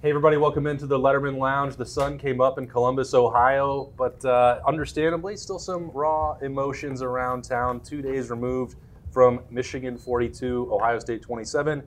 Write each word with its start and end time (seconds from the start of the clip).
Hey 0.00 0.10
everybody, 0.10 0.36
welcome 0.36 0.68
into 0.68 0.86
the 0.86 0.96
Lettermen 0.96 1.38
Lounge. 1.38 1.74
The 1.74 1.84
sun 1.84 2.18
came 2.18 2.40
up 2.40 2.56
in 2.56 2.68
Columbus, 2.68 3.14
Ohio, 3.14 3.92
but 3.96 4.24
uh, 4.24 4.60
understandably, 4.64 5.36
still 5.36 5.58
some 5.58 5.90
raw 5.90 6.38
emotions 6.40 7.02
around 7.02 7.42
town. 7.42 7.80
Two 7.80 8.00
days 8.00 8.30
removed 8.30 8.76
from 9.10 9.40
Michigan 9.50 9.98
42, 9.98 10.68
Ohio 10.70 11.00
State 11.00 11.22
27. 11.22 11.82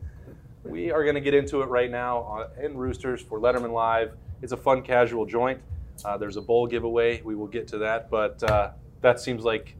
We 0.65 0.91
are 0.91 1.03
going 1.03 1.15
to 1.15 1.21
get 1.21 1.33
into 1.33 1.61
it 1.61 1.67
right 1.67 1.89
now 1.89 2.47
in 2.61 2.75
Roosters 2.75 3.21
for 3.21 3.39
Lettermen 3.39 3.71
Live. 3.71 4.11
It's 4.41 4.51
a 4.51 4.57
fun, 4.57 4.81
casual 4.81 5.25
joint. 5.25 5.61
Uh, 6.03 6.17
there's 6.17 6.35
a 6.35 6.41
bowl 6.41 6.67
giveaway. 6.67 7.21
We 7.21 7.35
will 7.35 7.47
get 7.47 7.65
to 7.69 7.77
that, 7.77 8.09
but 8.09 8.43
uh, 8.43 8.71
that 8.99 9.21
seems 9.21 9.45
like 9.45 9.77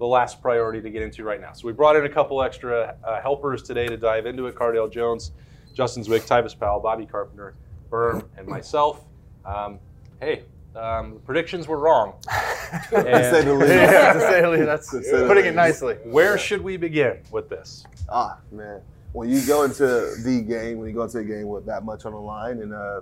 the 0.00 0.06
last 0.06 0.42
priority 0.42 0.80
to 0.80 0.90
get 0.90 1.02
into 1.02 1.22
right 1.22 1.40
now. 1.40 1.52
So 1.52 1.68
we 1.68 1.72
brought 1.72 1.94
in 1.94 2.04
a 2.04 2.08
couple 2.08 2.42
extra 2.42 2.96
uh, 3.04 3.20
helpers 3.20 3.62
today 3.62 3.86
to 3.86 3.96
dive 3.96 4.26
into 4.26 4.48
it. 4.48 4.56
Cardale 4.56 4.90
Jones, 4.90 5.30
Justin 5.74 6.02
Zwick, 6.04 6.26
Tyvis 6.26 6.58
Powell, 6.58 6.80
Bobby 6.80 7.06
Carpenter, 7.06 7.54
Berm, 7.90 8.24
and 8.36 8.46
myself. 8.46 9.04
Um, 9.44 9.78
hey, 10.20 10.44
um, 10.76 11.14
the 11.14 11.20
predictions 11.20 11.66
were 11.66 11.78
wrong. 11.78 12.14
to 12.90 13.02
say 13.02 13.42
the 13.42 13.54
least. 13.54 13.68
yeah, 13.72 14.12
to 14.12 14.20
say 14.20 14.40
the 14.40 14.50
least. 14.50 14.66
That's 14.66 14.90
To 14.90 15.02
say 15.02 15.18
the 15.18 15.26
putting 15.26 15.46
it 15.46 15.54
nicely. 15.54 15.94
Where 16.04 16.38
should 16.38 16.62
we 16.62 16.76
begin 16.76 17.18
with 17.30 17.48
this? 17.48 17.84
Ah, 18.08 18.38
man. 18.52 18.80
When 19.12 19.28
you 19.28 19.44
go 19.44 19.64
into 19.64 20.14
the 20.22 20.44
game, 20.46 20.78
when 20.78 20.88
you 20.88 20.94
go 20.94 21.02
into 21.02 21.18
a 21.18 21.24
game 21.24 21.48
with 21.48 21.66
that 21.66 21.84
much 21.84 22.04
on 22.04 22.12
the 22.12 22.18
line, 22.18 22.60
and 22.60 22.72
uh, 22.72 23.00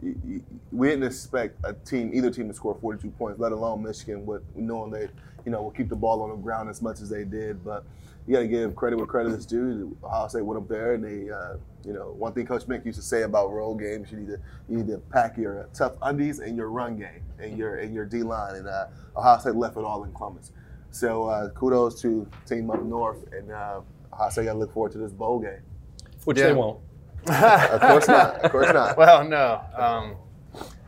you, 0.00 0.20
you, 0.24 0.42
we 0.70 0.88
didn't 0.88 1.04
expect 1.04 1.56
a 1.64 1.72
team, 1.72 2.10
either 2.14 2.30
team, 2.30 2.46
to 2.48 2.54
score 2.54 2.76
42 2.80 3.10
points, 3.10 3.40
let 3.40 3.50
alone 3.50 3.82
Michigan, 3.82 4.24
with 4.24 4.42
knowing 4.54 4.92
they, 4.92 5.08
you 5.44 5.52
know, 5.52 5.62
will 5.62 5.70
keep 5.70 5.88
the 5.88 5.96
ball 5.96 6.22
on 6.22 6.30
the 6.30 6.36
ground 6.36 6.68
as 6.68 6.82
much 6.82 7.00
as 7.00 7.08
they 7.08 7.24
did. 7.24 7.64
But 7.64 7.84
you 8.26 8.34
got 8.34 8.40
to 8.40 8.48
give 8.48 8.76
credit 8.76 8.96
where 8.96 9.06
credit 9.06 9.32
is 9.32 9.46
due. 9.46 9.96
Ohio 10.04 10.28
State 10.28 10.44
went 10.44 10.60
up 10.60 10.68
there, 10.68 10.94
and 10.94 11.02
they, 11.04 11.30
uh, 11.32 11.56
you 11.84 11.92
know, 11.94 12.12
one 12.18 12.32
thing 12.32 12.46
Coach 12.46 12.64
Mick 12.66 12.84
used 12.84 12.98
to 12.98 13.04
say 13.04 13.22
about 13.22 13.50
road 13.52 13.76
games, 13.76 14.10
you 14.12 14.18
need 14.18 14.28
to 14.28 14.38
you 14.68 14.76
need 14.78 14.86
to 14.88 14.98
pack 14.98 15.36
your 15.38 15.68
tough 15.72 15.94
undies 16.02 16.40
and 16.40 16.56
your 16.56 16.68
run 16.70 16.96
game 16.98 17.22
and 17.38 17.56
your 17.56 17.76
and 17.76 17.94
your 17.94 18.04
D 18.04 18.22
line. 18.22 18.56
And 18.56 18.68
uh, 18.68 18.86
Ohio 19.16 19.38
State 19.38 19.54
left 19.54 19.76
it 19.76 19.84
all 19.84 20.04
in 20.04 20.12
Columbus. 20.12 20.52
So 20.90 21.26
uh, 21.26 21.50
kudos 21.50 22.00
to 22.02 22.26
team 22.46 22.70
up 22.70 22.82
north, 22.82 23.24
and 23.32 23.50
uh, 23.50 23.80
Ohio 24.12 24.30
State 24.30 24.44
got 24.46 24.54
to 24.54 24.58
look 24.58 24.72
forward 24.72 24.92
to 24.92 24.98
this 24.98 25.12
bowl 25.12 25.38
game. 25.38 25.60
Which 26.24 26.38
Yeah. 26.38 26.48
they 26.48 26.52
won't. 26.54 26.80
Of 27.26 27.80
course 27.80 28.08
not. 28.08 28.44
Of 28.44 28.50
course 28.52 28.72
not. 28.72 28.96
Well, 28.98 29.24
no. 29.28 29.60
Um, 29.76 30.16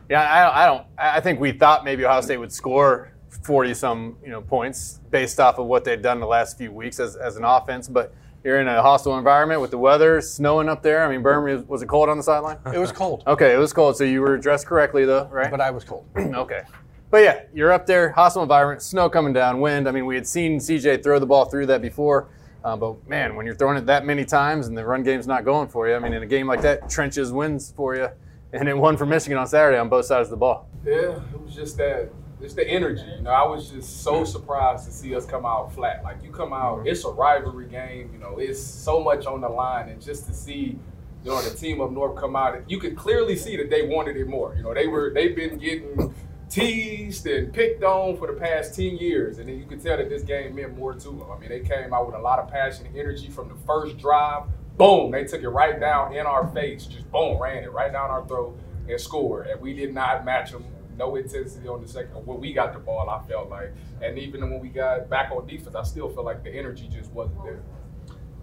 yeah, 0.09 0.21
I, 0.23 0.63
I 0.63 0.65
don't. 0.67 0.85
I 0.97 1.19
think 1.21 1.39
we 1.39 1.51
thought 1.51 1.83
maybe 1.85 2.03
Ohio 2.05 2.21
State 2.21 2.37
would 2.37 2.51
score 2.51 3.10
40 3.43 3.73
some 3.73 4.17
you 4.23 4.29
know 4.29 4.41
points 4.41 4.99
based 5.09 5.39
off 5.39 5.57
of 5.57 5.65
what 5.65 5.83
they've 5.83 6.01
done 6.01 6.19
the 6.19 6.27
last 6.27 6.57
few 6.57 6.71
weeks 6.71 6.99
as, 6.99 7.15
as 7.15 7.37
an 7.37 7.43
offense, 7.43 7.87
but. 7.87 8.13
You're 8.43 8.59
in 8.59 8.67
a 8.67 8.81
hostile 8.81 9.19
environment 9.19 9.61
with 9.61 9.69
the 9.69 9.77
weather, 9.77 10.19
snowing 10.19 10.67
up 10.67 10.81
there. 10.81 11.05
I 11.05 11.11
mean, 11.11 11.21
Birmingham, 11.21 11.67
was 11.67 11.83
it 11.83 11.87
cold 11.87 12.09
on 12.09 12.17
the 12.17 12.23
sideline? 12.23 12.57
It 12.73 12.79
was 12.79 12.91
cold, 12.91 13.21
Okay, 13.27 13.53
it 13.53 13.57
was 13.57 13.71
cold, 13.71 13.95
so 13.95 14.03
you 14.03 14.19
were 14.19 14.35
dressed 14.39 14.65
correctly, 14.65 15.05
though, 15.05 15.27
right? 15.27 15.51
but 15.51 15.61
I 15.61 15.69
was 15.69 15.83
cold. 15.83 16.07
okay. 16.17 16.63
But 17.11 17.23
yeah, 17.23 17.41
you're 17.53 17.71
up 17.71 17.85
there, 17.85 18.09
hostile 18.09 18.41
environment, 18.41 18.81
snow 18.81 19.09
coming 19.09 19.31
down, 19.31 19.59
wind. 19.59 19.87
I 19.87 19.91
mean, 19.91 20.07
we 20.07 20.15
had 20.15 20.25
seen 20.25 20.57
CJ 20.57 21.03
throw 21.03 21.19
the 21.19 21.25
ball 21.27 21.45
through 21.45 21.67
that 21.67 21.83
before. 21.83 22.29
Uh, 22.63 22.75
but 22.77 23.07
man, 23.07 23.35
when 23.35 23.45
you're 23.45 23.55
throwing 23.55 23.77
it 23.77 23.85
that 23.87 24.05
many 24.05 24.23
times 24.23 24.67
and 24.67 24.77
the 24.77 24.85
run 24.85 25.03
game's 25.03 25.27
not 25.27 25.43
going 25.43 25.67
for 25.67 25.87
you, 25.89 25.95
I 25.95 25.99
mean, 25.99 26.13
in 26.13 26.23
a 26.23 26.27
game 26.27 26.47
like 26.47 26.61
that, 26.61 26.89
trenches 26.89 27.31
wins 27.31 27.73
for 27.75 27.95
you. 27.95 28.07
And 28.53 28.67
it 28.67 28.77
won 28.77 28.97
for 28.97 29.05
Michigan 29.05 29.37
on 29.37 29.47
Saturday 29.47 29.77
on 29.77 29.89
both 29.89 30.05
sides 30.05 30.27
of 30.27 30.31
the 30.31 30.37
ball. 30.37 30.69
Yeah, 30.85 31.19
it 31.33 31.41
was 31.41 31.55
just 31.55 31.77
that, 31.77 32.11
just 32.41 32.55
the 32.55 32.67
energy. 32.67 33.03
You 33.17 33.23
know, 33.23 33.31
I 33.31 33.47
was 33.47 33.69
just 33.69 34.03
so 34.03 34.23
surprised 34.25 34.85
to 34.85 34.91
see 34.91 35.15
us 35.15 35.25
come 35.25 35.45
out 35.45 35.73
flat. 35.73 36.03
Like 36.03 36.23
you 36.23 36.31
come 36.31 36.53
out, 36.53 36.79
mm-hmm. 36.79 36.87
it's 36.87 37.05
a 37.05 37.09
rivalry 37.09 37.67
game. 37.67 38.09
You 38.11 38.19
know, 38.19 38.37
it's 38.37 38.61
so 38.61 39.01
much 39.01 39.25
on 39.25 39.41
the 39.41 39.49
line, 39.49 39.89
and 39.89 40.01
just 40.01 40.25
to 40.27 40.33
see, 40.33 40.77
you 41.23 41.31
know, 41.31 41.41
the 41.41 41.55
team 41.55 41.81
up 41.81 41.91
north 41.91 42.19
come 42.19 42.35
out, 42.35 42.69
you 42.69 42.79
could 42.79 42.97
clearly 42.97 43.35
see 43.35 43.55
that 43.57 43.69
they 43.69 43.87
wanted 43.87 44.17
it 44.17 44.27
more. 44.27 44.53
You 44.55 44.63
know, 44.63 44.73
they 44.73 44.87
were 44.87 45.11
they've 45.13 45.35
been 45.35 45.57
getting 45.57 46.13
teased 46.51 47.25
and 47.27 47.53
picked 47.53 47.81
on 47.81 48.17
for 48.17 48.27
the 48.27 48.33
past 48.33 48.75
10 48.75 48.97
years. 48.97 49.39
And 49.39 49.47
then 49.47 49.57
you 49.57 49.65
could 49.65 49.81
tell 49.81 49.97
that 49.97 50.09
this 50.09 50.21
game 50.21 50.55
meant 50.55 50.77
more 50.77 50.93
to 50.93 50.99
them. 50.99 51.23
I 51.31 51.39
mean, 51.39 51.49
they 51.49 51.61
came 51.61 51.93
out 51.93 52.05
with 52.05 52.15
a 52.15 52.19
lot 52.19 52.39
of 52.39 52.49
passion 52.49 52.85
and 52.87 52.97
energy 52.97 53.29
from 53.29 53.47
the 53.47 53.55
first 53.65 53.97
drive. 53.97 54.43
Boom, 54.77 55.11
they 55.11 55.23
took 55.23 55.41
it 55.41 55.49
right 55.49 55.79
down 55.79 56.13
in 56.13 56.25
our 56.25 56.47
face. 56.49 56.85
Just 56.85 57.09
boom, 57.09 57.41
ran 57.41 57.63
it 57.63 57.71
right 57.71 57.91
down 57.91 58.09
our 58.09 58.27
throat 58.27 58.59
and 58.89 58.99
scored. 58.99 59.47
And 59.47 59.61
we 59.61 59.73
did 59.73 59.93
not 59.93 60.25
match 60.25 60.51
them. 60.51 60.65
No 60.97 61.15
intensity 61.15 61.67
on 61.67 61.81
the 61.81 61.87
second. 61.87 62.25
When 62.25 62.39
we 62.39 62.53
got 62.53 62.73
the 62.73 62.79
ball, 62.79 63.09
I 63.09 63.27
felt 63.27 63.49
like. 63.49 63.73
And 64.01 64.17
even 64.19 64.41
when 64.49 64.59
we 64.59 64.69
got 64.69 65.09
back 65.09 65.31
on 65.31 65.47
defense, 65.47 65.75
I 65.75 65.83
still 65.83 66.09
felt 66.09 66.25
like 66.25 66.43
the 66.43 66.51
energy 66.51 66.87
just 66.91 67.11
wasn't 67.11 67.43
there. 67.43 67.61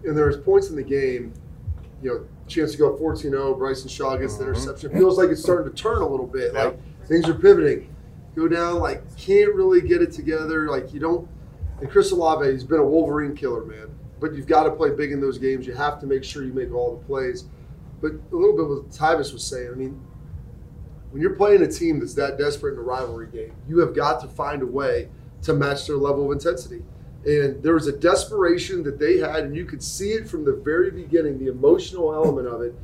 and 0.03 0.17
there 0.17 0.27
was 0.27 0.37
points 0.37 0.69
in 0.69 0.75
the 0.75 0.83
game, 0.83 1.33
you 2.01 2.09
know, 2.09 2.25
chance 2.47 2.71
to 2.71 2.77
go 2.77 2.97
14-0, 2.97 3.57
Bryson 3.57 3.87
Shaw 3.87 4.17
gets 4.17 4.35
the 4.35 4.43
mm-hmm. 4.43 4.53
interception. 4.53 4.91
Feels 4.91 5.17
like 5.17 5.29
it's 5.29 5.41
starting 5.41 5.71
to 5.71 5.81
turn 5.81 6.01
a 6.01 6.07
little 6.07 6.27
bit. 6.27 6.53
Like 6.53 6.77
things 7.07 7.27
are 7.29 7.33
pivoting. 7.33 7.93
Go 8.35 8.47
down, 8.47 8.79
like 8.79 9.03
can't 9.17 9.53
really 9.53 9.81
get 9.81 10.01
it 10.01 10.11
together. 10.11 10.69
Like 10.69 10.93
you 10.93 10.99
don't. 10.99 11.27
And 11.81 11.89
Chris 11.89 12.11
Olave, 12.11 12.51
he's 12.51 12.63
been 12.63 12.79
a 12.79 12.85
Wolverine 12.85 13.35
killer, 13.35 13.65
man. 13.65 13.89
But 14.19 14.33
you've 14.33 14.47
got 14.47 14.63
to 14.63 14.71
play 14.71 14.89
big 14.91 15.11
in 15.11 15.21
those 15.21 15.37
games. 15.37 15.65
You 15.65 15.73
have 15.73 15.99
to 16.01 16.05
make 16.05 16.23
sure 16.23 16.43
you 16.43 16.53
make 16.53 16.73
all 16.73 16.97
the 16.97 17.05
plays. 17.05 17.45
But 18.01 18.11
a 18.31 18.35
little 18.35 18.55
bit 18.55 18.67
what 18.67 18.89
Tyvis 18.89 19.33
was 19.33 19.43
saying. 19.43 19.69
I 19.71 19.75
mean, 19.75 19.99
when 21.11 21.21
you're 21.21 21.35
playing 21.35 21.61
a 21.63 21.67
team 21.67 21.99
that's 21.99 22.13
that 22.15 22.37
desperate 22.37 22.73
in 22.73 22.79
a 22.79 22.83
rivalry 22.83 23.27
game, 23.27 23.53
you 23.67 23.79
have 23.79 23.95
got 23.95 24.21
to 24.21 24.27
find 24.27 24.61
a 24.61 24.65
way 24.65 25.09
to 25.43 25.53
match 25.53 25.87
their 25.87 25.97
level 25.97 26.25
of 26.25 26.31
intensity. 26.31 26.83
And 27.25 27.61
there 27.61 27.73
was 27.73 27.87
a 27.87 27.91
desperation 27.91 28.83
that 28.83 28.99
they 28.99 29.17
had, 29.17 29.43
and 29.43 29.55
you 29.55 29.65
could 29.65 29.83
see 29.83 30.11
it 30.11 30.27
from 30.29 30.45
the 30.45 30.53
very 30.53 30.91
beginning, 30.91 31.37
the 31.37 31.47
emotional 31.47 32.13
element 32.13 32.47
of 32.47 32.61
it. 32.61 32.75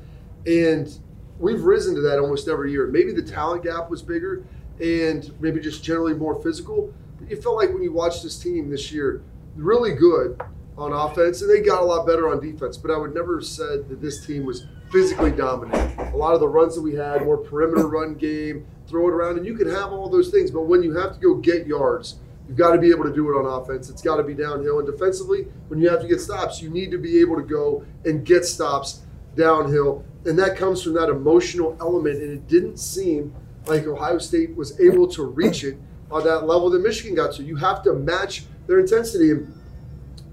And 0.46 0.98
we've 1.40 1.64
risen 1.64 1.96
to 1.96 2.02
that 2.02 2.20
almost 2.20 2.48
every 2.48 2.72
year. 2.72 2.88
Maybe 2.88 3.12
the 3.14 3.22
talent 3.22 3.64
gap 3.64 3.90
was 3.90 4.02
bigger 4.02 4.44
and 4.80 5.32
maybe 5.40 5.60
just 5.62 5.84
generally 5.84 6.14
more 6.14 6.42
physical. 6.42 6.94
But 7.20 7.30
you 7.30 7.42
felt 7.42 7.56
like 7.56 7.74
when 7.74 7.82
you 7.82 7.94
watched 7.94 8.24
this 8.24 8.38
team 8.38 8.70
this 8.70 8.92
year, 8.92 9.22
really 9.56 9.94
good 9.94 10.40
on 10.78 10.92
offense, 10.92 11.42
and 11.42 11.50
they 11.50 11.62
got 11.62 11.82
a 11.82 11.86
lot 11.86 12.06
better 12.06 12.30
on 12.30 12.40
defense. 12.40 12.78
But 12.78 12.92
I 12.92 12.98
would 12.98 13.14
never 13.14 13.38
have 13.38 13.46
said 13.46 13.88
that 13.90 14.02
this 14.02 14.26
team 14.26 14.46
was 14.46 14.66
physically 14.92 15.32
dominant. 15.32 15.98
A 16.14 16.18
lot 16.18 16.34
of 16.34 16.40
the 16.40 16.48
runs 16.48 16.76
that 16.76 16.82
we 16.82 16.94
had, 16.96 17.24
more 17.24 17.38
perimeter 17.38 17.88
run 17.88 18.16
game, 18.16 18.66
throw 18.88 19.08
it 19.08 19.12
around, 19.12 19.38
and 19.38 19.46
you 19.46 19.56
can 19.56 19.70
have 19.70 19.92
all 19.92 20.10
those 20.10 20.30
things. 20.30 20.52
But 20.52 20.64
when 20.64 20.84
you 20.84 20.96
have 20.96 21.14
to 21.14 21.20
go 21.20 21.36
get 21.36 21.66
yards, 21.66 22.16
you've 22.48 22.58
got 22.58 22.74
to 22.74 22.78
be 22.78 22.92
able 22.92 23.04
to 23.06 23.14
do 23.14 23.30
it 23.30 23.38
on 23.38 23.46
offense. 23.62 23.90
It's 23.90 24.02
got 24.02 24.18
to 24.18 24.24
be 24.24 24.34
downhill. 24.34 24.80
And 24.80 24.88
defensively, 24.88 25.48
when 25.70 25.80
you 25.80 25.90
have 25.90 26.02
to 26.02 26.08
get 26.08 26.20
stops, 26.22 26.62
you 26.62 26.70
need 26.70 26.92
to 26.92 26.98
be 26.98 27.20
able 27.20 27.36
to 27.38 27.44
go 27.44 27.86
and 28.04 28.26
get 28.26 28.46
stops 28.46 29.02
downhill. 29.36 30.04
And 30.26 30.38
that 30.40 30.58
comes 30.58 30.84
from 30.84 30.94
that 30.96 31.10
emotional 31.10 31.76
element. 31.80 32.22
And 32.22 32.32
it 32.32 32.48
didn't 32.48 32.78
seem 32.78 33.34
like 33.66 33.88
Ohio 33.88 34.18
State 34.18 34.56
was 34.56 34.80
able 34.80 35.08
to 35.10 35.24
reach 35.24 35.64
it 35.64 35.78
on 36.12 36.24
that 36.24 36.46
level 36.46 36.70
that 36.70 36.82
Michigan 36.82 37.16
got 37.16 37.34
to. 37.36 37.44
You 37.44 37.56
have 37.56 37.84
to 37.84 37.94
match 37.94 38.46
their 38.68 38.80
intensity. 38.80 39.32
And 39.32 39.54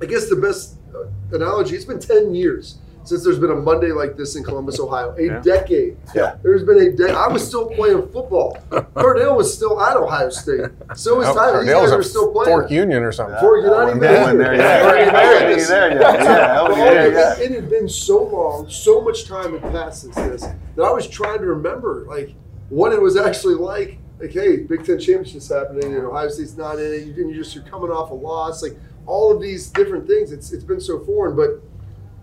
I 0.01 0.07
guess 0.07 0.29
the 0.29 0.37
best 0.37 0.77
uh, 0.95 1.05
analogy, 1.37 1.77
it's 1.77 1.85
been 1.85 2.01
10 2.01 2.35
years 2.35 2.79
since 3.05 3.25
there's 3.25 3.39
been 3.41 3.51
a 3.51 3.57
Monday 3.57 3.91
like 3.91 4.17
this 4.17 4.37
in 4.37 4.45
Columbus, 4.45 4.79
Ohio. 4.81 5.13
A 5.19 5.23
Yeah. 5.23 5.41
decade. 5.41 5.97
Yeah. 6.15 6.37
There's 6.43 6.63
been 6.63 6.79
a 6.79 6.91
decade. 6.93 7.17
I 7.17 7.27
was 7.29 7.45
still 7.47 7.67
playing 7.71 8.03
football. 8.11 8.57
Cardale 8.71 9.37
was 9.37 9.53
still 9.53 9.81
at 9.83 9.97
Ohio 9.97 10.31
State. 10.31 10.71
So 10.95 11.17
was 11.17 11.27
Tyler. 11.35 11.65
These 11.65 11.71
Cardale 11.71 11.81
guys 11.81 11.83
was 11.83 11.93
were 11.97 12.03
still 12.05 12.33
playing. 12.33 12.49
Fork 12.49 12.71
Union 12.71 13.03
or 13.03 13.11
something. 13.11 13.35
Before 13.35 13.59
you're 13.59 13.71
not 13.71 13.89
even 13.91 14.03
Yeah, 14.03 14.27
there. 14.27 14.35
there 14.37 14.55
Yeah, 14.55 14.93
yeah. 14.93 15.99
Yeah, 15.99 16.71
yeah, 16.77 17.07
yeah, 17.09 17.35
It, 17.39 17.51
it 17.51 17.61
had 17.61 17.71
been 17.71 17.89
so 17.89 18.23
long, 18.23 18.71
so 18.71 19.01
much 19.01 19.27
time 19.27 19.59
had 19.59 19.73
passed 19.73 20.03
since 20.03 20.15
this 20.15 20.43
that 20.77 20.83
I 20.83 20.91
was 20.93 21.09
trying 21.09 21.39
to 21.41 21.47
remember 21.47 22.05
like 22.09 22.35
what 22.69 22.93
it 22.93 23.01
was 23.01 23.17
actually 23.17 23.55
like. 23.55 23.99
Like, 24.21 24.31
hey, 24.31 24.59
Big 24.59 24.85
Ten 24.87 25.01
championships 25.01 25.49
happening, 25.49 25.97
and 25.97 26.05
Ohio 26.05 26.29
State's 26.29 26.57
not 26.57 26.79
in 26.79 26.85
it. 26.95 27.03
You 27.07 27.15
and 27.25 27.31
you 27.31 27.35
just 27.43 27.57
you're 27.57 27.65
coming 27.65 27.91
off 27.91 28.13
a 28.13 28.15
loss, 28.15 28.63
like 28.63 28.77
all 29.07 29.35
of 29.35 29.41
these 29.41 29.69
different 29.69 30.07
things. 30.07 30.33
It's 30.33 30.53
it's 30.53 30.65
been 30.65 30.81
so 30.81 31.01
foreign, 31.01 31.37
but 31.37 31.63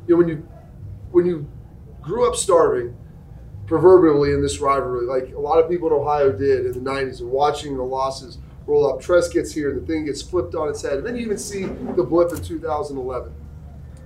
you 0.07 0.15
know 0.15 0.17
when 0.17 0.27
you 0.27 0.47
when 1.11 1.25
you 1.25 1.47
grew 2.01 2.27
up 2.27 2.35
starving, 2.35 2.95
proverbially 3.65 4.31
in 4.31 4.41
this 4.41 4.59
rivalry, 4.59 5.05
like 5.05 5.33
a 5.33 5.39
lot 5.39 5.59
of 5.59 5.69
people 5.69 5.87
in 5.87 5.93
Ohio 5.93 6.31
did 6.31 6.65
in 6.65 6.83
the 6.83 6.89
'90s, 6.89 7.21
and 7.21 7.29
watching 7.29 7.77
the 7.77 7.83
losses 7.83 8.37
roll 8.65 8.91
up. 8.91 9.01
Tress 9.01 9.29
gets 9.29 9.51
here, 9.51 9.73
the 9.73 9.85
thing 9.85 10.05
gets 10.05 10.21
flipped 10.21 10.55
on 10.55 10.69
its 10.69 10.81
head, 10.81 10.93
and 10.93 11.05
then 11.05 11.15
you 11.15 11.21
even 11.23 11.37
see 11.37 11.63
the 11.63 12.03
blip 12.03 12.31
in 12.31 12.43
2011 12.43 13.33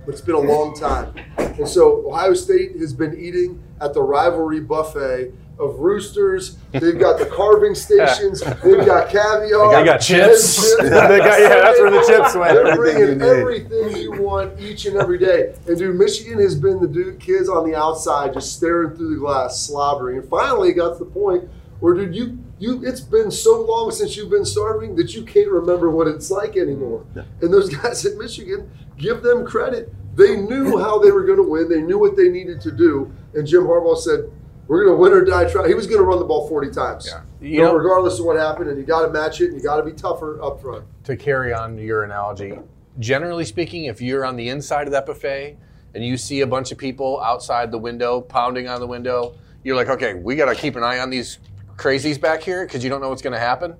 but 0.04 0.12
it's 0.12 0.20
been 0.20 0.34
a 0.34 0.38
long 0.38 0.74
time. 0.74 1.14
And 1.38 1.68
so 1.68 2.06
Ohio 2.06 2.34
State 2.34 2.76
has 2.78 2.92
been 2.92 3.18
eating 3.18 3.62
at 3.80 3.94
the 3.94 4.02
rivalry 4.02 4.60
buffet 4.60 5.32
of 5.58 5.78
roosters. 5.78 6.56
They've 6.72 6.98
got 6.98 7.18
the 7.18 7.26
carving 7.26 7.74
stations. 7.74 8.40
They've 8.64 8.84
got 8.84 9.08
caviar. 9.08 9.76
They 9.76 9.84
got 9.84 9.98
chips. 9.98 10.76
They 10.78 10.84
They 10.88 10.90
got- 11.18 11.40
yeah, 11.40 11.48
that's 11.48 11.78
where 11.80 11.90
the 11.90 12.04
chips 12.06 12.34
went. 12.34 12.54
They're 12.54 12.66
Everything 12.66 13.18
bringing 13.18 13.20
you 13.20 13.26
everything 13.26 13.96
you 14.02 14.12
want 14.22 14.60
each 14.60 14.86
and 14.86 14.96
every 14.96 15.18
day. 15.18 15.54
And 15.66 15.78
dude, 15.78 15.96
Michigan 15.96 16.40
has 16.40 16.54
been 16.58 16.80
the 16.80 16.88
dude 16.88 17.20
kids 17.20 17.48
on 17.48 17.68
the 17.68 17.76
outside 17.76 18.34
just 18.34 18.56
staring 18.56 18.96
through 18.96 19.14
the 19.14 19.20
glass, 19.20 19.60
slobbering. 19.60 20.18
And 20.18 20.28
finally, 20.28 20.70
it 20.70 20.74
got 20.74 20.98
to 20.98 21.04
the 21.04 21.10
point 21.10 21.48
where, 21.80 21.94
dude, 21.94 22.14
you 22.14 22.38
you 22.58 22.84
it's 22.84 23.00
been 23.00 23.30
so 23.30 23.60
long 23.62 23.90
since 23.90 24.16
you've 24.16 24.30
been 24.30 24.44
starving 24.44 24.96
that 24.96 25.14
you 25.14 25.22
can't 25.24 25.50
remember 25.50 25.90
what 25.90 26.06
it's 26.08 26.30
like 26.30 26.56
anymore. 26.56 27.04
And 27.40 27.52
those 27.52 27.68
guys 27.76 28.04
at 28.06 28.16
Michigan, 28.16 28.70
give 28.96 29.22
them 29.22 29.44
credit. 29.46 29.92
They 30.16 30.36
knew 30.36 30.78
how 30.78 30.98
they 31.00 31.10
were 31.10 31.24
going 31.24 31.38
to 31.38 31.42
win. 31.48 31.68
They 31.68 31.80
knew 31.80 31.98
what 31.98 32.16
they 32.16 32.28
needed 32.28 32.60
to 32.62 32.70
do. 32.70 33.12
And 33.34 33.44
Jim 33.46 33.64
Harbaugh 33.64 33.98
said, 33.98 34.30
"We're 34.66 34.84
going 34.84 34.96
to 34.96 35.00
win 35.02 35.12
or 35.12 35.24
die 35.24 35.50
trying." 35.50 35.68
He 35.68 35.74
was 35.74 35.86
going 35.86 35.98
to 35.98 36.04
run 36.04 36.18
the 36.18 36.24
ball 36.24 36.48
forty 36.48 36.70
times, 36.70 37.08
You 37.40 37.48
you 37.50 37.58
know, 37.60 37.68
know- 37.68 37.74
regardless 37.76 38.18
of 38.18 38.24
what 38.26 38.36
happened. 38.36 38.70
And 38.70 38.78
you 38.78 38.84
got 38.84 39.02
to 39.06 39.12
match 39.12 39.40
it. 39.40 39.46
and 39.50 39.56
You 39.56 39.62
got 39.62 39.76
to 39.76 39.82
be 39.82 39.92
tougher 39.92 40.40
up 40.42 40.60
front. 40.60 40.84
to 41.04 41.16
carry 41.16 41.52
on 41.52 41.76
your 41.78 42.04
analogy, 42.04 42.58
generally 42.98 43.44
speaking, 43.44 43.84
if 43.86 44.00
you're 44.00 44.24
on 44.24 44.36
the 44.36 44.48
inside 44.48 44.86
of 44.86 44.92
that 44.92 45.06
buffet 45.06 45.56
and 45.94 46.04
you 46.04 46.16
see 46.16 46.40
a 46.40 46.46
bunch 46.46 46.72
of 46.72 46.78
people 46.78 47.20
outside 47.22 47.70
the 47.70 47.78
window 47.78 48.20
pounding 48.20 48.68
on 48.68 48.80
the 48.80 48.86
window, 48.86 49.34
you're 49.62 49.76
like, 49.76 49.88
okay, 49.88 50.14
we 50.14 50.34
got 50.36 50.46
to 50.46 50.54
keep 50.54 50.76
an 50.76 50.82
eye 50.82 50.98
on 50.98 51.10
these 51.10 51.38
crazies 51.76 52.20
back 52.20 52.42
here 52.42 52.64
because 52.66 52.82
you 52.82 52.90
don't 52.90 53.00
know 53.00 53.08
what's 53.08 53.22
going 53.22 53.32
to 53.32 53.38
happen. 53.38 53.72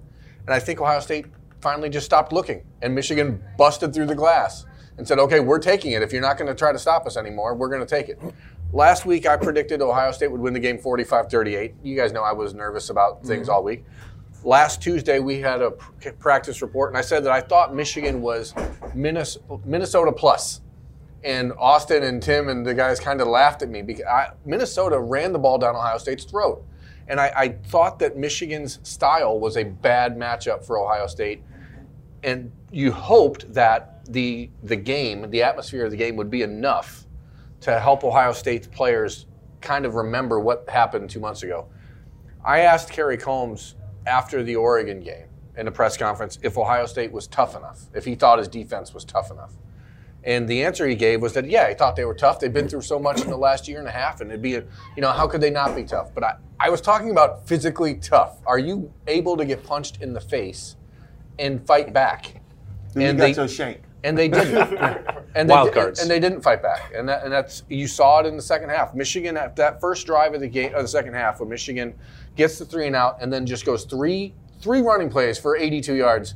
And 0.46 0.54
I 0.54 0.58
think 0.58 0.80
Ohio 0.80 1.00
State 1.00 1.26
finally 1.60 1.88
just 1.88 2.04
stopped 2.06 2.32
looking, 2.32 2.62
and 2.82 2.94
Michigan 2.94 3.42
busted 3.56 3.94
through 3.94 4.06
the 4.06 4.14
glass 4.14 4.66
and 4.98 5.08
said, 5.08 5.18
okay, 5.18 5.40
we're 5.40 5.58
taking 5.58 5.92
it. 5.92 6.02
If 6.02 6.12
you're 6.12 6.22
not 6.22 6.36
going 6.38 6.46
to 6.48 6.54
try 6.54 6.70
to 6.72 6.78
stop 6.78 7.06
us 7.06 7.16
anymore, 7.16 7.54
we're 7.54 7.68
going 7.68 7.80
to 7.80 7.86
take 7.86 8.08
it. 8.08 8.20
Last 8.72 9.06
week, 9.06 9.26
I 9.26 9.36
predicted 9.36 9.82
Ohio 9.82 10.10
State 10.10 10.32
would 10.32 10.40
win 10.40 10.52
the 10.52 10.60
game 10.60 10.78
45 10.78 11.30
38. 11.30 11.74
You 11.82 11.96
guys 11.96 12.12
know 12.12 12.22
I 12.22 12.32
was 12.32 12.54
nervous 12.54 12.90
about 12.90 13.24
things 13.24 13.48
mm-hmm. 13.48 13.54
all 13.54 13.62
week 13.62 13.84
last 14.44 14.82
Tuesday 14.82 15.18
we 15.18 15.40
had 15.40 15.62
a 15.62 15.72
pr- 15.72 16.10
practice 16.10 16.62
report, 16.62 16.90
and 16.90 16.98
I 16.98 17.00
said 17.00 17.24
that 17.24 17.32
I 17.32 17.40
thought 17.40 17.74
Michigan 17.74 18.20
was 18.20 18.54
Minnes- 18.94 19.38
Minnesota 19.64 20.12
plus. 20.12 20.60
And 21.24 21.54
Austin 21.58 22.02
and 22.02 22.22
Tim 22.22 22.50
and 22.50 22.66
the 22.66 22.74
guys 22.74 23.00
kind 23.00 23.22
of 23.22 23.28
laughed 23.28 23.62
at 23.62 23.70
me 23.70 23.80
because 23.80 24.04
I, 24.04 24.32
Minnesota 24.44 24.98
ran 24.98 25.32
the 25.32 25.38
ball 25.38 25.56
down 25.56 25.74
Ohio 25.74 25.96
State's 25.96 26.24
throat. 26.24 26.62
And 27.08 27.18
I, 27.18 27.32
I 27.34 27.48
thought 27.48 27.98
that 28.00 28.18
Michigan's 28.18 28.78
style 28.82 29.40
was 29.40 29.56
a 29.56 29.64
bad 29.64 30.18
matchup 30.18 30.66
for 30.66 30.78
Ohio 30.78 31.06
State. 31.06 31.42
And 32.22 32.52
you 32.70 32.92
hoped 32.92 33.52
that 33.54 34.04
the, 34.04 34.50
the 34.62 34.76
game, 34.76 35.30
the 35.30 35.42
atmosphere 35.42 35.86
of 35.86 35.90
the 35.90 35.96
game 35.96 36.16
would 36.16 36.30
be 36.30 36.42
enough 36.42 37.03
to 37.64 37.80
help 37.80 38.04
Ohio 38.04 38.32
State's 38.32 38.66
players 38.66 39.26
kind 39.62 39.86
of 39.86 39.94
remember 39.94 40.38
what 40.38 40.68
happened 40.68 41.08
two 41.08 41.20
months 41.20 41.42
ago. 41.42 41.66
I 42.44 42.60
asked 42.60 42.90
Kerry 42.90 43.16
Coombs 43.16 43.74
after 44.06 44.42
the 44.42 44.56
Oregon 44.56 45.00
game 45.00 45.26
in 45.56 45.66
a 45.66 45.70
press 45.72 45.96
conference 45.96 46.38
if 46.42 46.58
Ohio 46.58 46.84
State 46.84 47.10
was 47.10 47.26
tough 47.26 47.56
enough, 47.56 47.80
if 47.94 48.04
he 48.04 48.14
thought 48.16 48.38
his 48.38 48.48
defense 48.48 48.92
was 48.92 49.04
tough 49.04 49.30
enough. 49.30 49.52
And 50.24 50.46
the 50.46 50.62
answer 50.64 50.86
he 50.86 50.94
gave 50.94 51.22
was 51.22 51.32
that 51.34 51.48
yeah, 51.48 51.68
he 51.70 51.74
thought 51.74 51.96
they 51.96 52.04
were 52.04 52.14
tough. 52.14 52.38
They've 52.38 52.52
been 52.52 52.68
through 52.68 52.82
so 52.82 52.98
much 52.98 53.22
in 53.22 53.28
the 53.30 53.36
last 53.36 53.66
year 53.66 53.78
and 53.78 53.88
a 53.88 53.90
half, 53.92 54.20
and 54.20 54.30
it'd 54.30 54.42
be, 54.42 54.56
a, 54.56 54.64
you 54.96 55.00
know, 55.02 55.12
how 55.12 55.26
could 55.26 55.40
they 55.40 55.50
not 55.50 55.74
be 55.74 55.84
tough? 55.84 56.14
But 56.14 56.24
I, 56.24 56.34
I 56.60 56.70
was 56.70 56.80
talking 56.82 57.10
about 57.10 57.46
physically 57.46 57.94
tough. 57.96 58.38
Are 58.46 58.58
you 58.58 58.92
able 59.06 59.36
to 59.38 59.44
get 59.46 59.64
punched 59.64 60.02
in 60.02 60.12
the 60.12 60.20
face 60.20 60.76
and 61.38 61.66
fight 61.66 61.92
back? 61.94 62.40
Then 62.94 63.08
And 63.10 63.18
got 63.18 63.24
they- 63.24 63.32
your 63.34 63.48
shank. 63.48 63.80
and 64.02 64.16
they 64.18 64.28
didn't. 64.28 64.78
and 65.34 65.48
they, 65.48 65.52
Wild 65.54 65.68
di- 65.68 65.74
cards. 65.74 66.00
And 66.00 66.10
they 66.10 66.20
didn't 66.20 66.40
fight 66.42 66.62
back. 66.62 66.92
And 66.94 67.08
that, 67.08 67.24
and 67.24 67.32
that's 67.32 67.64
you 67.68 67.86
saw 67.86 68.20
it 68.20 68.26
in 68.26 68.36
the 68.36 68.42
second 68.42 68.68
half. 68.70 68.94
Michigan 68.94 69.36
at 69.36 69.56
that 69.56 69.80
first 69.80 70.06
drive 70.06 70.34
of 70.34 70.40
the 70.40 70.48
game 70.48 70.74
of 70.74 70.82
the 70.82 70.88
second 70.88 71.14
half, 71.14 71.40
when 71.40 71.48
Michigan 71.48 71.94
gets 72.36 72.58
the 72.58 72.64
three 72.64 72.86
and 72.86 72.96
out, 72.96 73.18
and 73.20 73.32
then 73.32 73.46
just 73.46 73.64
goes 73.64 73.84
three 73.84 74.34
three 74.60 74.80
running 74.80 75.10
plays 75.10 75.38
for 75.38 75.56
82 75.56 75.94
yards, 75.94 76.34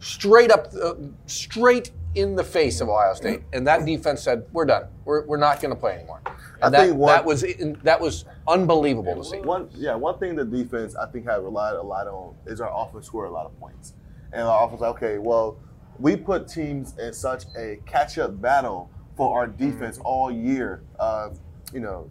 straight 0.00 0.50
up, 0.50 0.68
uh, 0.82 0.94
straight 1.26 1.92
in 2.14 2.36
the 2.36 2.44
face 2.44 2.80
of 2.80 2.88
Ohio 2.88 3.14
State. 3.14 3.42
And 3.52 3.66
that 3.66 3.86
defense 3.86 4.22
said, 4.22 4.44
"We're 4.52 4.66
done. 4.66 4.84
We're, 5.04 5.24
we're 5.26 5.36
not 5.38 5.60
going 5.60 5.74
to 5.74 5.80
play 5.80 5.94
anymore." 5.94 6.20
And 6.26 6.36
I 6.62 6.68
that, 6.70 6.86
think 6.86 6.98
one- 6.98 7.14
that 7.14 7.24
was 7.24 7.44
that 7.84 8.00
was 8.00 8.24
unbelievable 8.46 9.16
to 9.16 9.24
see. 9.24 9.38
One, 9.38 9.70
yeah, 9.74 9.94
one 9.94 10.18
thing 10.18 10.34
the 10.34 10.44
defense 10.44 10.94
I 10.96 11.06
think 11.06 11.26
have 11.26 11.42
relied 11.42 11.74
a 11.76 11.82
lot 11.82 12.06
on 12.06 12.34
is 12.46 12.60
our 12.60 12.70
offense 12.74 13.06
scored 13.06 13.28
a 13.28 13.32
lot 13.32 13.46
of 13.46 13.58
points, 13.58 13.94
and 14.32 14.42
our 14.42 14.66
offense. 14.66 14.80
Like, 14.80 14.96
okay, 14.96 15.18
well, 15.18 15.58
we 16.00 16.16
put 16.16 16.48
teams 16.48 16.96
in 16.98 17.12
such 17.12 17.44
a 17.56 17.78
catch-up 17.86 18.40
battle 18.40 18.90
for 19.16 19.38
our 19.38 19.46
defense 19.46 19.98
all 20.02 20.30
year. 20.30 20.82
Uh, 20.98 21.30
you 21.74 21.80
know, 21.80 22.10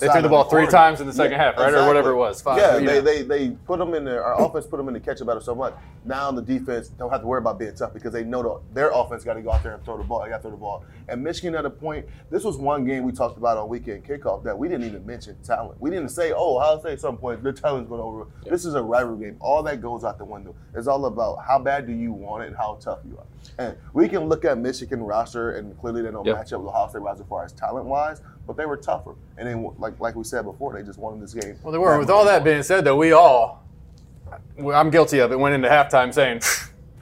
They 0.00 0.08
threw 0.08 0.20
the 0.20 0.26
of 0.26 0.30
ball 0.30 0.44
three 0.44 0.62
Oregon. 0.62 0.72
times 0.72 1.00
in 1.00 1.06
the 1.06 1.12
second 1.12 1.38
half, 1.38 1.56
right? 1.56 1.72
Or 1.72 1.86
whatever 1.86 2.10
it 2.10 2.16
was, 2.16 2.42
five, 2.42 2.58
yeah, 2.58 2.78
they, 2.78 2.84
know. 2.84 3.00
they 3.00 3.22
they 3.22 3.50
put 3.50 3.78
them 3.78 3.94
in 3.94 4.04
there. 4.04 4.24
Our 4.24 4.44
offense 4.44 4.66
put 4.66 4.76
them 4.76 4.88
in 4.88 4.94
the 4.94 5.00
catch-up 5.00 5.26
battle 5.26 5.42
so 5.42 5.54
much. 5.54 5.74
Now 6.04 6.30
the 6.30 6.42
defense 6.42 6.88
don't 6.88 7.10
have 7.10 7.20
to 7.20 7.26
worry 7.26 7.38
about 7.38 7.58
being 7.58 7.74
tough 7.74 7.94
because 7.94 8.12
they 8.12 8.24
know 8.24 8.42
the, 8.42 8.74
their 8.74 8.90
offense 8.90 9.24
got 9.24 9.34
to 9.34 9.42
go 9.42 9.52
out 9.52 9.62
there 9.62 9.74
and 9.74 9.84
throw 9.84 9.96
the 9.96 10.04
ball. 10.04 10.22
They 10.22 10.30
got 10.30 10.38
to 10.38 10.42
throw 10.42 10.50
the 10.50 10.56
ball. 10.56 10.84
And 11.08 11.22
Michigan 11.22 11.54
at 11.54 11.64
a 11.64 11.70
point, 11.70 12.06
this 12.30 12.44
was 12.44 12.56
one 12.56 12.84
game 12.84 13.04
we 13.04 13.12
talked 13.12 13.38
about 13.38 13.56
on 13.56 13.68
weekend 13.68 14.04
kickoff 14.04 14.42
that 14.44 14.56
we 14.56 14.68
didn't 14.68 14.86
even 14.86 15.06
mention 15.06 15.36
talent. 15.42 15.80
We 15.80 15.90
didn't 15.90 16.10
say, 16.10 16.32
oh, 16.32 16.56
Ohio 16.58 16.80
State 16.80 16.92
at 16.94 17.00
some 17.00 17.16
point 17.16 17.42
their 17.42 17.52
talent's 17.52 17.88
going 17.88 18.00
over. 18.00 18.26
This 18.44 18.64
is 18.64 18.74
a 18.74 18.82
rivalry 18.82 19.26
game. 19.26 19.36
All 19.40 19.62
that 19.62 19.80
goes 19.80 20.04
out 20.04 20.18
the 20.18 20.24
window. 20.24 20.54
It's 20.74 20.86
all 20.86 21.04
about 21.06 21.44
how 21.46 21.58
bad 21.58 21.86
do 21.86 21.92
you 21.92 22.12
want 22.12 22.44
it 22.44 22.48
and 22.48 22.56
how 22.56 22.78
tough 22.80 22.98
you 23.06 23.16
are. 23.18 23.24
And 23.58 23.76
we 23.92 24.08
can 24.08 24.28
look 24.28 24.44
at 24.44 24.58
Michigan 24.58 25.02
roster 25.02 25.52
and 25.52 25.78
clearly 25.78 26.02
they 26.02 26.10
don't 26.10 26.24
Yep. 26.24 26.36
match 26.36 26.52
up 26.52 26.60
with 26.60 26.68
Ohio 26.70 26.88
State 26.88 27.02
roster 27.02 27.22
as 27.22 27.28
far 27.28 27.44
as 27.44 27.52
talent 27.52 27.86
wise, 27.86 28.22
but 28.46 28.56
they 28.56 28.66
were 28.66 28.76
tougher. 28.76 29.14
And 29.36 29.46
then 29.48 29.70
like 29.78 29.98
like 30.00 30.14
we 30.14 30.24
said 30.24 30.44
before, 30.44 30.72
they 30.72 30.82
just 30.82 30.98
won 30.98 31.20
this 31.20 31.34
game. 31.34 31.56
Well, 31.62 31.72
they 31.72 31.78
were. 31.78 31.98
With 31.98 32.10
all 32.10 32.24
that 32.24 32.44
being 32.44 32.62
said, 32.62 32.84
though, 32.84 32.96
we 32.96 33.12
all, 33.12 33.64
I'm 34.58 34.90
guilty 34.90 35.18
of 35.18 35.32
it, 35.32 35.38
went 35.38 35.54
into 35.54 35.68
halftime 35.68 36.12
saying, 36.14 36.40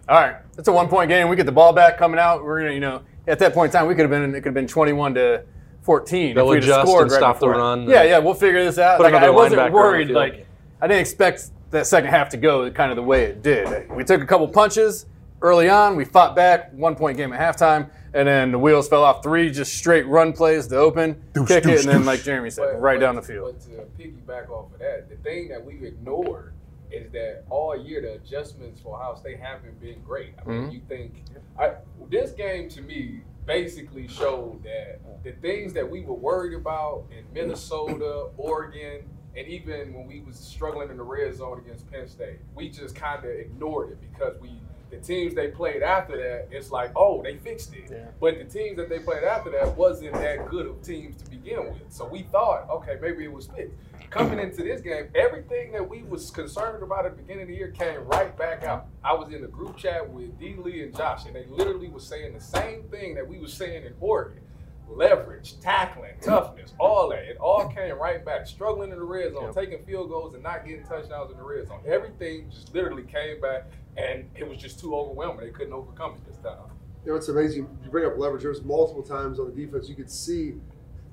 all 0.08 0.20
right, 0.20 0.36
it's 0.58 0.68
a 0.68 0.72
one 0.72 0.88
point 0.88 1.08
game. 1.08 1.28
We 1.28 1.36
get 1.36 1.46
the 1.46 1.52
ball 1.52 1.72
back 1.72 1.98
coming 1.98 2.18
out. 2.18 2.42
We're 2.44 2.58
going 2.60 2.70
to, 2.70 2.74
you 2.74 2.80
know, 2.80 3.02
at 3.28 3.38
that 3.38 3.54
point 3.54 3.72
in 3.72 3.78
time, 3.78 3.86
we 3.88 3.94
could 3.94 4.02
have 4.02 4.10
been, 4.10 4.34
it 4.34 4.38
could 4.38 4.46
have 4.46 4.54
been 4.54 4.66
21 4.66 5.14
to 5.14 5.44
14. 5.82 6.34
They'll 6.34 6.50
if 6.52 6.64
adjust 6.64 6.88
scored 6.88 7.02
and 7.04 7.12
right 7.12 7.18
stop 7.18 7.38
the 7.38 7.48
run. 7.48 7.88
Yeah, 7.88 8.02
yeah, 8.02 8.18
we'll 8.18 8.34
figure 8.34 8.64
this 8.64 8.78
out. 8.78 8.96
Put 8.98 9.04
Like, 9.12 9.14
I 9.14 9.30
wasn't 9.30 9.60
linebacker 9.60 9.64
on 9.66 9.70
the 9.70 9.74
worried. 9.76 10.10
Like, 10.10 10.46
I 10.80 10.86
didn't 10.86 11.00
expect 11.00 11.50
that 11.70 11.86
second 11.86 12.10
half 12.10 12.28
to 12.30 12.36
go 12.36 12.68
kind 12.70 12.90
of 12.90 12.96
the 12.96 13.02
way 13.02 13.24
it 13.24 13.42
did. 13.42 13.88
We 13.90 14.02
took 14.02 14.20
a 14.20 14.26
couple 14.26 14.48
punches 14.48 15.06
early 15.42 15.68
on. 15.68 15.96
We 15.96 16.04
fought 16.04 16.34
back, 16.36 16.72
one 16.72 16.94
point 16.96 17.16
game 17.16 17.32
at 17.32 17.40
halftime. 17.56 17.90
And 18.12 18.26
then 18.26 18.50
the 18.50 18.58
wheels 18.58 18.88
fell 18.88 19.04
off 19.04 19.22
three 19.22 19.50
just 19.50 19.74
straight 19.76 20.06
run 20.06 20.32
plays 20.32 20.66
to 20.68 20.76
open, 20.76 21.22
kick 21.46 21.64
it, 21.66 21.80
and 21.84 21.88
then, 21.88 22.04
like 22.04 22.22
Jeremy 22.24 22.50
said, 22.50 22.72
But- 22.72 22.80
right 22.80 22.96
but- 22.98 23.06
down 23.06 23.14
the 23.16 23.22
field. 23.22 23.54
But 23.54 23.60
to 23.98 24.02
piggyback 24.02 24.50
off 24.50 24.72
of 24.72 24.78
that, 24.80 25.08
the 25.08 25.16
thing 25.16 25.48
that 25.48 25.64
we've 25.64 25.84
ignored 25.84 26.54
is 26.90 27.08
that 27.12 27.44
all 27.50 27.76
year 27.76 28.00
the 28.00 28.14
adjustments 28.14 28.80
for 28.80 28.96
Ohio 28.96 29.14
State 29.14 29.38
haven't 29.38 29.80
been 29.80 30.00
great. 30.02 30.34
I 30.44 30.48
mean, 30.48 30.62
Mhm. 30.68 30.72
you 30.72 30.80
think 30.88 31.22
I, 31.56 31.74
this 32.08 32.32
game 32.32 32.68
to 32.70 32.80
me 32.82 33.20
basically 33.46 34.08
showed 34.08 34.62
that 34.64 34.98
the 35.22 35.32
things 35.32 35.72
that 35.74 35.88
we 35.88 36.00
were 36.00 36.14
worried 36.14 36.54
about 36.54 37.04
in 37.16 37.24
Minnesota, 37.32 38.28
Oregon, 38.36 39.02
and 39.36 39.46
even 39.46 39.92
when 39.94 40.06
we 40.08 40.20
was 40.20 40.36
struggling 40.36 40.90
in 40.90 40.96
the 40.96 41.02
red 41.04 41.32
zone 41.34 41.58
against 41.64 41.88
Penn 41.92 42.08
State, 42.08 42.40
we 42.56 42.68
just 42.70 42.96
kind 42.96 43.24
of 43.24 43.30
ignored 43.30 43.90
it 43.92 43.98
because 44.00 44.36
we 44.40 44.60
the 44.90 44.98
teams 44.98 45.34
they 45.34 45.48
played 45.48 45.82
after 45.82 46.16
that, 46.16 46.48
it's 46.50 46.70
like, 46.70 46.90
oh, 46.96 47.22
they 47.22 47.36
fixed 47.36 47.74
it. 47.74 47.88
Yeah. 47.90 48.06
But 48.20 48.38
the 48.38 48.44
teams 48.44 48.76
that 48.76 48.88
they 48.88 48.98
played 48.98 49.24
after 49.24 49.50
that 49.50 49.76
wasn't 49.76 50.14
that 50.14 50.48
good 50.48 50.66
of 50.66 50.82
teams 50.82 51.16
to 51.22 51.30
begin 51.30 51.72
with. 51.72 51.82
So 51.88 52.06
we 52.06 52.22
thought, 52.24 52.68
okay, 52.70 52.98
maybe 53.00 53.24
it 53.24 53.32
was 53.32 53.46
fixed. 53.46 53.74
Coming 54.10 54.38
into 54.44 54.62
this 54.62 54.80
game, 54.80 55.08
everything 55.14 55.72
that 55.72 55.88
we 55.88 56.02
was 56.02 56.30
concerned 56.30 56.82
about 56.82 57.06
at 57.06 57.16
the 57.16 57.22
beginning 57.22 57.42
of 57.42 57.48
the 57.48 57.54
year 57.54 57.70
came 57.70 58.00
right 58.06 58.36
back 58.36 58.64
out. 58.64 58.86
I 59.04 59.14
was 59.14 59.32
in 59.32 59.44
a 59.44 59.48
group 59.48 59.76
chat 59.76 60.08
with 60.08 60.38
D. 60.38 60.56
Lee 60.58 60.82
and 60.82 60.96
Josh, 60.96 61.26
and 61.26 61.34
they 61.34 61.46
literally 61.46 61.88
was 61.88 62.04
saying 62.04 62.34
the 62.34 62.40
same 62.40 62.82
thing 62.84 63.14
that 63.14 63.26
we 63.26 63.38
was 63.38 63.52
saying 63.52 63.84
in 63.84 63.94
Oregon. 64.00 64.42
Leverage, 64.90 65.60
tackling, 65.60 66.14
toughness, 66.20 66.74
all 66.78 67.08
that. 67.10 67.22
It 67.24 67.36
all 67.38 67.68
came 67.74 67.96
right 67.98 68.24
back. 68.24 68.46
Struggling 68.46 68.90
in 68.90 68.98
the 68.98 69.04
red 69.04 69.32
zone, 69.32 69.54
taking 69.54 69.84
field 69.84 70.08
goals 70.08 70.34
and 70.34 70.42
not 70.42 70.66
getting 70.66 70.84
touchdowns 70.84 71.30
in 71.30 71.36
the 71.36 71.44
red 71.44 71.68
zone. 71.68 71.80
Everything 71.86 72.50
just 72.50 72.74
literally 72.74 73.04
came 73.04 73.40
back, 73.40 73.66
and 73.96 74.28
it 74.34 74.48
was 74.48 74.58
just 74.58 74.80
too 74.80 74.94
overwhelming. 74.94 75.46
They 75.46 75.52
couldn't 75.52 75.72
overcome 75.72 76.14
it 76.14 76.26
this 76.26 76.36
time. 76.38 76.58
You 77.04 77.12
know, 77.12 77.16
it's 77.16 77.28
amazing. 77.28 77.68
You 77.84 77.90
bring 77.90 78.04
up 78.04 78.18
leverage. 78.18 78.42
There's 78.42 78.62
multiple 78.62 79.02
times 79.02 79.38
on 79.38 79.46
the 79.46 79.64
defense 79.64 79.88
you 79.88 79.94
could 79.94 80.10
see 80.10 80.54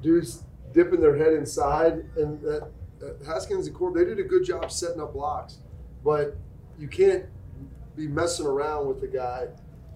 dudes 0.01 0.43
dipping 0.73 0.99
their 0.99 1.15
head 1.15 1.33
inside, 1.33 2.03
and 2.17 2.41
that, 2.41 2.71
that 2.99 3.17
Haskins 3.25 3.67
and 3.67 3.75
Corb 3.75 3.95
they 3.95 4.05
did 4.05 4.19
a 4.19 4.23
good 4.23 4.43
job 4.43 4.71
setting 4.71 5.01
up 5.01 5.13
blocks, 5.13 5.59
but 6.03 6.35
you 6.77 6.87
can't 6.87 7.25
be 7.95 8.07
messing 8.07 8.45
around 8.45 8.87
with 8.87 9.01
the 9.01 9.07
guy 9.07 9.47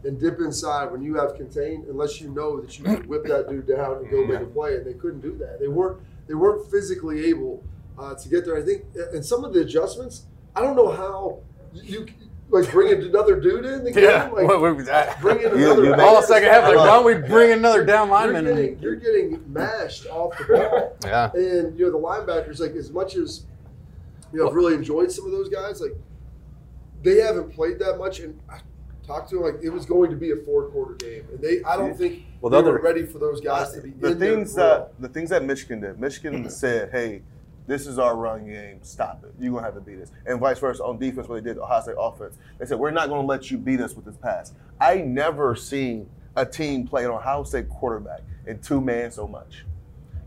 and 0.04 0.20
dip 0.20 0.40
inside 0.40 0.92
when 0.92 1.02
you 1.02 1.16
have 1.16 1.36
contained 1.36 1.86
unless 1.86 2.20
you 2.20 2.30
know 2.30 2.60
that 2.60 2.78
you 2.78 2.84
can 2.86 3.08
whip 3.08 3.24
that 3.26 3.48
dude 3.50 3.68
down 3.68 3.98
and 3.98 4.10
go 4.10 4.26
make 4.26 4.40
a 4.42 4.46
play. 4.46 4.76
And 4.76 4.86
they 4.86 4.94
couldn't 4.94 5.22
do 5.22 5.38
that. 5.38 5.60
They 5.60 5.68
weren't 5.68 6.02
they 6.28 6.34
weren't 6.34 6.70
physically 6.72 7.26
able 7.26 7.64
uh, 8.00 8.16
to 8.16 8.30
get 8.30 8.46
there. 8.46 8.58
I 8.58 8.62
think, 8.64 8.84
and 9.14 9.24
some 9.26 9.44
of 9.44 9.54
the 9.54 9.62
adjustments, 9.62 10.26
I 10.56 10.62
don't 10.62 10.76
know 10.76 10.90
how 10.92 11.40
you 11.74 12.08
like 12.50 12.70
bringing 12.72 13.02
another 13.08 13.40
dude 13.40 13.64
in 13.66 13.84
the 13.84 13.92
game. 13.92 14.04
Yeah. 14.04 14.30
Like, 14.34 14.48
What- 14.48 14.60
what- 14.62 14.90
I- 14.90 15.16
bringing 15.22 15.44
You- 15.44 15.72
another 15.72 15.84
you 15.86 15.92
back 15.92 16.02
all 16.02 16.22
second 16.24 16.50
half, 16.50 16.64
like, 16.64 16.76
why 16.78 16.86
don't 16.88 17.06
we 17.06 17.16
bring 17.16 17.52
another 17.52 17.86
down 17.86 18.08
You're 18.08 18.18
lineman? 18.18 18.46
getting, 18.46 18.74
and- 18.74 18.82
you're 18.82 18.96
getting 18.96 19.42
mashed 19.54 20.08
off 20.08 20.38
the 20.38 20.46
ball. 20.46 20.98
Yeah. 21.06 21.32
And 21.34 21.78
you 21.80 21.86
know 21.86 21.92
the 21.92 21.98
linebackers, 22.00 22.60
like 22.60 22.72
as 22.76 22.92
much 22.92 23.16
as 23.16 23.46
you 24.34 24.40
know, 24.40 24.48
I've 24.50 24.56
really 24.56 24.74
enjoyed 24.74 25.12
some 25.12 25.26
of 25.26 25.32
those 25.32 25.48
guys. 25.50 25.80
Like 25.82 25.96
they 27.04 27.18
haven't 27.22 27.52
played 27.54 27.80
that 27.80 27.98
much, 27.98 28.20
and 28.20 28.40
I 28.50 28.60
talked 29.06 29.30
to 29.30 29.36
them 29.36 29.44
like 29.44 29.64
it 29.64 29.70
was 29.70 29.86
going 29.86 30.10
to 30.10 30.16
be 30.16 30.32
a 30.32 30.36
four 30.38 30.70
quarter 30.70 30.96
game, 30.96 31.26
and 31.32 31.40
they 31.40 31.64
I 31.64 31.78
don't 31.78 31.98
think 31.98 32.24
Well, 32.40 32.52
they 32.52 32.62
the 32.62 32.72
were 32.72 32.82
ready 32.82 33.06
for 33.06 33.20
those 33.20 33.42
guys 33.42 33.74
to 33.74 33.82
be 33.82 33.92
the 33.92 34.12
in 34.12 34.20
things 34.20 34.54
that 34.56 35.00
the 35.00 35.10
things 35.10 35.30
that 35.30 35.44
Michigan 35.44 35.82
did. 35.82 36.00
Michigan 36.00 36.50
said, 36.50 36.92
"Hey, 36.92 37.22
this 37.68 37.88
is 37.88 38.00
our 38.00 38.16
run 38.16 38.46
game. 38.46 38.80
Stop 38.82 39.24
it. 39.24 39.34
You're 39.40 39.54
gonna 39.54 39.66
have 39.66 39.76
to 39.76 39.82
beat 39.82 40.00
us." 40.00 40.12
And 40.26 40.40
vice 40.40 40.60
versa 40.60 40.84
on 40.84 41.00
defense, 41.00 41.28
what 41.28 41.44
they 41.44 41.50
did 41.50 41.56
to 41.56 41.64
Ohio 41.64 41.82
State 41.82 41.96
offense, 41.98 42.38
they 42.58 42.66
said, 42.66 42.80
"We're 42.80 42.92
not 42.92 43.10
gonna 43.10 43.28
let 43.28 43.52
you 43.52 43.58
beat 43.58 43.82
us 43.82 43.96
with 43.96 44.06
this 44.06 44.18
pass." 44.18 44.54
I 44.80 44.98
never 44.98 45.56
seen 45.56 46.10
a 46.36 46.46
team 46.46 46.88
play 46.88 47.06
an 47.06 47.12
Ohio 47.12 47.44
State 47.44 47.70
quarterback 47.70 48.22
in 48.48 48.60
two 48.60 48.82
man 48.82 49.12
so 49.12 49.28
much. 49.28 49.66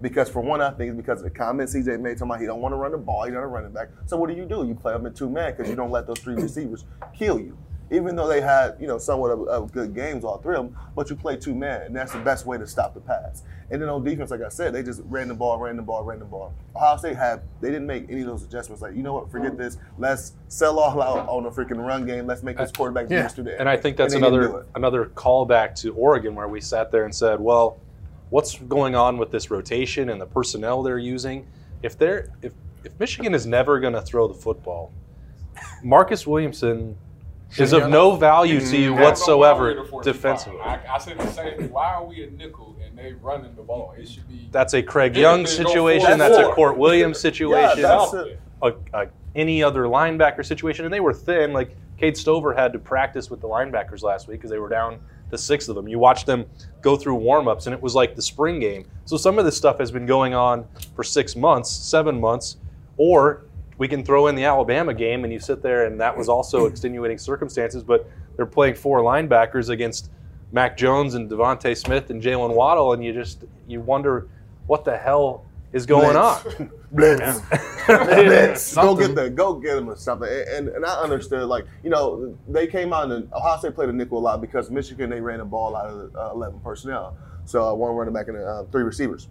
Because 0.02 0.28
for 0.28 0.40
one, 0.40 0.60
I 0.60 0.70
think 0.70 0.90
it's 0.90 0.96
because 0.96 1.20
of 1.20 1.24
the 1.24 1.30
comments 1.30 1.74
CJ 1.74 1.98
made 1.98 2.18
talking 2.18 2.30
about 2.30 2.40
he 2.40 2.46
don't 2.46 2.60
want 2.60 2.72
to 2.72 2.76
run 2.76 2.92
the 2.92 2.98
ball, 2.98 3.24
he 3.24 3.30
don't 3.30 3.42
run 3.44 3.64
it 3.64 3.72
back. 3.72 3.88
So 4.06 4.16
what 4.18 4.28
do 4.28 4.36
you 4.36 4.44
do? 4.44 4.66
You 4.66 4.74
play 4.74 4.92
them 4.92 5.06
in 5.06 5.14
two 5.14 5.30
man 5.30 5.54
because 5.56 5.70
you 5.70 5.76
don't 5.76 5.90
let 5.90 6.06
those 6.06 6.18
three 6.18 6.34
receivers 6.34 6.84
kill 7.14 7.38
you. 7.40 7.56
Even 7.90 8.16
though 8.16 8.26
they 8.26 8.40
had, 8.40 8.76
you 8.80 8.86
know, 8.86 8.98
somewhat 8.98 9.30
of, 9.30 9.46
of 9.46 9.72
good 9.72 9.94
games, 9.94 10.24
all 10.24 10.38
three 10.38 10.56
of 10.56 10.64
them, 10.64 10.76
but 10.96 11.10
you 11.10 11.16
play 11.16 11.36
two 11.36 11.54
man, 11.54 11.82
and 11.82 11.94
that's 11.94 12.12
the 12.12 12.18
best 12.18 12.46
way 12.46 12.56
to 12.56 12.66
stop 12.66 12.94
the 12.94 13.00
pass. 13.00 13.42
And 13.70 13.80
then 13.80 13.88
on 13.88 14.02
defense, 14.04 14.30
like 14.30 14.40
I 14.42 14.48
said, 14.48 14.74
they 14.74 14.82
just 14.82 15.02
ran 15.04 15.28
the 15.28 15.34
ball, 15.34 15.58
ran 15.58 15.76
the 15.76 15.82
ball, 15.82 16.02
ran 16.04 16.18
the 16.18 16.24
ball. 16.24 16.54
Ohio 16.74 16.96
State 16.96 17.16
had 17.16 17.42
they 17.60 17.68
didn't 17.68 17.86
make 17.86 18.10
any 18.10 18.22
of 18.22 18.26
those 18.26 18.42
adjustments. 18.42 18.82
Like, 18.82 18.94
you 18.94 19.02
know 19.02 19.14
what? 19.14 19.30
Forget 19.30 19.56
this. 19.56 19.78
Let's 19.98 20.32
sell 20.48 20.78
all 20.78 21.00
out 21.02 21.28
on 21.28 21.44
the 21.44 21.50
freaking 21.50 21.84
run 21.84 22.06
game. 22.06 22.26
Let's 22.26 22.42
make 22.42 22.56
this 22.56 22.70
uh, 22.70 22.72
quarterback 22.72 23.08
beat 23.08 23.16
Yeah. 23.16 23.28
through 23.28 23.44
the 23.44 23.52
air. 23.52 23.60
And 23.60 23.68
I 23.68 23.76
think 23.76 23.96
that's 23.96 24.14
another 24.14 24.66
another 24.74 25.06
callback 25.06 25.74
to 25.82 25.94
Oregon 25.94 26.34
where 26.34 26.48
we 26.48 26.60
sat 26.60 26.90
there 26.90 27.04
and 27.04 27.14
said, 27.14 27.40
well, 27.40 27.78
what's 28.30 28.58
going 28.58 28.94
on 28.94 29.18
with 29.18 29.30
this 29.30 29.50
rotation 29.50 30.08
and 30.08 30.20
the 30.20 30.26
personnel 30.26 30.82
they're 30.82 30.98
using? 30.98 31.46
If 31.82 31.98
they're 31.98 32.30
if 32.42 32.52
if 32.84 32.98
Michigan 33.00 33.34
is 33.34 33.46
never 33.46 33.80
going 33.80 33.94
to 33.94 34.02
throw 34.02 34.28
the 34.28 34.34
football, 34.34 34.92
Marcus 35.82 36.26
Williamson 36.26 36.96
is 37.58 37.72
of 37.72 37.88
no 37.88 38.16
value 38.16 38.60
to 38.60 38.76
you 38.76 38.94
I 38.94 38.96
don't 38.96 38.96
know 38.96 38.96
why 38.96 39.02
whatsoever 39.08 39.62
we're 39.62 39.74
the 39.82 39.84
45. 39.88 40.14
defensively. 40.14 40.60
I, 40.60 40.94
I 40.94 40.98
said 40.98 41.18
the 41.18 41.26
same 41.32 41.56
thing. 41.58 41.70
Why 41.70 41.94
are 41.94 42.04
we 42.04 42.24
a 42.24 42.30
nickel 42.30 42.76
and 42.86 42.96
they 42.98 43.12
running 43.14 43.54
the 43.54 43.62
ball? 43.62 43.94
It 43.98 44.08
should 44.08 44.26
be. 44.28 44.48
That's 44.50 44.74
a 44.74 44.82
Craig 44.82 45.16
Young 45.16 45.46
situation. 45.46 46.00
forward. 46.18 46.20
That's 46.20 46.38
a 46.38 46.44
Kourt 46.52 46.76
Williams 46.76 47.16
Yeah, 47.18 47.20
situation. 47.30 47.82
that's 47.82 48.12
a- 48.12 48.36
a, 48.62 48.72
a, 48.94 49.06
any 49.34 49.62
other 49.62 49.84
linebacker 49.84 50.44
situation, 50.44 50.84
and 50.86 50.94
they 50.94 51.00
were 51.00 51.12
thin. 51.12 51.52
Like 51.52 51.76
Cade 51.98 52.16
Stover 52.16 52.54
had 52.54 52.72
to 52.72 52.78
practice 52.78 53.30
with 53.30 53.40
the 53.40 53.48
linebackers 53.48 54.02
last 54.02 54.26
week 54.26 54.38
because 54.38 54.50
they 54.50 54.58
were 54.58 54.68
down 54.70 54.98
to 55.30 55.36
six 55.36 55.68
of 55.68 55.74
them. 55.74 55.86
You 55.88 55.98
watched 55.98 56.24
them 56.26 56.46
go 56.80 56.96
through 56.96 57.18
warmups, 57.18 57.66
and 57.66 57.74
it 57.74 57.82
was 57.82 57.94
like 57.94 58.14
the 58.16 58.22
spring 58.22 58.58
game. 58.60 58.86
So 59.04 59.16
some 59.16 59.38
of 59.38 59.44
this 59.44 59.56
stuff 59.56 59.78
has 59.80 59.90
been 59.90 60.06
going 60.06 60.32
on 60.34 60.66
for 60.96 61.02
six 61.04 61.36
months, 61.36 61.70
seven 61.70 62.18
months, 62.20 62.56
or 62.96 63.42
we 63.78 63.88
can 63.88 64.04
throw 64.04 64.26
in 64.28 64.34
the 64.34 64.44
Alabama 64.44 64.94
game, 64.94 65.24
and 65.24 65.32
you 65.32 65.40
sit 65.40 65.62
there, 65.62 65.86
and 65.86 66.00
that 66.00 66.16
was 66.16 66.28
also 66.28 66.66
extenuating 66.70 67.18
circumstances. 67.18 67.82
But 67.82 68.08
they're 68.36 68.46
playing 68.46 68.74
four 68.74 69.00
linebackers 69.00 69.68
against 69.68 70.10
Mac 70.52 70.76
Jones 70.76 71.14
and 71.14 71.30
DeVonta 71.30 71.76
Smith 71.76 72.10
and 72.10 72.22
Jaylen 72.22 72.54
Waddle, 72.54 72.92
and 72.92 73.04
you 73.04 73.12
just 73.12 73.44
you 73.66 73.80
wonder 73.80 74.28
what 74.66 74.84
the 74.84 74.96
hell 74.96 75.44
is 75.72 75.86
going 75.86 76.16
on. 76.16 76.70
Blitz. 76.92 77.40
Blitz. 77.86 78.74
Go 78.74 78.94
get 78.94 79.14
the 79.16 79.28
go 79.28 79.54
get 79.54 79.74
them 79.74 79.90
or 79.90 79.96
something. 79.96 80.28
And, 80.28 80.48
and 80.48 80.68
and 80.68 80.86
I 80.86 81.00
understood 81.00 81.48
like 81.48 81.66
you 81.82 81.90
know 81.90 82.38
they 82.48 82.66
came 82.66 82.92
out 82.92 83.10
and 83.10 83.30
Ohio 83.32 83.58
State 83.58 83.74
played 83.74 83.88
a 83.88 83.92
nickel 83.92 84.18
a 84.18 84.20
lot 84.20 84.40
because 84.40 84.70
Michigan 84.70 85.10
they 85.10 85.20
ran 85.20 85.40
the 85.40 85.44
ball 85.44 85.76
out 85.76 85.86
of 85.86 86.16
uh, 86.16 86.30
eleven 86.32 86.60
personnel, 86.60 87.16
so 87.44 87.68
uh, 87.68 87.74
one 87.74 87.94
running 87.94 88.14
back 88.14 88.28
and 88.28 88.38
uh, 88.38 88.62
three 88.70 88.84
receivers. 88.84 89.28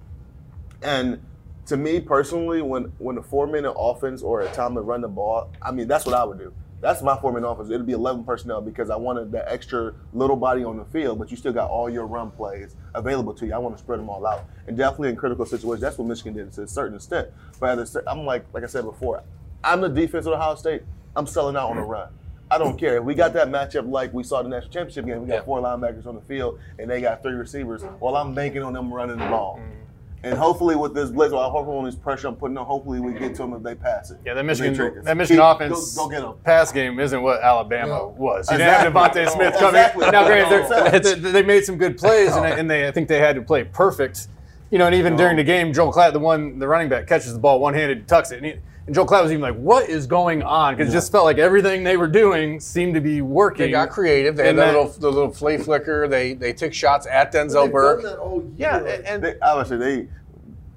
And 0.81 1.21
to 1.67 1.77
me 1.77 1.99
personally, 1.99 2.61
when 2.61 2.85
when 2.99 3.15
the 3.15 3.23
four 3.23 3.47
minute 3.47 3.71
offense 3.71 4.21
or 4.21 4.41
a 4.41 4.51
time 4.51 4.75
to 4.75 4.81
run 4.81 5.01
the 5.01 5.07
ball, 5.07 5.49
I 5.61 5.71
mean 5.71 5.87
that's 5.87 6.05
what 6.05 6.15
I 6.15 6.23
would 6.23 6.37
do. 6.37 6.53
That's 6.81 7.01
my 7.01 7.15
four 7.15 7.31
minute 7.31 7.47
offense. 7.47 7.69
It'd 7.69 7.85
be 7.85 7.93
eleven 7.93 8.25
personnel 8.25 8.59
because 8.61 8.89
I 8.89 8.97
wanted 8.97 9.31
that 9.31 9.45
extra 9.51 9.93
little 10.13 10.35
body 10.35 10.65
on 10.65 10.75
the 10.77 10.83
field, 10.85 11.17
but 11.19 11.31
you 11.31 11.37
still 11.37 11.53
got 11.53 11.69
all 11.69 11.89
your 11.89 12.05
run 12.05 12.29
plays 12.31 12.75
available 12.93 13.33
to 13.35 13.45
you. 13.45 13.53
I 13.53 13.57
want 13.57 13.77
to 13.77 13.81
spread 13.81 13.99
them 13.99 14.09
all 14.09 14.25
out, 14.27 14.45
and 14.67 14.75
definitely 14.75 15.09
in 15.09 15.15
critical 15.15 15.45
situations, 15.45 15.81
that's 15.81 15.97
what 15.97 16.07
Michigan 16.07 16.33
did 16.33 16.51
to 16.53 16.63
a 16.63 16.67
certain 16.67 16.95
extent. 16.95 17.29
But 17.59 17.79
at 17.79 17.95
a 17.95 18.03
I'm 18.11 18.25
like 18.25 18.45
like 18.53 18.63
I 18.63 18.67
said 18.67 18.83
before, 18.83 19.23
I'm 19.63 19.79
the 19.79 19.87
defense 19.89 20.25
of 20.25 20.33
Ohio 20.33 20.55
State. 20.55 20.83
I'm 21.15 21.27
selling 21.27 21.55
out 21.55 21.69
on 21.69 21.77
the 21.77 21.83
run. 21.83 22.09
I 22.51 22.57
don't 22.57 22.77
care. 22.77 22.97
If 22.97 23.03
we 23.03 23.15
got 23.15 23.33
that 23.33 23.47
matchup 23.47 23.89
like 23.89 24.13
we 24.13 24.23
saw 24.23 24.41
the 24.43 24.49
national 24.49 24.71
championship 24.71 25.05
game, 25.05 25.21
we 25.21 25.27
got 25.27 25.35
Yeah. 25.35 25.41
four 25.43 25.61
linebackers 25.61 26.05
on 26.05 26.15
the 26.15 26.21
field 26.21 26.59
and 26.77 26.89
they 26.89 27.01
got 27.01 27.23
three 27.23 27.33
receivers. 27.33 27.83
Well, 27.99 28.15
I'm 28.15 28.35
banking 28.35 28.61
on 28.61 28.73
them 28.73 28.93
running 28.93 29.17
the 29.17 29.25
ball. 29.27 29.59
Mm-hmm. 29.59 29.79
And 30.25 30.37
hopefully 30.37 30.77
with 30.77 30.93
this 30.93 31.09
blitz, 31.11 31.33
well, 31.33 31.49
hopefully 31.49 31.77
on 31.77 31.83
this 31.83 31.95
pressure 31.95 32.29
I'm 32.29 32.35
putting 32.37 32.57
on, 32.57 32.65
hopefully 32.65 33.01
we 33.01 33.11
get 33.11 33.35
to 33.35 33.41
them 33.41 33.53
if 33.53 33.61
they 33.61 33.75
pass 33.75 34.09
it. 34.09 34.19
Yeah, 34.25 34.33
that 34.35 34.45
Michigan, 34.45 34.73
that 35.03 35.17
Michigan 35.17 35.43
Keep- 35.43 35.55
offense 35.55 35.95
Go, 35.97 36.03
go 36.05 36.09
get 36.09 36.21
them. 36.21 36.35
pass 36.45 36.71
game 36.71 36.97
isn't 36.99 37.21
what 37.21 37.41
Alabama 37.41 37.87
No. 37.89 38.15
was. 38.17 38.49
You 38.49 38.55
Exactly. 38.55 38.57
didn't 38.57 38.95
have 38.95 39.11
DeVonta 39.11 39.29
Smith 39.29 39.53
coming. 39.55 39.67
Exactly. 39.81 40.11
Now, 40.11 40.25
granted, 40.25 41.01
they're- 41.03 41.15
they, 41.15 41.31
they 41.31 41.43
made 41.43 41.65
some 41.65 41.77
good 41.77 41.97
plays, 41.97 42.33
and, 42.37 42.45
and 42.45 42.71
they 42.71 42.87
I 42.87 42.91
think 42.91 43.09
they 43.09 43.19
had 43.19 43.35
to 43.35 43.41
play 43.41 43.65
perfect. 43.65 44.27
You 44.71 44.77
know, 44.79 44.85
and 44.85 44.95
even 44.95 45.17
during 45.17 45.35
the 45.35 45.43
game, 45.43 45.73
Joel 45.73 45.91
Klatt, 45.91 46.13
the 46.13 46.19
one, 46.19 46.57
the 46.57 46.67
running 46.67 46.87
back, 46.89 47.05
catches 47.05 47.33
the 47.33 47.39
ball 47.39 47.59
one 47.59 47.73
handed, 47.73 48.07
tucks 48.07 48.31
it, 48.31 48.41
and, 48.85 48.87
he, 48.87 48.87
and 48.87 48.95
Joel 48.95 49.05
Klatt 49.07 49.23
was 49.23 49.31
even 49.31 49.41
like, 49.41 49.55
"What 49.55 49.89
is 49.89 50.07
going 50.07 50.43
on?" 50.43 50.75
Because 50.75 50.89
it 50.93 50.95
just 50.97 51.11
felt 51.11 51.25
like 51.25 51.37
everything 51.37 51.83
they 51.83 51.97
were 51.97 52.07
doing 52.07 52.59
seemed 52.59 52.93
to 52.95 53.01
be 53.01 53.21
working. 53.21 53.65
They 53.65 53.71
got 53.71 53.89
creative. 53.89 54.35
They 54.35 54.43
had 54.43 54.49
And 54.51 54.59
that 54.59 54.71
that- 54.73 54.77
little 54.77 54.91
the 54.91 55.11
little 55.11 55.31
flea 55.31 55.57
flicker. 55.57 56.07
They 56.07 56.33
they 56.33 56.53
took 56.53 56.73
shots 56.73 57.07
at 57.07 57.31
Denzel 57.33 57.71
Burke. 57.71 58.01
done 58.03 58.11
that 58.11 58.19
all 58.19 58.41
year. 58.41 58.51
Yeah, 58.57 58.77
like, 58.77 59.03
and 59.05 59.23
They, 59.23 59.35
obviously, 59.41 59.77
they, 59.77 60.07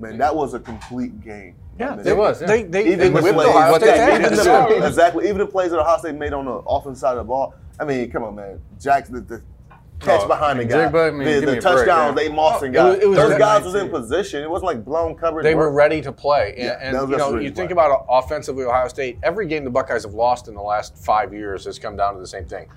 man, 0.01 0.19
that 0.19 0.35
was 0.35 0.55
a 0.55 0.61
complete 0.61 1.21
game. 1.23 1.55
Yeah, 1.79 1.95
I 1.95 2.09
it 2.09 2.17
was. 2.17 2.41
yeah. 2.41 2.47
they 2.47 2.63
they, 2.63 2.87
Even 2.87 2.99
they 2.99 3.09
the 3.09 3.13
whipped 3.23 3.35
plays, 3.35 3.49
Ohio 3.49 3.73
what 3.73 3.83
State's 3.83 3.97
they- 3.99 4.03
ass. 4.05 4.33
even 4.33 4.47
Yeah. 4.47 4.67
the, 4.81 4.87
exactly, 4.87 5.25
even 5.27 5.39
the 5.39 5.47
plays 5.47 5.71
that 5.73 5.79
Ohio 5.81 5.99
State 5.99 6.15
made 6.15 6.33
on 6.33 6.45
the 6.47 6.53
offensive 6.53 6.99
side 7.01 7.13
of 7.13 7.19
the 7.19 7.25
ball. 7.25 7.55
I 7.79 7.85
mean, 7.85 8.11
come 8.11 8.23
on, 8.25 8.35
man, 8.35 8.59
Jackson, 8.81 9.15
the, 9.17 9.21
the 9.21 9.43
catch 10.01 10.21
Oh, 10.23 10.29
behind 10.29 10.59
the 10.61 10.65
guy, 10.65 10.89
Njigba, 10.89 11.09
I 11.09 11.11
mean, 11.11 11.27
the, 11.27 11.35
the 11.35 11.41
me 11.41 11.47
break, 11.47 11.61
touchdowns, 11.63 12.17
they 12.17 12.29
Mawson 12.29 12.71
Oh, 12.71 12.73
got. 12.73 12.87
it 13.03 13.07
was- 13.09 13.19
it 13.19 13.21
was 13.23 13.31
Those 13.31 13.39
guys 13.39 13.65
was 13.65 13.75
in 13.75 13.89
position. 13.89 14.43
It 14.43 14.51
wasn't 14.51 14.67
like 14.67 14.85
blown 14.85 15.15
coverage. 15.15 15.45
They 15.45 15.55
were 15.55 15.71
ready 15.73 16.01
to 16.03 16.13
play. 16.13 16.55
And, 16.57 16.65
Yeah, 16.65 16.79
and 16.81 16.93
you 16.93 17.07
know, 17.09 17.15
absolutely 17.15 17.45
you 17.45 17.51
think 17.51 17.71
right. 17.71 17.87
about 17.87 18.05
offensively 18.09 18.65
Ohio 18.65 18.89
State, 18.89 19.19
every 19.23 19.47
game 19.47 19.65
the 19.65 19.71
Buckeyes 19.71 20.05
have 20.05 20.15
lost 20.15 20.49
in 20.49 20.55
the 20.55 20.63
last 20.63 20.97
five 20.99 21.33
years 21.33 21.65
has 21.65 21.79
come 21.79 21.97
down 21.97 22.15
to 22.15 22.21
the 22.21 22.27
same 22.27 22.45
thing. 22.47 22.69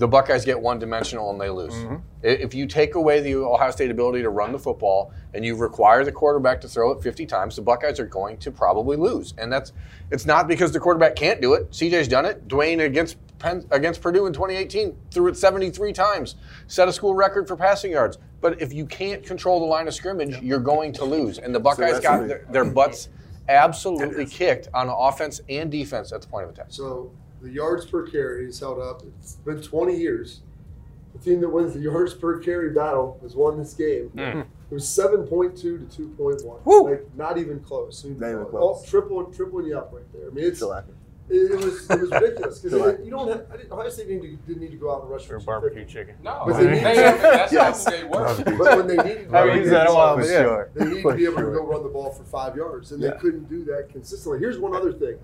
The 0.00 0.08
Buckeyes 0.08 0.46
get 0.46 0.58
one 0.58 0.78
dimensional 0.78 1.30
and 1.30 1.38
they 1.38 1.50
lose. 1.50 1.74
Mm-hmm. 1.74 1.96
If 2.22 2.54
you 2.54 2.66
take 2.66 2.94
away 2.94 3.20
the 3.20 3.34
Ohio 3.34 3.70
State 3.70 3.90
ability 3.90 4.22
to 4.22 4.30
run 4.30 4.50
the 4.50 4.58
football 4.58 5.12
and 5.34 5.44
you 5.44 5.54
require 5.54 6.06
the 6.06 6.10
quarterback 6.10 6.58
to 6.62 6.68
throw 6.68 6.90
it 6.92 7.02
50 7.02 7.26
times, 7.26 7.54
the 7.54 7.60
Buckeyes 7.60 8.00
are 8.00 8.06
going 8.06 8.38
to 8.38 8.50
probably 8.50 8.96
lose. 8.96 9.34
And 9.36 9.52
that's 9.52 9.74
it's 10.10 10.24
not 10.24 10.48
because 10.48 10.72
the 10.72 10.80
quarterback 10.80 11.16
can't 11.16 11.42
do 11.42 11.52
it. 11.52 11.70
CJ's 11.70 12.08
done 12.08 12.24
it. 12.24 12.48
Dwayne 12.48 12.82
against 12.82 13.18
Penn, 13.38 13.66
against 13.70 14.00
Purdue 14.00 14.24
in 14.24 14.32
2018 14.32 14.96
threw 15.10 15.28
it 15.28 15.36
73 15.36 15.92
times, 15.92 16.36
set 16.66 16.88
a 16.88 16.92
school 16.94 17.14
record 17.14 17.46
for 17.46 17.54
passing 17.54 17.92
yards. 17.92 18.16
But 18.40 18.62
if 18.62 18.72
you 18.72 18.86
can't 18.86 19.22
control 19.22 19.60
the 19.60 19.66
line 19.66 19.86
of 19.86 19.92
scrimmage, 19.92 20.40
you're 20.40 20.60
going 20.60 20.94
to 20.94 21.04
lose. 21.04 21.36
And 21.36 21.54
the 21.54 21.60
Buckeyes 21.60 21.92
that's 21.92 22.02
got 22.02 22.26
their, 22.26 22.46
their 22.50 22.64
butts 22.64 23.10
absolutely 23.50 24.24
kicked 24.24 24.68
on 24.72 24.88
offense 24.88 25.42
and 25.50 25.70
defense 25.70 26.10
at 26.10 26.22
the 26.22 26.26
point 26.26 26.44
of 26.44 26.50
attack. 26.52 26.68
So 26.70 27.10
the 27.40 27.50
yards 27.50 27.86
per 27.86 28.06
carry 28.06 28.46
is 28.46 28.58
held 28.60 28.78
up. 28.80 29.02
It's 29.20 29.34
been 29.36 29.62
20 29.62 29.96
years. 29.96 30.40
The 31.14 31.18
team 31.18 31.40
that 31.40 31.48
wins 31.48 31.74
the 31.74 31.80
yards 31.90 32.14
per 32.14 32.38
carry 32.38 32.70
battle 32.70 33.18
has 33.22 33.34
won 33.34 33.58
this 33.58 33.74
game. 33.74 34.08
Hmm. 34.10 34.40
It 34.70 34.74
was 34.74 34.84
7.2 34.84 35.60
to 35.60 35.78
2.1. 36.18 36.64
Woo. 36.64 36.90
Like 36.90 37.06
not 37.16 37.38
even 37.38 37.60
close. 37.60 38.04
I 38.04 38.10
Not 38.10 38.28
even 38.28 38.38
all- 38.42 38.74
close. 38.74 38.88
triple, 38.88 39.24
tripling 39.24 39.66
you 39.66 39.76
up 39.78 39.90
right 39.92 40.04
there. 40.12 40.28
I 40.30 40.32
mean, 40.32 40.44
it's 40.44 40.58
Still 40.58 40.72
acting. 40.74 40.94
it, 41.28 41.50
it 41.52 41.56
was 41.64 41.90
it 41.90 42.00
was 42.00 42.10
ridiculous 42.12 42.58
because 42.60 42.98
you 43.04 43.10
don't 43.10 43.28
have 43.28 43.46
I 43.52 43.56
didn't, 43.56 43.72
Ohio 43.72 43.88
State 43.88 44.06
didn't, 44.08 44.22
need 44.22 44.30
to- 44.40 44.46
didn't 44.46 44.62
need 44.62 44.70
to 44.70 44.76
go 44.76 44.94
out 44.94 45.02
and 45.02 45.10
rush 45.10 45.26
for 45.26 45.36
Or 45.36 45.40
250. 45.40 45.46
barbecue 45.46 45.84
chicken. 45.92 46.14
No, 46.22 46.44
But 46.46 46.58
they, 46.58 46.66
they- 46.66 46.74
they, 46.80 46.94
that's 46.94 47.52
Yes. 47.52 47.84
not 47.86 47.94
who 47.94 48.00
they 48.00 48.52
were. 48.52 48.58
But 48.64 48.76
when 48.78 48.86
they 48.86 48.96
needed 49.02 49.30
to, 49.30 49.36
I 49.36 49.46
haven't 49.48 49.70
that 49.70 49.90
a 49.90 49.94
while, 49.94 50.14
For 50.14 50.20
but 50.22 50.30
yeah. 50.30 50.42
sure. 50.42 50.70
They 50.74 50.84
need 50.84 51.02
For 51.02 51.10
to 51.10 51.16
be 51.16 51.24
able 51.24 51.38
sure. 51.38 51.50
to 51.52 51.58
go 51.58 51.66
run 51.66 51.82
the 51.82 51.88
ball 51.88 52.12
for 52.12 52.22
five 52.22 52.54
yards, 52.54 52.92
and 52.92 53.02
Yeah. 53.02 53.10
they 53.10 53.16
couldn't 53.18 53.48
do 53.48 53.64
that 53.64 53.88
consistently. 53.90 54.38
Here's 54.38 54.58
one 54.60 54.76
other 54.76 54.92
thing. 54.92 55.16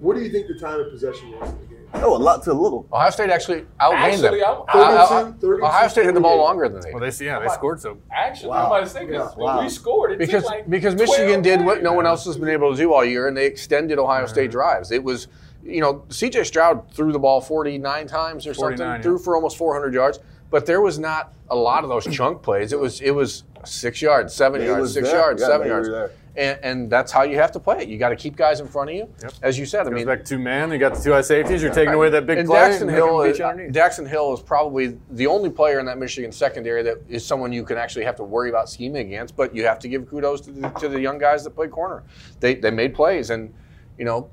What 0.00 0.16
do 0.16 0.22
you 0.22 0.30
think 0.30 0.46
the 0.48 0.54
time 0.58 0.80
of 0.80 0.90
possession 0.90 1.30
was 1.38 1.50
in 1.50 1.58
the 1.60 1.66
game? 1.66 1.76
Oh, 1.94 2.16
a 2.16 2.18
lot 2.18 2.42
to 2.44 2.52
a 2.52 2.54
little. 2.54 2.86
Ohio 2.92 3.10
State 3.10 3.30
actually 3.30 3.62
outgained 3.80 4.22
Actually, 4.22 4.40
them. 4.40 4.62
I'm- 4.68 5.32
32, 5.34 5.40
32, 5.40 5.64
Ohio 5.64 5.88
State 5.88 6.04
had 6.06 6.14
the 6.14 6.20
ball 6.20 6.38
longer 6.38 6.68
than 6.68 6.80
they 6.80 6.92
Well, 6.94 7.00
they 7.10 7.24
yeah, 7.24 7.40
they 7.40 7.48
scored 7.48 7.80
so. 7.80 7.98
Actually, 8.12 8.50
Wow. 8.50 8.58
I'm 8.60 8.66
about 8.66 8.80
to 8.84 8.88
say 8.88 9.06
'cause 9.06 9.34
Yeah. 9.36 9.44
Wow. 9.44 9.60
we 9.62 9.68
scored, 9.68 10.12
it 10.12 10.18
because 10.18 10.44
like 10.44 10.70
because 10.70 10.94
12 10.94 11.08
Michigan 11.10 11.42
did 11.42 11.64
what 11.64 11.82
no 11.82 11.92
one 11.92 12.06
else 12.06 12.24
has 12.26 12.36
been 12.38 12.48
able 12.48 12.70
to 12.70 12.76
do 12.76 12.92
all 12.92 13.04
year, 13.04 13.26
and 13.28 13.36
they 13.36 13.46
extended 13.46 13.98
Ohio 13.98 14.26
State 14.26 14.50
drives. 14.52 14.92
It 14.92 15.02
was, 15.02 15.26
you 15.64 15.80
know, 15.80 16.04
C.J. 16.10 16.44
Stroud 16.44 16.90
threw 16.94 17.12
the 17.12 17.18
ball 17.18 17.40
49 17.40 18.06
times 18.06 18.46
or 18.46 18.54
something, 18.54 18.76
49, 18.78 18.98
yeah. 18.98 19.02
threw 19.02 19.18
for 19.18 19.34
almost 19.34 19.58
400 19.58 19.92
yards, 19.92 20.20
but 20.50 20.64
there 20.66 20.80
was 20.80 20.98
not 20.98 21.32
a 21.50 21.56
lot 21.56 21.82
of 21.82 21.90
those 21.90 22.06
chunk 22.06 22.40
plays. 22.42 22.72
It 22.72 22.78
was 22.78 23.00
it 23.00 23.10
was 23.10 23.42
six 23.64 24.00
yards, 24.00 24.32
seven 24.32 24.60
They 24.60 24.66
yards, 24.68 24.94
six 24.94 25.10
there. 25.10 25.18
yards, 25.20 25.42
Yeah, 25.42 25.48
seven 25.48 25.66
yards, 25.66 25.88
there. 25.88 26.10
And, 26.36 26.58
and 26.62 26.90
that's 26.90 27.10
how 27.10 27.22
you 27.22 27.36
have 27.36 27.50
to 27.52 27.60
play 27.60 27.82
it. 27.82 27.88
You 27.88 27.98
got 27.98 28.10
to 28.10 28.16
keep 28.16 28.36
guys 28.36 28.60
in 28.60 28.68
front 28.68 28.90
of 28.90 28.96
you. 28.96 29.12
As 29.42 29.58
you 29.58 29.66
said, 29.66 29.80
I 29.80 29.84
Goes 29.90 29.94
mean, 29.94 30.06
back 30.06 30.24
two 30.24 30.38
man. 30.38 30.70
You 30.70 30.78
got 30.78 30.94
the 30.94 31.02
two 31.02 31.12
high 31.12 31.22
safeties. 31.22 31.60
You're 31.60 31.74
taking 31.74 31.94
away 31.94 32.08
that 32.10 32.24
big 32.24 32.38
and 32.38 32.48
play. 32.48 32.70
Daxton 32.70 32.82
and 32.82 32.90
Hill, 32.90 33.22
is. 33.22 33.38
Daxton 33.38 34.08
Hill 34.08 34.34
is 34.34 34.40
probably 34.40 34.98
the 35.10 35.26
only 35.26 35.50
player 35.50 35.80
in 35.80 35.86
that 35.86 35.98
Michigan 35.98 36.30
secondary 36.30 36.82
that 36.84 36.98
is 37.08 37.26
someone 37.26 37.52
you 37.52 37.64
can 37.64 37.78
actually 37.78 38.04
have 38.04 38.14
to 38.16 38.24
worry 38.24 38.48
about 38.48 38.70
scheming 38.70 39.08
against. 39.08 39.34
But 39.34 39.54
you 39.54 39.64
have 39.64 39.80
to 39.80 39.88
give 39.88 40.08
kudos 40.08 40.40
to 40.42 40.52
the, 40.52 40.68
to 40.68 40.88
the 40.88 41.00
young 41.00 41.18
guys 41.18 41.42
that 41.44 41.50
play 41.50 41.66
corner. 41.66 42.04
They, 42.38 42.54
they 42.54 42.70
made 42.70 42.94
plays, 42.94 43.30
and 43.30 43.52
you 43.98 44.04
know 44.04 44.30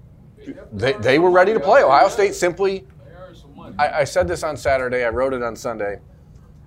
they, 0.72 0.94
they 0.94 1.18
were 1.18 1.32
ready 1.32 1.54
to 1.54 1.60
play. 1.60 1.82
Ohio 1.82 2.10
State 2.10 2.36
simply. 2.36 2.86
They 3.06 3.16
earned 3.16 3.38
some 3.38 3.56
money. 3.56 3.76
I, 3.80 4.02
I 4.02 4.04
said 4.04 4.28
this 4.28 4.44
on 4.44 4.56
Saturday. 4.56 5.04
I 5.04 5.10
wrote 5.10 5.34
it 5.34 5.42
on 5.42 5.56
Sunday. 5.56 6.00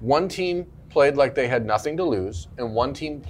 One 0.00 0.28
team 0.28 0.66
played 0.88 1.14
like 1.14 1.36
they 1.36 1.46
had 1.46 1.64
nothing 1.64 1.96
to 1.98 2.04
lose, 2.04 2.48
and 2.58 2.74
one 2.74 2.92
team 2.92 3.22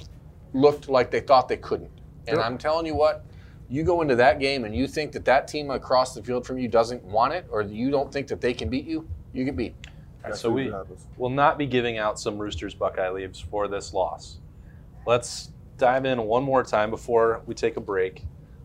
looked 0.53 0.89
like 0.89 1.11
they 1.11 1.21
thought 1.21 1.49
they 1.49 1.57
couldn't. 1.57 1.91
And 2.27 2.41
I'm 2.41 2.59
telling 2.59 2.87
you 2.87 2.95
what, 2.95 3.25
you 3.69 3.85
go 3.85 4.03
into 4.03 4.17
that 4.17 4.41
game 4.41 4.65
and 4.65 4.75
you 4.75 4.87
think 4.87 5.13
that 5.13 5.25
that 5.25 5.47
team 5.47 5.71
across 5.71 6.15
the 6.15 6.23
field 6.23 6.47
from 6.47 6.59
you 6.59 6.69
doesn't 6.69 7.03
want 7.05 7.33
it, 7.33 7.47
or 7.51 7.63
you 7.63 7.91
don't 7.91 8.13
think 8.13 8.27
that 8.29 8.41
they 8.41 8.53
can 8.53 8.69
beat 8.69 8.85
you, 8.85 9.09
you 9.33 9.45
get 9.45 9.57
beat. 9.57 9.75
so 10.35 10.51
we 10.51 10.73
will 11.17 11.31
not 11.31 11.57
be 11.57 11.67
giving 11.67 11.99
out 11.99 12.19
some 12.19 12.37
Roosters 12.39 12.75
Buckeye 12.75 13.11
leaves 13.11 13.41
for 13.41 13.69
this 13.69 13.93
loss. 13.93 14.39
Let's 15.07 15.51
dive 15.79 16.05
in 16.05 16.23
one 16.25 16.43
more 16.43 16.63
time 16.63 16.91
before 16.91 17.43
we 17.47 17.55
take 17.55 17.77
a 17.77 17.81
break. 17.81 18.25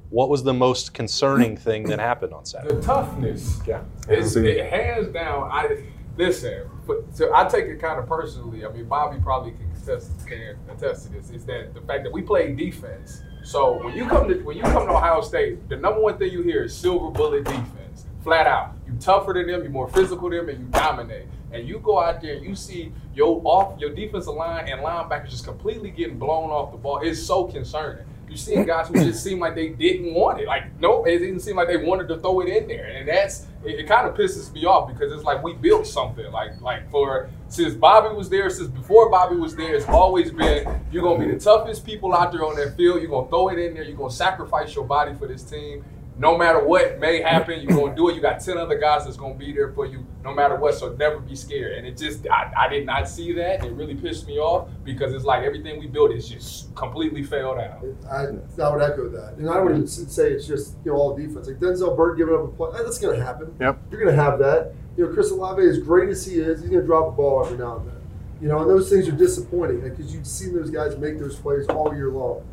What 0.09 0.29
was 0.29 0.43
the 0.43 0.53
most 0.53 0.93
concerning 0.93 1.55
thing 1.57 1.83
that 1.83 1.99
happened 1.99 2.33
on 2.33 2.45
Saturday? 2.45 2.75
the 2.75 2.81
toughness. 2.81 3.59
Yeah. 3.65 3.81
It's 4.07 4.35
it, 4.35 4.65
hands 4.69 5.07
down. 5.09 5.49
I 5.51 5.83
listen. 6.17 6.69
But, 6.85 7.03
so 7.13 7.33
I 7.33 7.47
take 7.47 7.65
it 7.65 7.79
kind 7.79 7.99
of 7.99 8.07
personally. 8.07 8.65
I 8.65 8.69
mean, 8.69 8.85
Bobby 8.85 9.19
probably 9.21 9.51
can 9.51 9.74
attest, 9.87 10.27
can 10.27 10.57
attest 10.69 11.05
to 11.05 11.13
this. 11.13 11.29
Is 11.29 11.45
that 11.45 11.73
the 11.73 11.81
fact 11.81 12.03
that 12.03 12.11
we 12.11 12.21
play 12.21 12.53
defense. 12.53 13.21
So 13.43 13.83
when 13.83 13.95
you 13.95 14.07
come 14.07 14.27
to 14.27 14.35
when 14.41 14.57
you 14.57 14.63
come 14.63 14.87
to 14.87 14.93
Ohio 14.93 15.21
State, 15.21 15.69
the 15.69 15.75
number 15.75 15.99
one 16.01 16.17
thing 16.17 16.31
you 16.31 16.41
hear 16.41 16.63
is 16.63 16.75
silver 16.75 17.11
bullet 17.11 17.43
defense, 17.43 18.05
flat 18.23 18.47
out. 18.47 18.73
You 18.87 18.93
tougher 18.99 19.33
than 19.33 19.47
them, 19.47 19.61
you're 19.61 19.71
more 19.71 19.89
physical 19.89 20.29
than 20.29 20.39
them, 20.39 20.49
and 20.49 20.59
you 20.59 20.65
dominate. 20.65 21.27
And 21.51 21.67
you 21.67 21.79
go 21.79 21.99
out 21.99 22.21
there 22.21 22.35
and 22.35 22.45
you 22.45 22.55
see 22.55 22.91
your 23.13 23.41
off 23.45 23.79
your 23.79 23.93
defensive 23.93 24.33
line 24.33 24.67
and 24.67 24.81
linebackers 24.81 25.29
just 25.29 25.45
completely 25.45 25.91
getting 25.91 26.17
blown 26.17 26.49
off 26.49 26.71
the 26.71 26.77
ball. 26.77 26.99
It's 27.01 27.21
so 27.21 27.45
concerning. 27.45 28.05
You 28.35 28.39
see 28.39 28.65
guys 28.65 28.89
who 28.89 28.95
just 28.95 29.23
seem 29.23 29.39
like 29.39 29.55
they 29.55 29.69
didn't 29.69 30.13
want 30.13 30.41
it. 30.41 30.47
Like, 30.47 30.77
nope, 30.81 31.07
it 31.07 31.19
didn't 31.19 31.39
seem 31.39 31.55
like 31.55 31.69
they 31.69 31.77
wanted 31.77 32.09
to 32.09 32.19
throw 32.19 32.41
it 32.41 32.49
in 32.49 32.67
there. 32.67 32.83
And 32.83 33.07
that's 33.07 33.47
it, 33.63 33.79
it 33.79 33.87
kind 33.87 34.05
of 34.05 34.13
pisses 34.13 34.51
me 34.51 34.65
off 34.65 34.89
because 34.89 35.13
it's 35.13 35.23
like 35.23 35.41
we 35.41 35.53
built 35.53 35.87
something. 35.87 36.29
Like 36.33 36.59
like 36.59 36.91
for 36.91 37.29
since 37.47 37.75
Bobby 37.75 38.13
was 38.13 38.29
there, 38.29 38.49
since 38.49 38.67
before 38.67 39.09
Bobby 39.09 39.37
was 39.37 39.55
there, 39.55 39.73
it's 39.73 39.87
always 39.87 40.31
been 40.31 40.67
you're 40.91 41.01
gonna 41.01 41.25
be 41.25 41.31
the 41.31 41.39
toughest 41.39 41.85
people 41.85 42.13
out 42.13 42.33
there 42.33 42.43
on 42.43 42.57
that 42.57 42.75
field. 42.75 43.01
You're 43.01 43.09
gonna 43.09 43.29
throw 43.29 43.47
it 43.47 43.57
in 43.57 43.73
there, 43.73 43.83
you're 43.83 43.95
gonna 43.95 44.11
sacrifice 44.11 44.75
your 44.75 44.83
body 44.83 45.15
for 45.15 45.29
this 45.29 45.41
team. 45.41 45.85
No 46.17 46.37
matter 46.37 46.63
what 46.63 46.99
may 46.99 47.21
happen, 47.21 47.59
you're 47.61 47.77
gonna 47.77 47.95
do 47.95 48.09
it. 48.09 48.15
You 48.15 48.21
got 48.21 48.39
10 48.39 48.57
other 48.57 48.77
guys 48.77 49.03
that's 49.03 49.17
gonna 49.17 49.35
be 49.35 49.51
there 49.51 49.73
for 49.73 49.85
you 49.85 50.05
no 50.23 50.33
matter 50.33 50.55
what. 50.55 50.75
So 50.75 50.93
never 50.93 51.19
be 51.19 51.35
scared. 51.35 51.77
And 51.77 51.85
it 51.85 51.97
just 51.97 52.25
I, 52.29 52.51
I 52.57 52.69
did 52.69 52.85
not 52.85 53.09
see 53.09 53.33
that. 53.33 53.65
It 53.65 53.71
really 53.73 53.95
pissed 53.95 54.25
me 54.27 54.39
off 54.39 54.69
because 54.83 55.13
it's 55.13 55.25
like 55.25 55.43
everything 55.43 55.79
we 55.79 55.87
built 55.87 56.11
is 56.11 56.29
just 56.29 56.73
completely 56.75 57.23
failed 57.23 57.57
out. 57.57 57.83
I, 58.09 58.27
I 58.61 58.69
would 58.69 58.81
echo 58.81 59.09
that, 59.09 59.33
and 59.37 59.49
I 59.49 59.59
would 59.59 59.73
even 59.73 59.87
say 59.87 60.31
it's 60.31 60.47
just 60.47 60.77
you 60.85 60.91
know 60.91 60.97
all 60.97 61.15
defense. 61.15 61.47
Like 61.47 61.59
Denzel 61.59 61.95
Burke 61.95 62.17
giving 62.17 62.33
up 62.33 62.43
a 62.43 62.47
play, 62.47 62.71
that's 62.83 62.97
going 62.97 63.17
to 63.19 63.23
happen. 63.25 63.55
Yep. 63.59 63.77
You're 63.91 64.01
going 64.01 64.15
to 64.15 64.21
have 64.21 64.39
that. 64.39 64.73
You 64.97 65.05
know, 65.05 65.13
Chris 65.13 65.31
Olave, 65.31 65.61
as 65.61 65.79
great 65.79 66.09
as 66.09 66.25
he 66.25 66.35
is, 66.39 66.61
he's 66.61 66.69
going 66.69 66.81
to 66.81 66.87
drop 66.87 67.07
a 67.09 67.11
ball 67.11 67.43
every 67.45 67.57
now 67.57 67.77
and 67.77 67.89
then. 67.89 67.95
You 68.41 68.47
know, 68.49 68.59
and 68.59 68.69
those 68.69 68.89
things 68.89 69.07
are 69.07 69.13
disappointing 69.13 69.81
because 69.81 70.13
you've 70.13 70.27
seen 70.27 70.53
those 70.53 70.69
guys 70.69 70.97
make 70.97 71.19
those 71.19 71.35
plays 71.35 71.67
all 71.67 71.93
year 71.93 72.09
long. 72.09 72.45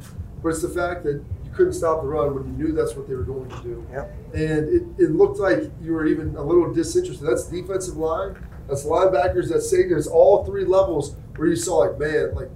But 0.42 0.50
it's 0.50 0.62
the 0.62 0.69
fact 0.69 1.04
that 1.04 1.23
you 1.42 1.42
couldn't 1.54 1.75
stop 1.75 2.02
the 2.02 2.09
run 2.09 2.35
when 2.35 2.44
you 2.44 2.64
knew 2.64 2.73
that's 2.73 2.94
what 2.94 3.06
they 3.09 3.14
were 3.14 3.25
going 3.25 3.49
to 3.49 3.62
do. 3.62 3.87
Yep. 3.92 4.16
And 4.35 4.68
it, 4.68 5.04
it 5.04 5.11
looked 5.11 5.38
like 5.38 5.71
you 5.80 5.92
were 5.92 6.06
even 6.06 6.35
a 6.37 6.42
little 6.42 6.73
disinterested. 6.73 7.26
That's 7.26 7.47
defensive 7.47 7.97
line, 7.97 8.37
that's 8.68 8.85
linebackers, 8.85 9.49
that's 9.50 9.68
safety. 9.68 9.94
It's 9.94 10.06
all 10.06 10.44
three 10.44 10.64
levels 10.64 11.16
where 11.37 11.49
you 11.49 11.56
saw 11.56 11.78
like, 11.78 11.99
man, 11.99 12.35
like 12.35 12.50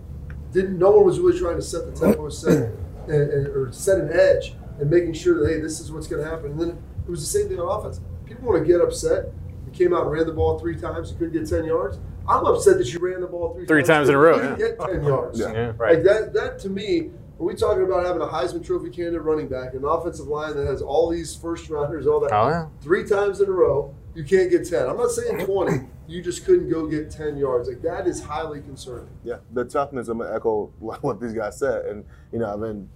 didn't 0.52 0.78
no 0.78 0.90
one 0.90 1.04
was 1.04 1.20
really 1.20 1.38
trying 1.38 1.56
to 1.56 1.62
set 1.62 1.84
the 1.86 1.92
tempo, 1.92 2.28
set 2.30 2.52
and, 3.08 3.30
and, 3.30 3.46
or 3.48 3.70
set 3.72 3.98
an 3.98 4.10
edge, 4.12 4.54
and 4.80 4.90
making 4.90 5.12
sure 5.12 5.40
that 5.40 5.52
hey, 5.52 5.60
this 5.60 5.80
is 5.80 5.92
what's 5.92 6.06
going 6.06 6.22
to 6.22 6.28
happen. 6.28 6.52
And 6.52 6.60
then 6.60 6.70
it 6.70 7.10
was 7.10 7.20
the 7.20 7.38
same 7.38 7.48
thing 7.48 7.60
on 7.60 7.80
offense. 7.80 8.00
People 8.24 8.48
want 8.48 8.66
to 8.66 8.66
get 8.66 8.80
upset. 8.80 9.26
You 9.66 9.72
came 9.72 9.94
out 9.94 10.02
and 10.02 10.12
ran 10.12 10.26
the 10.26 10.32
ball 10.32 10.58
three 10.58 10.76
times. 10.76 11.10
You 11.10 11.18
couldn't 11.18 11.34
get 11.34 11.48
ten 11.48 11.64
yards. 11.64 11.98
I'm 12.28 12.44
upset 12.44 12.78
that 12.78 12.92
you 12.92 12.98
ran 12.98 13.20
the 13.20 13.26
ball 13.26 13.54
three, 13.54 13.66
Three 13.66 13.82
times 13.82 14.08
in 14.08 14.14
a 14.14 14.18
row, 14.18 14.36
You 14.36 14.42
didn't 14.42 14.58
yeah. 14.58 14.66
get 14.68 14.80
ten 14.80 15.04
yards. 15.04 15.38
Yeah. 15.38 15.52
Yeah. 15.52 15.72
Like 15.78 16.02
that. 16.04 16.32
That 16.32 16.58
to 16.60 16.68
me. 16.68 17.10
Are 17.38 17.44
we 17.44 17.54
talking 17.54 17.82
about 17.82 18.06
having 18.06 18.22
a 18.22 18.26
Heisman 18.26 18.64
Trophy 18.64 18.88
candidate 18.88 19.22
running 19.22 19.46
back, 19.46 19.74
an 19.74 19.84
offensive 19.84 20.26
line 20.26 20.56
that 20.56 20.66
has 20.66 20.80
all 20.80 21.10
these 21.10 21.36
first 21.36 21.68
rounders, 21.68 22.06
all 22.06 22.18
that? 22.20 22.32
Oh 22.32 22.48
yeah. 22.48 22.66
three 22.80 23.06
times 23.06 23.42
in 23.42 23.48
a 23.48 23.52
row, 23.52 23.94
you 24.14 24.24
can't 24.24 24.50
get 24.50 24.66
10. 24.66 24.88
I'm 24.88 24.96
not 24.96 25.10
saying 25.10 25.44
20. 25.44 25.86
You 26.08 26.22
just 26.22 26.46
couldn't 26.46 26.70
go 26.70 26.86
get 26.86 27.10
10 27.10 27.36
yards. 27.36 27.68
Like, 27.68 27.82
that 27.82 28.06
is 28.06 28.22
highly 28.22 28.62
concerning. 28.62 29.10
Yeah, 29.22 29.38
the 29.52 29.64
toughness. 29.64 30.08
I'm 30.08 30.18
gonna 30.18 30.34
echo 30.34 30.72
what 30.78 31.20
these 31.20 31.34
guys 31.34 31.58
said, 31.58 31.84
and 31.86 32.06
you 32.32 32.38
know, 32.38 32.54
I've 32.54 32.60
been 32.60 32.88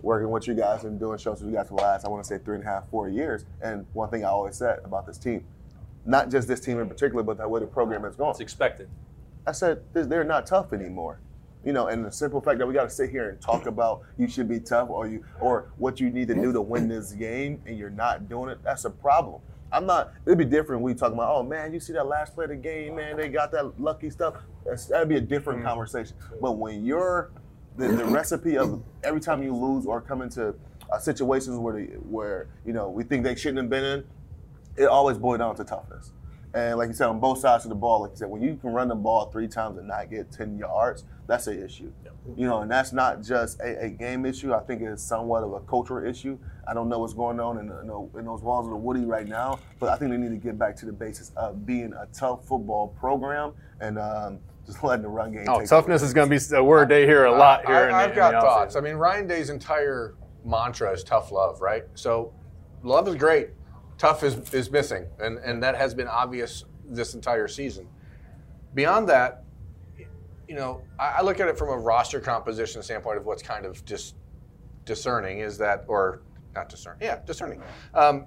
working 0.00 0.30
with 0.30 0.46
you 0.46 0.54
guys 0.54 0.84
and 0.84 1.00
doing 1.00 1.18
shows 1.18 1.40
with 1.40 1.50
you 1.50 1.56
guys 1.56 1.68
for 1.68 1.76
the 1.76 1.82
last, 1.82 2.04
I 2.04 2.08
want 2.08 2.22
to 2.22 2.28
say, 2.28 2.38
three 2.38 2.54
and 2.54 2.64
a 2.64 2.68
half, 2.68 2.88
four 2.90 3.08
years. 3.08 3.46
And 3.60 3.84
one 3.94 4.10
thing 4.10 4.24
I 4.24 4.28
always 4.28 4.54
said 4.54 4.78
about 4.84 5.06
this 5.06 5.18
team, 5.18 5.44
not 6.06 6.30
just 6.30 6.46
this 6.46 6.60
team 6.60 6.78
in 6.78 6.88
particular, 6.88 7.24
but 7.24 7.38
the 7.38 7.48
way 7.48 7.58
the 7.58 7.66
program 7.66 8.04
has 8.04 8.14
gone. 8.14 8.30
It's 8.30 8.38
expected. 8.38 8.88
I 9.44 9.50
said 9.52 9.82
they're 9.92 10.22
not 10.22 10.46
tough 10.46 10.72
anymore. 10.72 11.18
You 11.64 11.72
know, 11.72 11.88
and 11.88 12.04
the 12.04 12.12
simple 12.12 12.40
fact 12.40 12.58
that 12.58 12.66
we 12.66 12.72
got 12.72 12.84
to 12.84 12.90
sit 12.90 13.10
here 13.10 13.30
and 13.30 13.40
talk 13.40 13.66
about 13.66 14.02
you 14.16 14.28
should 14.28 14.48
be 14.48 14.60
tough 14.60 14.90
or 14.90 15.08
you 15.08 15.24
or 15.40 15.70
what 15.76 16.00
you 16.00 16.08
need 16.10 16.28
to 16.28 16.34
do 16.34 16.52
to 16.52 16.60
win 16.60 16.88
this 16.88 17.12
game, 17.12 17.60
and 17.66 17.76
you're 17.76 17.90
not 17.90 18.28
doing 18.28 18.50
it. 18.50 18.58
That's 18.62 18.84
a 18.84 18.90
problem. 18.90 19.40
I'm 19.70 19.84
not. 19.84 20.14
It'd 20.24 20.38
be 20.38 20.44
different. 20.44 20.82
We 20.82 20.94
talking 20.94 21.14
about, 21.14 21.34
oh 21.34 21.42
man, 21.42 21.74
you 21.74 21.80
see 21.80 21.92
that 21.92 22.06
last 22.06 22.34
play 22.34 22.44
of 22.44 22.50
the 22.50 22.56
game, 22.56 22.96
man. 22.96 23.16
They 23.16 23.28
got 23.28 23.50
that 23.52 23.78
lucky 23.78 24.08
stuff. 24.08 24.34
That's, 24.64 24.86
that'd 24.86 25.08
be 25.08 25.16
a 25.16 25.20
different 25.20 25.62
conversation. 25.62 26.16
But 26.40 26.52
when 26.52 26.84
you're 26.84 27.30
the, 27.76 27.88
the 27.88 28.04
recipe 28.04 28.56
of 28.56 28.82
every 29.04 29.20
time 29.20 29.42
you 29.42 29.54
lose 29.54 29.84
or 29.84 30.00
come 30.00 30.22
into 30.22 30.54
uh, 30.90 30.98
situations 30.98 31.58
where 31.58 31.74
the, 31.74 31.84
where 32.08 32.48
you 32.64 32.72
know 32.72 32.88
we 32.88 33.04
think 33.04 33.24
they 33.24 33.34
shouldn't 33.34 33.58
have 33.58 33.70
been 33.70 33.84
in, 33.84 34.04
it 34.76 34.86
always 34.86 35.18
boils 35.18 35.38
down 35.38 35.54
to 35.56 35.64
toughness. 35.64 36.12
And 36.54 36.78
like 36.78 36.88
you 36.88 36.94
said, 36.94 37.08
on 37.08 37.20
both 37.20 37.38
sides 37.38 37.64
of 37.64 37.68
the 37.68 37.74
ball, 37.74 38.02
like 38.02 38.12
you 38.12 38.16
said, 38.16 38.30
when 38.30 38.42
you 38.42 38.56
can 38.56 38.72
run 38.72 38.88
the 38.88 38.94
ball 38.94 39.30
three 39.30 39.48
times 39.48 39.78
and 39.78 39.88
not 39.88 40.10
get 40.10 40.32
10 40.32 40.58
yards, 40.58 41.04
that's 41.26 41.46
an 41.46 41.62
issue. 41.62 41.92
You 42.36 42.46
know, 42.46 42.60
and 42.60 42.70
that's 42.70 42.92
not 42.92 43.22
just 43.22 43.60
a, 43.60 43.84
a 43.84 43.88
game 43.88 44.26
issue. 44.26 44.52
I 44.54 44.60
think 44.60 44.82
it's 44.82 45.02
somewhat 45.02 45.42
of 45.42 45.52
a 45.52 45.60
cultural 45.60 46.06
issue. 46.06 46.38
I 46.66 46.74
don't 46.74 46.88
know 46.88 46.98
what's 46.98 47.14
going 47.14 47.40
on 47.40 47.58
in, 47.58 47.68
the, 47.68 47.80
in, 47.80 47.86
the, 47.86 48.18
in 48.18 48.24
those 48.24 48.42
walls 48.42 48.66
of 48.66 48.70
the 48.70 48.76
Woody 48.76 49.04
right 49.04 49.26
now, 49.26 49.58
but 49.78 49.88
I 49.88 49.96
think 49.96 50.10
they 50.10 50.16
need 50.16 50.30
to 50.30 50.36
get 50.36 50.58
back 50.58 50.76
to 50.76 50.86
the 50.86 50.92
basis 50.92 51.32
of 51.36 51.64
being 51.64 51.92
a 51.94 52.06
tough 52.12 52.46
football 52.46 52.88
program 52.98 53.52
and 53.80 53.98
um, 53.98 54.38
just 54.66 54.82
letting 54.84 55.02
the 55.02 55.08
run 55.08 55.32
game. 55.32 55.44
Oh, 55.48 55.60
take 55.60 55.68
toughness 55.68 56.02
is 56.02 56.12
going 56.12 56.28
to 56.30 56.50
be 56.50 56.56
a 56.56 56.62
word 56.64 56.88
they 56.88 57.06
hear 57.06 57.24
a 57.24 57.32
lot 57.32 57.66
here. 57.66 57.76
I, 57.76 57.88
in, 57.88 57.94
I've 57.94 58.10
in 58.10 58.16
got 58.16 58.32
the 58.32 58.40
thoughts. 58.40 58.74
offseason. 58.74 58.78
I 58.78 58.80
mean, 58.82 58.94
Ryan 58.94 59.26
Day's 59.26 59.50
entire 59.50 60.14
mantra 60.44 60.92
is 60.92 61.04
tough 61.04 61.32
love, 61.32 61.60
right? 61.60 61.84
So, 61.94 62.32
love 62.82 63.08
is 63.08 63.16
great. 63.16 63.50
Tough 63.98 64.22
is, 64.22 64.54
is 64.54 64.70
missing, 64.70 65.06
and, 65.18 65.38
and 65.38 65.62
that 65.62 65.74
has 65.74 65.92
been 65.92 66.06
obvious 66.06 66.64
this 66.88 67.14
entire 67.14 67.48
season. 67.48 67.86
Beyond 68.74 69.08
that, 69.08 69.44
you 70.48 70.54
know, 70.54 70.82
I, 70.98 71.16
I 71.18 71.22
look 71.22 71.40
at 71.40 71.48
it 71.48 71.58
from 71.58 71.68
a 71.68 71.76
roster 71.76 72.20
composition 72.20 72.82
standpoint 72.82 73.18
of 73.18 73.26
what's 73.26 73.42
kind 73.42 73.66
of 73.66 73.84
just 73.84 74.14
discerning 74.84 75.40
is 75.40 75.58
that, 75.58 75.84
or 75.88 76.22
not 76.54 76.68
discerning, 76.68 77.00
yeah, 77.02 77.20
discerning. 77.26 77.60
Um, 77.92 78.26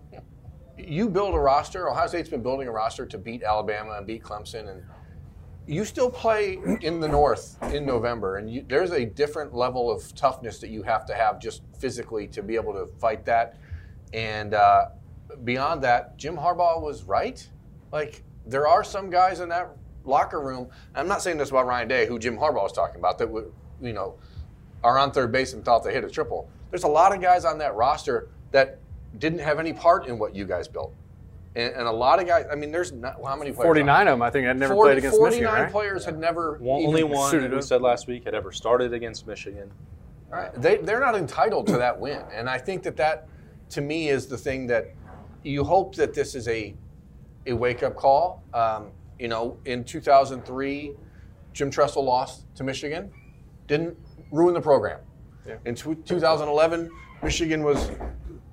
you 0.78 1.10
build 1.10 1.36
a 1.36 1.40
roster. 1.40 1.90
Ohio 1.90 2.08
State's 2.08 2.30
been 2.30 2.44
building 2.44 2.68
a 2.68 2.72
roster 2.72 3.06
to 3.06 3.18
beat 3.18 3.42
Alabama 3.42 3.94
and 3.94 4.06
beat 4.06 4.24
Clemson, 4.24 4.70
and 4.70 4.84
you 5.68 5.86
still 5.86 6.10
play 6.10 6.60
in 6.82 7.00
the 7.00 7.08
North 7.08 7.58
in 7.74 7.86
November, 7.86 8.38
and 8.38 8.52
you, 8.52 8.66
there's 8.68 8.92
a 8.92 9.06
different 9.06 9.54
level 9.54 9.90
of 9.90 10.14
toughness 10.16 10.60
that 10.60 10.70
you 10.70 10.84
have 10.84 11.06
to 11.06 11.14
have 11.14 11.40
just 11.40 11.62
physically 11.80 12.28
to 12.28 12.44
be 12.44 12.56
able 12.56 12.74
to 12.74 12.88
fight 13.00 13.26
that. 13.26 13.58
And 14.14 14.54
uh, 14.54 14.88
beyond 15.44 15.84
that, 15.84 16.18
Jim 16.18 16.36
Harbaugh 16.36 16.82
was 16.82 17.04
right. 17.04 17.48
Like 17.92 18.24
there 18.46 18.68
are 18.68 18.84
some 18.84 19.10
guys 19.10 19.40
in 19.40 19.50
that 19.50 19.76
locker 20.04 20.40
room. 20.40 20.70
I'm 20.96 21.08
not 21.08 21.22
saying 21.22 21.38
this 21.38 21.50
about 21.50 21.66
Ryan 21.66 21.88
Day, 21.88 22.06
who 22.08 22.20
Jim 22.20 22.38
Harbaugh 22.38 22.64
was 22.64 22.74
talking 22.74 22.98
about, 22.98 23.18
that 23.20 23.30
would, 23.30 23.52
you 23.82 23.94
know, 23.94 24.16
are 24.84 24.98
on 24.98 25.12
third 25.12 25.32
base 25.32 25.54
and 25.54 25.64
thought 25.64 25.84
they 25.84 25.94
hit 25.94 26.04
a 26.04 26.10
triple. 26.10 26.50
There's 26.70 26.84
a 26.84 26.88
lot 26.90 27.14
of 27.14 27.22
guys 27.22 27.46
on 27.46 27.58
that 27.60 27.76
roster 27.76 28.30
that 28.52 28.80
didn't 29.20 29.40
have 29.40 29.60
any 29.60 29.74
part 29.74 30.08
in 30.08 30.18
what 30.18 30.36
you 30.36 30.46
guys 30.46 30.68
built. 30.68 30.94
And, 31.56 31.74
and 31.74 31.88
a 31.88 31.92
lot 31.92 32.20
of 32.20 32.28
guys, 32.28 32.46
I 32.50 32.56
mean, 32.56 32.72
there's 32.72 32.94
not, 32.94 33.18
how 33.24 33.36
many 33.36 33.52
players? 33.52 33.68
49 33.68 34.08
of 34.08 34.14
them, 34.14 34.22
I 34.22 34.30
think, 34.30 34.48
had 34.48 34.58
never 34.58 34.74
40 34.74 34.88
played 34.88 34.98
against 35.00 35.18
49 35.18 35.42
Michigan, 35.42 35.64
right? 35.64 35.72
players 35.72 36.06
had 36.06 36.18
never 36.18 36.58
One, 36.58 36.80
even 36.80 36.90
only 36.90 37.04
one, 37.04 37.30
suited 37.30 37.54
we 37.54 37.62
said 37.62 37.82
last 37.82 38.08
week, 38.08 38.24
had 38.24 38.34
ever 38.34 38.52
started 38.52 38.94
against 38.94 39.28
Michigan. 39.28 39.70
Right. 40.30 40.54
They, 40.56 40.78
they're 40.78 41.02
not 41.02 41.16
entitled 41.16 41.68
to 41.68 41.78
that 41.78 42.00
win. 42.00 42.22
And 42.34 42.50
I 42.50 42.58
think 42.58 42.84
that 42.84 42.96
that, 42.98 43.28
to 43.72 43.82
me, 43.82 44.08
is 44.08 44.28
the 44.28 44.38
thing 44.38 44.66
that 44.68 44.92
you 45.44 45.64
hope 45.64 45.96
that 45.96 46.14
this 46.14 46.36
is 46.36 46.48
a, 46.48 46.76
a 47.46 47.54
wake 47.54 47.84
up 47.84 47.96
call. 47.96 48.44
Um, 48.54 48.92
you 49.20 49.28
know, 49.28 49.58
in 49.66 49.84
2003, 49.84 50.94
Jim 51.54 51.70
Tressel 51.70 52.04
lost 52.04 52.46
to 52.56 52.64
Michigan, 52.64 53.12
didn't 53.68 53.98
ruin 54.32 54.54
the 54.54 54.62
program. 54.62 55.00
In 55.66 55.76
tw 55.76 56.06
2011, 56.06 56.90
Michigan 57.24 57.64
was 57.64 57.92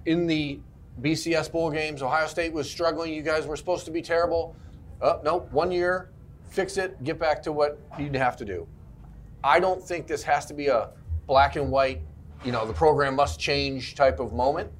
in 0.07 0.27
the 0.27 0.59
BCS 1.01 1.53
bowl 1.53 1.71
games. 1.71 2.03
Ohio 2.03 2.27
State 2.27 2.53
was 2.53 2.69
struggling. 2.69 3.13
You 3.13 3.23
guys 3.23 3.47
were 3.47 3.57
supposed 3.57 3.85
to 3.85 3.91
be 3.91 4.03
terrible. 4.03 4.57
Oh, 5.01 5.21
nope, 5.23 5.53
one 5.53 5.71
year, 5.71 6.11
fix 6.51 6.77
it, 6.77 7.03
get 7.05 7.19
back 7.19 7.43
to 7.45 7.53
what 7.53 7.79
you'd 7.99 8.17
have 8.17 8.37
to 8.39 8.45
do. 8.45 8.67
I 9.45 9.61
don't 9.61 9.83
think 9.83 10.07
this 10.07 10.25
has 10.25 10.47
to 10.47 10.55
be 10.55 10.67
a 10.67 10.91
black 11.27 11.55
and 11.57 11.71
white, 11.71 12.01
you 12.45 12.51
know, 12.51 12.67
the 12.67 12.73
program 12.73 13.15
must 13.15 13.39
change 13.39 13.95
type 13.95 14.19
of 14.19 14.33
moment. 14.33 14.71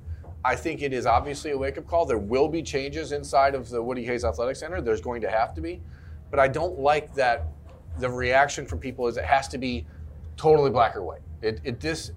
I 0.49 0.57
think 0.57 0.81
it 0.81 0.95
is 0.95 1.05
obviously 1.05 1.51
a 1.51 1.59
wake 1.59 1.77
up 1.77 1.87
call. 1.87 2.07
There 2.07 2.17
will 2.17 2.49
be 2.49 2.63
changes 2.63 3.13
inside 3.13 3.55
of 3.55 3.69
the 3.69 3.83
Woody 3.83 4.03
Hayes 4.05 4.25
Athletic 4.25 4.57
Center. 4.57 4.81
There's 4.81 5.03
going 5.03 5.21
to 5.21 5.31
have 5.31 5.55
to 5.55 5.61
be. 5.61 5.83
But 6.31 6.41
I 6.41 6.49
don't 6.49 6.79
like 6.79 7.15
that 7.17 7.49
the 7.99 8.09
reaction 8.09 8.65
from 8.65 8.79
people 8.79 9.07
is 9.09 9.19
it 9.19 9.27
has 9.27 9.47
to 9.49 9.59
be 9.59 9.87
totally 10.39 10.71
black 10.71 10.97
or 10.97 11.03
white. 11.03 11.21
It, 11.43 11.61
it 11.65 11.81
this, 11.81 12.13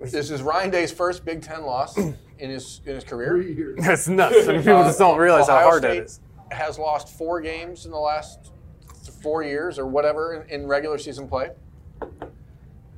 this 0.00 0.32
is 0.32 0.42
Ryan 0.42 0.70
Day's 0.70 0.90
first 0.90 1.24
Big 1.24 1.40
Ten 1.40 1.62
loss 1.62 1.96
in 1.96 2.16
his 2.38 2.80
in 2.84 2.96
his 2.96 3.04
career. 3.04 3.76
That's 3.78 4.08
nuts. 4.08 4.48
I 4.48 4.54
mean, 4.54 4.62
people 4.62 4.82
just 4.82 4.98
don't 4.98 5.14
uh, 5.14 5.22
realize 5.22 5.46
how 5.46 5.54
Ohio 5.54 5.68
hard 5.68 5.82
that 5.84 5.92
State 5.92 6.02
is. 6.02 6.20
Has 6.50 6.80
lost 6.80 7.16
four 7.16 7.40
games 7.40 7.84
in 7.84 7.92
the 7.92 7.98
last 7.98 8.50
four 9.22 9.44
years 9.44 9.78
or 9.78 9.86
whatever 9.86 10.34
in, 10.34 10.62
in 10.62 10.66
regular 10.66 10.98
season 10.98 11.28
play. 11.28 11.50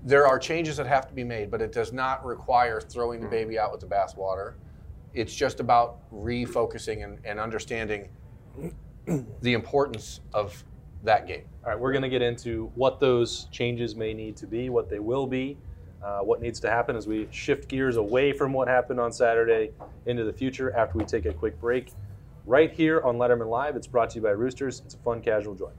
There 0.05 0.27
are 0.27 0.38
changes 0.38 0.77
that 0.79 0.87
have 0.87 1.07
to 1.09 1.15
be 1.15 1.23
made, 1.23 1.51
but 1.51 1.62
it 1.62 1.73
does 1.73 1.93
not 1.93 2.25
require 2.25 2.81
throwing 2.81 3.21
the 3.21 3.29
baby 3.29 3.59
out 3.59 3.71
with 3.71 3.81
the 3.81 3.87
bathwater. 3.87 4.55
It's 5.15 5.35
just 5.35 5.61
about 5.61 5.99
refocusing 6.12 7.05
and, 7.05 7.19
and 7.25 7.38
understanding 7.38 8.09
the 9.07 9.53
importance 9.53 10.21
of 10.33 10.65
that 11.05 11.27
game. 11.27 11.45
All 11.65 11.71
right, 11.71 11.79
we're 11.79 11.93
going 11.93 12.03
to 12.03 12.09
get 12.09 12.23
into 12.23 12.71
what 12.75 12.99
those 12.99 13.47
changes 13.53 13.95
may 13.95 14.12
need 14.12 14.37
to 14.38 14.47
be, 14.47 14.71
what 14.71 14.88
they 14.88 14.99
will 14.99 15.27
be, 15.27 15.57
uh, 16.03 16.19
what 16.19 16.41
needs 16.41 16.59
to 16.61 16.71
happen 16.71 16.97
as 16.97 17.07
we 17.07 17.29
shift 17.31 17.69
gears 17.69 17.97
away 17.97 18.33
from 18.33 18.53
what 18.53 18.67
happened 18.67 18.99
on 18.99 19.12
Saturday 19.12 19.71
into 20.07 20.25
the 20.25 20.33
future 20.33 20.75
after 20.77 20.99
we 20.99 21.05
take 21.05 21.27
a 21.27 21.33
quick 21.33 21.61
break. 21.61 21.93
Right 22.45 22.73
here 22.73 23.01
on 23.03 23.19
Lettermen 23.19 23.49
Live, 23.49 23.77
it's 23.77 23.87
brought 23.87 24.11
to 24.11 24.17
you 24.17 24.23
by 24.23 24.31
Roosters. 24.31 24.83
It's 24.85 24.95
a 24.95 24.99
fun, 24.99 25.21
casual 25.23 25.55
joint. 25.55 25.77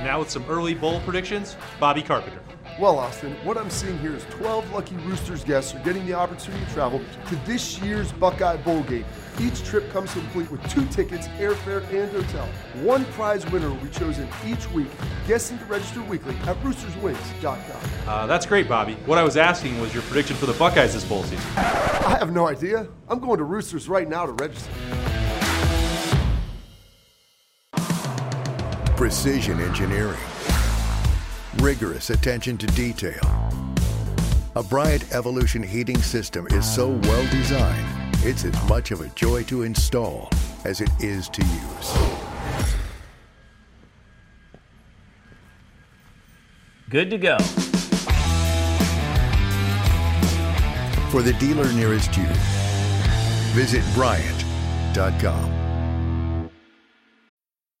And 0.00 0.06
now 0.06 0.20
with 0.20 0.30
some 0.30 0.46
early 0.48 0.72
bowl 0.72 0.98
predictions, 1.00 1.56
Bobby 1.78 2.00
Carpenter. 2.00 2.40
Well, 2.80 2.98
Austin, 2.98 3.34
what 3.44 3.58
I'm 3.58 3.68
seeing 3.68 3.98
here 3.98 4.16
is 4.16 4.24
12 4.30 4.72
lucky 4.72 4.94
Roosters 4.96 5.44
guests 5.44 5.74
are 5.74 5.78
getting 5.80 6.06
the 6.06 6.14
opportunity 6.14 6.64
to 6.64 6.72
travel 6.72 7.02
to 7.28 7.36
this 7.44 7.78
year's 7.80 8.10
Buckeye 8.12 8.56
Bowl 8.56 8.82
game. 8.84 9.04
Each 9.38 9.62
trip 9.62 9.90
comes 9.92 10.10
complete 10.14 10.50
with 10.50 10.66
two 10.70 10.86
tickets, 10.86 11.28
airfare, 11.38 11.82
and 11.92 12.10
hotel. 12.12 12.48
One 12.82 13.04
prize 13.12 13.44
winner 13.50 13.68
will 13.68 13.76
be 13.76 13.90
chosen 13.90 14.26
each 14.46 14.70
week. 14.70 14.88
Guests 15.28 15.50
need 15.50 15.60
to 15.60 15.66
register 15.66 16.02
weekly 16.04 16.34
at 16.46 16.56
roosterswings.com. 16.62 18.08
Uh, 18.08 18.26
that's 18.26 18.46
great, 18.46 18.70
Bobby. 18.70 18.94
What 19.04 19.18
I 19.18 19.22
was 19.22 19.36
asking 19.36 19.78
was 19.82 19.92
your 19.92 20.02
prediction 20.04 20.34
for 20.34 20.46
the 20.46 20.54
Buckeyes 20.54 20.94
this 20.94 21.04
bowl 21.04 21.24
season. 21.24 21.44
I 21.56 22.16
have 22.18 22.32
no 22.32 22.48
idea. 22.48 22.88
I'm 23.06 23.18
going 23.18 23.36
to 23.36 23.44
Roosters 23.44 23.86
right 23.86 24.08
now 24.08 24.24
to 24.24 24.32
register. 24.32 24.70
Precision 29.00 29.58
engineering, 29.60 30.20
rigorous 31.60 32.10
attention 32.10 32.58
to 32.58 32.66
detail. 32.66 33.18
A 34.56 34.62
Bryant 34.62 35.10
Evolution 35.14 35.62
heating 35.62 35.96
system 36.02 36.46
is 36.50 36.70
so 36.70 36.90
well 37.04 37.30
designed, 37.30 37.88
it's 38.22 38.44
as 38.44 38.68
much 38.68 38.90
of 38.90 39.00
a 39.00 39.08
joy 39.14 39.42
to 39.44 39.62
install 39.62 40.28
as 40.66 40.82
it 40.82 40.90
is 41.00 41.30
to 41.30 41.40
use. 41.40 41.96
Good 46.90 47.08
to 47.08 47.16
go. 47.16 47.38
For 51.08 51.22
the 51.22 51.34
dealer 51.40 51.72
nearest 51.72 52.14
you, 52.18 52.26
visit 53.54 53.82
Bryant.com. 53.94 55.59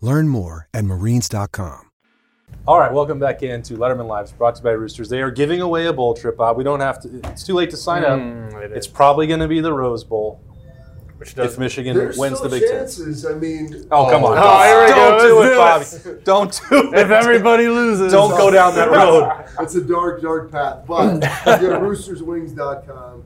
Learn 0.00 0.28
more 0.28 0.68
at 0.72 0.84
marines.com. 0.84 1.86
All 2.66 2.78
right, 2.78 2.92
welcome 2.92 3.18
back 3.18 3.42
into 3.42 3.74
Lettermen 3.74 4.06
Lives, 4.06 4.32
brought 4.32 4.54
to 4.56 4.60
you 4.60 4.64
by 4.64 4.70
Roosters. 4.72 5.08
They 5.08 5.22
are 5.22 5.30
giving 5.30 5.60
away 5.60 5.86
a 5.86 5.92
bowl 5.92 6.14
trip, 6.14 6.36
Bob. 6.36 6.56
We 6.56 6.64
don't 6.64 6.80
have 6.80 7.00
to. 7.02 7.20
It's 7.30 7.44
too 7.44 7.54
late 7.54 7.70
to 7.70 7.76
sign 7.76 8.02
Mm, 8.02 8.54
up. 8.54 8.62
it 8.62 8.72
it's 8.72 8.86
probably 8.86 9.26
going 9.26 9.40
to 9.40 9.48
be 9.48 9.60
the 9.60 9.72
Rose 9.72 10.04
Bowl 10.04 10.40
Which 11.16 11.36
if 11.38 11.58
Michigan 11.58 11.96
There's 11.96 12.18
wins 12.18 12.38
still 12.38 12.50
the 12.50 12.60
Big 12.60 12.68
Ten. 12.68 13.32
I 13.32 13.38
mean, 13.38 13.86
Oh, 13.90 14.10
come 14.10 14.24
on! 14.24 14.36
Oh, 14.38 14.62
here 14.64 14.84
we 14.84 14.90
don't 14.90 15.20
do 15.20 15.42
it, 15.42 15.50
do 15.50 15.56
Bobby. 15.56 16.22
Don't 16.24 16.60
do 16.70 16.92
it. 16.92 16.98
if 16.98 17.10
everybody 17.10 17.68
loses, 17.68 18.10
don't 18.12 18.30
go 18.30 18.50
down 18.50 18.74
that 18.74 18.90
road. 18.90 19.30
It's 19.60 19.74
a 19.76 19.82
dark, 19.84 20.20
dark 20.22 20.50
path. 20.50 20.84
But 20.86 21.14
you 21.62 21.68
go 21.68 21.70
to 21.70 21.78
roosterswings.com 21.86 23.24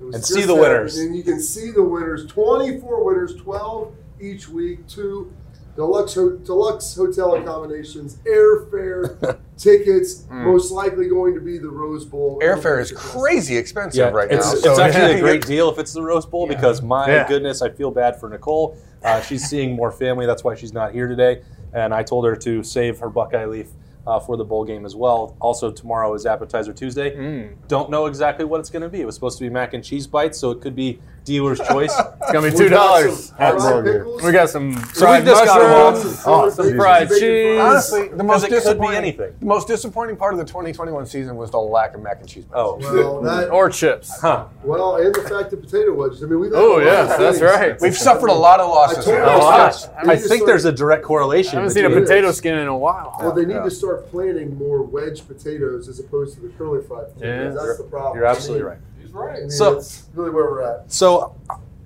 It 0.00 0.04
was 0.04 0.14
And 0.14 0.24
see 0.24 0.42
the 0.44 0.54
winners. 0.54 0.98
And 0.98 1.16
you 1.16 1.22
can 1.24 1.40
see 1.40 1.70
the 1.72 1.82
winners 1.82 2.26
24 2.26 3.04
winners, 3.04 3.34
12 3.36 3.92
each 4.20 4.48
week, 4.48 4.86
two 4.86 5.32
deluxe, 5.76 6.14
ho- 6.14 6.36
deluxe 6.36 6.94
hotel 6.94 7.34
accommodations, 7.34 8.16
airfare, 8.26 9.38
tickets, 9.56 10.24
most 10.30 10.70
likely 10.70 11.08
going 11.08 11.34
to 11.34 11.40
be 11.40 11.58
the 11.58 11.68
Rose 11.68 12.04
Bowl. 12.04 12.40
Airfare 12.42 12.80
is 12.80 12.92
crazy 12.92 13.56
expensive 13.56 13.98
Yeah, 13.98 14.08
right 14.10 14.30
it's, 14.30 14.46
now. 14.46 14.52
it's 14.52 14.62
so- 14.62 14.80
actually 14.82 15.14
a 15.18 15.20
great 15.20 15.46
deal 15.46 15.70
if 15.70 15.78
it's 15.78 15.92
the 15.92 16.02
Rose 16.02 16.26
Bowl 16.26 16.46
because 16.46 16.82
my 16.82 17.06
Yeah. 17.08 17.28
goodness, 17.28 17.62
I 17.62 17.70
feel 17.70 17.90
bad 17.90 18.18
for 18.18 18.28
Nicole. 18.28 18.76
Uh, 19.02 19.20
she's 19.22 19.48
seeing 19.48 19.74
more 19.74 19.90
family. 19.90 20.26
That's 20.26 20.44
why 20.44 20.54
she's 20.54 20.72
not 20.72 20.92
here 20.92 21.08
today. 21.08 21.42
And 21.72 21.94
I 21.94 22.02
told 22.02 22.26
her 22.26 22.36
to 22.36 22.62
save 22.62 22.98
her 22.98 23.08
Buckeye 23.08 23.46
leaf 23.46 23.68
uh, 24.06 24.18
for 24.20 24.36
the 24.36 24.44
bowl 24.44 24.64
game 24.64 24.84
as 24.84 24.94
well. 24.96 25.36
Also, 25.40 25.70
tomorrow 25.70 26.12
is 26.14 26.26
Appetizer 26.26 26.72
Tuesday. 26.72 27.16
Mm. 27.16 27.54
Don't 27.68 27.88
know 27.88 28.06
exactly 28.06 28.44
what 28.44 28.60
it's 28.60 28.68
going 28.68 28.82
to 28.82 28.88
be. 28.88 29.00
It 29.00 29.06
was 29.06 29.14
supposed 29.14 29.38
to 29.38 29.44
be 29.44 29.48
mac 29.48 29.72
and 29.74 29.82
cheese 29.82 30.06
bites, 30.06 30.38
so 30.38 30.50
it 30.50 30.60
could 30.60 30.74
be 30.76 31.00
dealer's 31.24 31.58
choice. 31.68 31.92
It's 31.98 32.32
gonna 32.32 32.50
be 32.50 32.56
two 32.56 32.68
dollars. 32.68 33.28
some 33.28 33.36
fried 33.58 33.84
pickles. 33.84 34.22
We 34.22 34.32
got 34.32 34.50
some 34.50 34.74
So 34.94 35.00
fried 35.00 35.22
we 35.24 35.30
just 35.30 35.44
got 35.44 35.58
them 35.58 35.94
mushrooms. 35.94 36.24
all. 36.26 36.44
Oh, 36.44 36.50
some 36.50 36.76
fried 36.76 37.08
cheese. 37.10 37.58
Honestly, 37.60 38.08
the 38.08 38.24
most 38.24 38.44
it 38.44 38.48
could 38.48 38.54
be 38.54 38.60
disappointing 38.60 38.96
anything. 38.96 39.34
The 39.40 39.46
most 39.46 39.68
disappointing 39.68 40.16
part 40.16 40.34
of 40.34 40.38
the 40.38 40.44
2021 40.44 41.06
season 41.06 41.36
was 41.36 41.50
the 41.50 41.58
lack 41.60 41.94
of 41.94 42.02
mac 42.02 42.20
and 42.20 42.28
cheese. 42.28 42.44
bites. 42.44 42.54
Oh, 42.56 42.78
Well, 42.80 43.20
that, 43.22 43.48
mm. 43.48 43.52
Or 43.52 43.70
chips. 43.70 44.20
huh. 44.20 44.46
well, 44.64 44.96
and 44.96 45.14
the 45.14 45.22
fact 45.22 45.50
that 45.50 45.60
potato 45.60 45.92
wedges. 45.94 46.22
I 46.22 46.26
mean, 46.26 46.40
we've 46.40 46.52
oh, 46.52 46.56
had 46.56 46.62
Oh 46.62 46.72
a 46.72 46.76
lot 46.76 46.84
yes, 46.84 47.18
that's 47.18 47.40
right. 47.40 47.80
We've 47.80 47.96
suffered 47.96 48.28
a 48.30 48.34
lot 48.34 48.60
of 48.60 48.68
losses. 48.68 48.98
I 48.98 49.02
told 49.02 49.16
here. 49.16 49.18
you. 49.24 49.26
Gosh, 49.40 49.86
wow. 49.86 49.92
I 50.12 50.16
think 50.16 50.46
there's 50.46 50.64
a 50.64 50.72
direct 50.72 51.02
correlation. 51.04 51.58
I 51.58 51.60
haven't 51.62 51.74
seen 51.74 51.84
a 51.84 51.88
between- 51.88 52.04
potato 52.06 52.32
skin 52.32 52.58
in 52.58 52.68
a 52.68 52.76
while. 52.76 53.16
Well, 53.20 53.32
they 53.32 53.44
need 53.44 53.62
to 53.62 53.70
start 53.70 54.10
planting 54.10 54.56
more 54.56 54.82
wedge 54.82 55.26
potatoes 55.26 55.88
as 55.88 55.98
opposed 56.00 56.34
to 56.36 56.40
the 56.40 56.48
curly 56.50 56.82
fried 56.82 57.12
potatoes. 57.14 57.54
Yeah. 57.56 57.62
That's 57.66 57.78
the 57.78 57.84
problem. 57.84 58.16
You're 58.16 58.26
absolutely 58.26 58.64
right. 58.64 58.78
Mean, 59.12 59.22
He's 59.22 59.30
right. 59.30 59.36
I 59.36 59.40
mean, 59.40 59.50
So- 59.50 59.74
that's 59.74 60.04
really 60.14 60.30
where 60.30 60.44
we're 60.50 60.62
at. 60.62 60.92
So, 60.92 61.34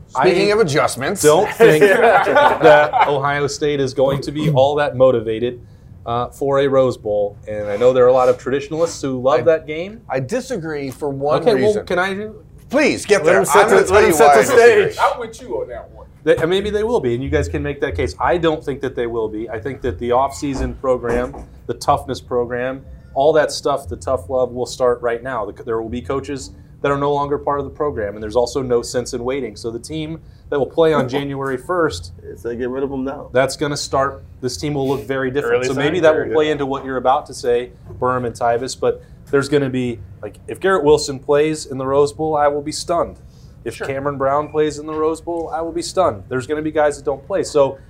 Speaking 0.08 0.48
I 0.50 0.54
of 0.54 0.60
adjustments, 0.60 1.22
don't 1.22 1.50
think 1.54 1.82
that 1.84 3.08
Ohio 3.08 3.46
State 3.46 3.80
is 3.80 3.92
going 3.92 4.20
to 4.22 4.32
be 4.32 4.50
all 4.50 4.74
that 4.76 4.96
motivated 4.96 5.60
uh, 6.06 6.28
for 6.30 6.60
a 6.60 6.68
Rose 6.68 6.96
Bowl. 6.96 7.36
And 7.48 7.66
I 7.66 7.76
know 7.76 7.92
there 7.92 8.04
are 8.04 8.08
a 8.08 8.12
lot 8.12 8.28
of 8.28 8.38
traditionalists 8.38 9.02
who 9.02 9.20
love 9.20 9.44
that 9.46 9.66
game. 9.66 10.00
I 10.08 10.20
disagree 10.20 10.90
for 10.90 11.10
one 11.10 11.42
Okay, 11.42 11.54
reason. 11.54 11.74
well, 11.76 11.84
can 11.84 11.98
I 11.98 12.14
do? 12.14 12.42
Please 12.70 13.04
get 13.04 13.24
Let 13.24 13.32
there. 13.32 13.38
him 13.40 13.44
set 13.44 13.64
I'm 13.64 13.70
the- 13.70 13.84
to 13.84 13.92
let 13.92 14.00
tell 14.00 14.06
him 14.08 14.12
set 14.14 14.36
the 14.36 14.44
stage. 14.44 14.96
I'm 15.00 15.20
with 15.20 15.40
you 15.42 15.60
on 15.60 15.68
that 15.68 15.90
one. 15.90 16.06
They, 16.24 16.36
uh, 16.36 16.46
maybe 16.46 16.70
they 16.70 16.82
will 16.82 17.00
be, 17.00 17.14
and 17.14 17.22
you 17.22 17.28
guys 17.30 17.48
can 17.48 17.62
make 17.62 17.80
that 17.82 17.94
case. 17.94 18.14
I 18.18 18.38
don't 18.38 18.64
think 18.64 18.80
that 18.80 18.96
they 18.96 19.06
will 19.06 19.28
be. 19.28 19.48
I 19.50 19.60
think 19.60 19.82
that 19.82 19.98
the 19.98 20.12
off-season 20.12 20.74
program, 20.76 21.34
the 21.66 21.74
toughness 21.74 22.20
program, 22.20 22.84
all 23.14 23.32
that 23.34 23.52
stuff, 23.52 23.86
the 23.88 23.96
tough 23.96 24.28
love 24.30 24.50
will 24.52 24.66
start 24.66 25.00
right 25.02 25.22
now. 25.22 25.48
There 25.50 25.80
will 25.80 25.88
be 25.88 26.00
coaches 26.02 26.50
that 26.86 26.92
are 26.92 26.98
no 26.98 27.12
longer 27.12 27.36
part 27.36 27.58
of 27.58 27.64
the 27.64 27.70
program, 27.72 28.14
and 28.14 28.22
there's 28.22 28.36
also 28.36 28.62
no 28.62 28.80
sense 28.80 29.12
in 29.12 29.24
waiting. 29.24 29.56
So 29.56 29.72
the 29.72 29.78
team 29.80 30.20
that 30.50 30.58
will 30.60 30.70
play 30.70 30.92
on 30.92 31.08
January 31.16 31.58
1st, 31.58 32.38
So 32.38 32.54
get 32.54 32.68
rid 32.68 32.84
of 32.84 32.90
them 32.90 33.02
now. 33.02 33.28
that's 33.32 33.56
going 33.56 33.70
to 33.70 33.76
start. 33.76 34.22
This 34.40 34.56
team 34.56 34.74
will 34.74 34.86
look 34.86 35.04
very 35.04 35.32
different. 35.32 35.56
Early 35.56 35.66
so 35.66 35.74
maybe 35.74 35.98
that 35.98 36.14
will 36.14 36.32
play 36.32 36.52
into 36.52 36.64
what 36.64 36.84
you're 36.84 36.98
about 36.98 37.26
to 37.26 37.34
say, 37.34 37.72
Burham 37.98 38.24
and 38.24 38.36
Tyvis. 38.36 38.78
But 38.78 39.02
there's 39.32 39.48
going 39.48 39.64
to 39.64 39.68
be 39.68 39.98
like 40.22 40.36
if 40.46 40.60
Garrett 40.60 40.84
Wilson 40.84 41.18
plays 41.18 41.66
in 41.66 41.76
the 41.76 41.86
Rose 41.88 42.12
Bowl, 42.12 42.36
I 42.36 42.46
will 42.46 42.62
be 42.62 42.70
stunned. 42.70 43.18
If 43.64 43.80
Cameron 43.80 44.16
Brown 44.16 44.48
plays 44.50 44.78
in 44.78 44.86
the 44.86 44.94
Rose 44.94 45.20
Bowl, 45.20 45.48
I 45.48 45.60
will 45.62 45.72
be 45.72 45.82
stunned. 45.82 46.22
There's 46.28 46.46
going 46.46 46.58
to 46.58 46.62
be 46.62 46.70
guys 46.70 46.98
that 46.98 47.04
don't 47.04 47.26
play. 47.26 47.42
So 47.42 47.80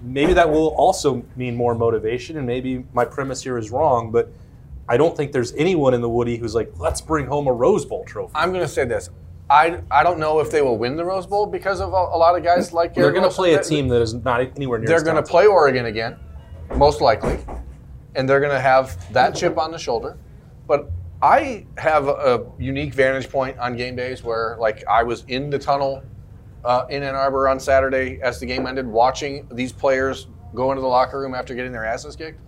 maybe 0.00 0.32
that 0.32 0.48
will 0.48 0.68
also 0.68 1.22
mean 1.36 1.54
more 1.54 1.74
motivation. 1.74 2.38
And 2.38 2.46
maybe 2.46 2.86
my 2.94 3.04
premise 3.04 3.42
here 3.42 3.58
is 3.58 3.70
wrong, 3.70 4.10
but 4.10 4.32
I 4.88 4.96
don't 4.96 5.16
think 5.16 5.32
there's 5.32 5.52
anyone 5.54 5.94
in 5.94 6.00
the 6.00 6.08
Woody 6.08 6.36
who's 6.36 6.54
like, 6.54 6.72
let's 6.78 7.00
bring 7.00 7.26
home 7.26 7.46
a 7.46 7.52
Rose 7.52 7.84
Bowl 7.84 8.04
trophy. 8.04 8.32
I'm 8.34 8.52
going 8.52 8.64
to 8.64 8.68
say 8.68 8.84
this. 8.84 9.10
I, 9.50 9.80
I 9.90 10.02
don't 10.02 10.18
know 10.18 10.40
if 10.40 10.50
they 10.50 10.62
will 10.62 10.76
win 10.76 10.96
the 10.96 11.04
Rose 11.04 11.26
Bowl 11.26 11.46
because 11.46 11.80
of 11.80 11.92
a, 11.92 11.96
a 11.96 12.18
lot 12.18 12.36
of 12.36 12.42
guys 12.42 12.72
like 12.72 12.94
They're 12.94 13.12
going 13.12 13.28
to 13.28 13.34
play 13.34 13.54
a 13.54 13.62
team 13.62 13.88
that 13.88 14.02
is 14.02 14.14
not 14.14 14.40
anywhere 14.40 14.78
near. 14.78 14.88
They're 14.88 15.02
going 15.02 15.16
to 15.16 15.22
play 15.22 15.46
Oregon 15.46 15.86
again, 15.86 16.16
most 16.76 17.00
likely, 17.00 17.38
and 18.14 18.28
they're 18.28 18.40
going 18.40 18.52
to 18.52 18.60
have 18.60 19.12
that 19.12 19.34
chip 19.34 19.58
on 19.58 19.70
the 19.70 19.78
shoulder. 19.78 20.18
But 20.66 20.90
I 21.22 21.66
have 21.78 22.08
a 22.08 22.46
unique 22.58 22.94
vantage 22.94 23.30
point 23.30 23.58
on 23.58 23.76
game 23.76 23.96
days 23.96 24.22
where, 24.22 24.56
like, 24.60 24.84
I 24.86 25.02
was 25.02 25.24
in 25.28 25.50
the 25.50 25.58
tunnel 25.58 26.02
uh, 26.64 26.84
in 26.90 27.02
Ann 27.02 27.14
Arbor 27.14 27.48
on 27.48 27.58
Saturday 27.58 28.20
as 28.22 28.38
the 28.40 28.46
game 28.46 28.66
ended, 28.66 28.86
watching 28.86 29.48
these 29.50 29.72
players 29.72 30.28
go 30.54 30.70
into 30.72 30.82
the 30.82 30.88
locker 30.88 31.20
room 31.20 31.34
after 31.34 31.54
getting 31.54 31.72
their 31.72 31.84
asses 31.84 32.16
kicked. 32.16 32.40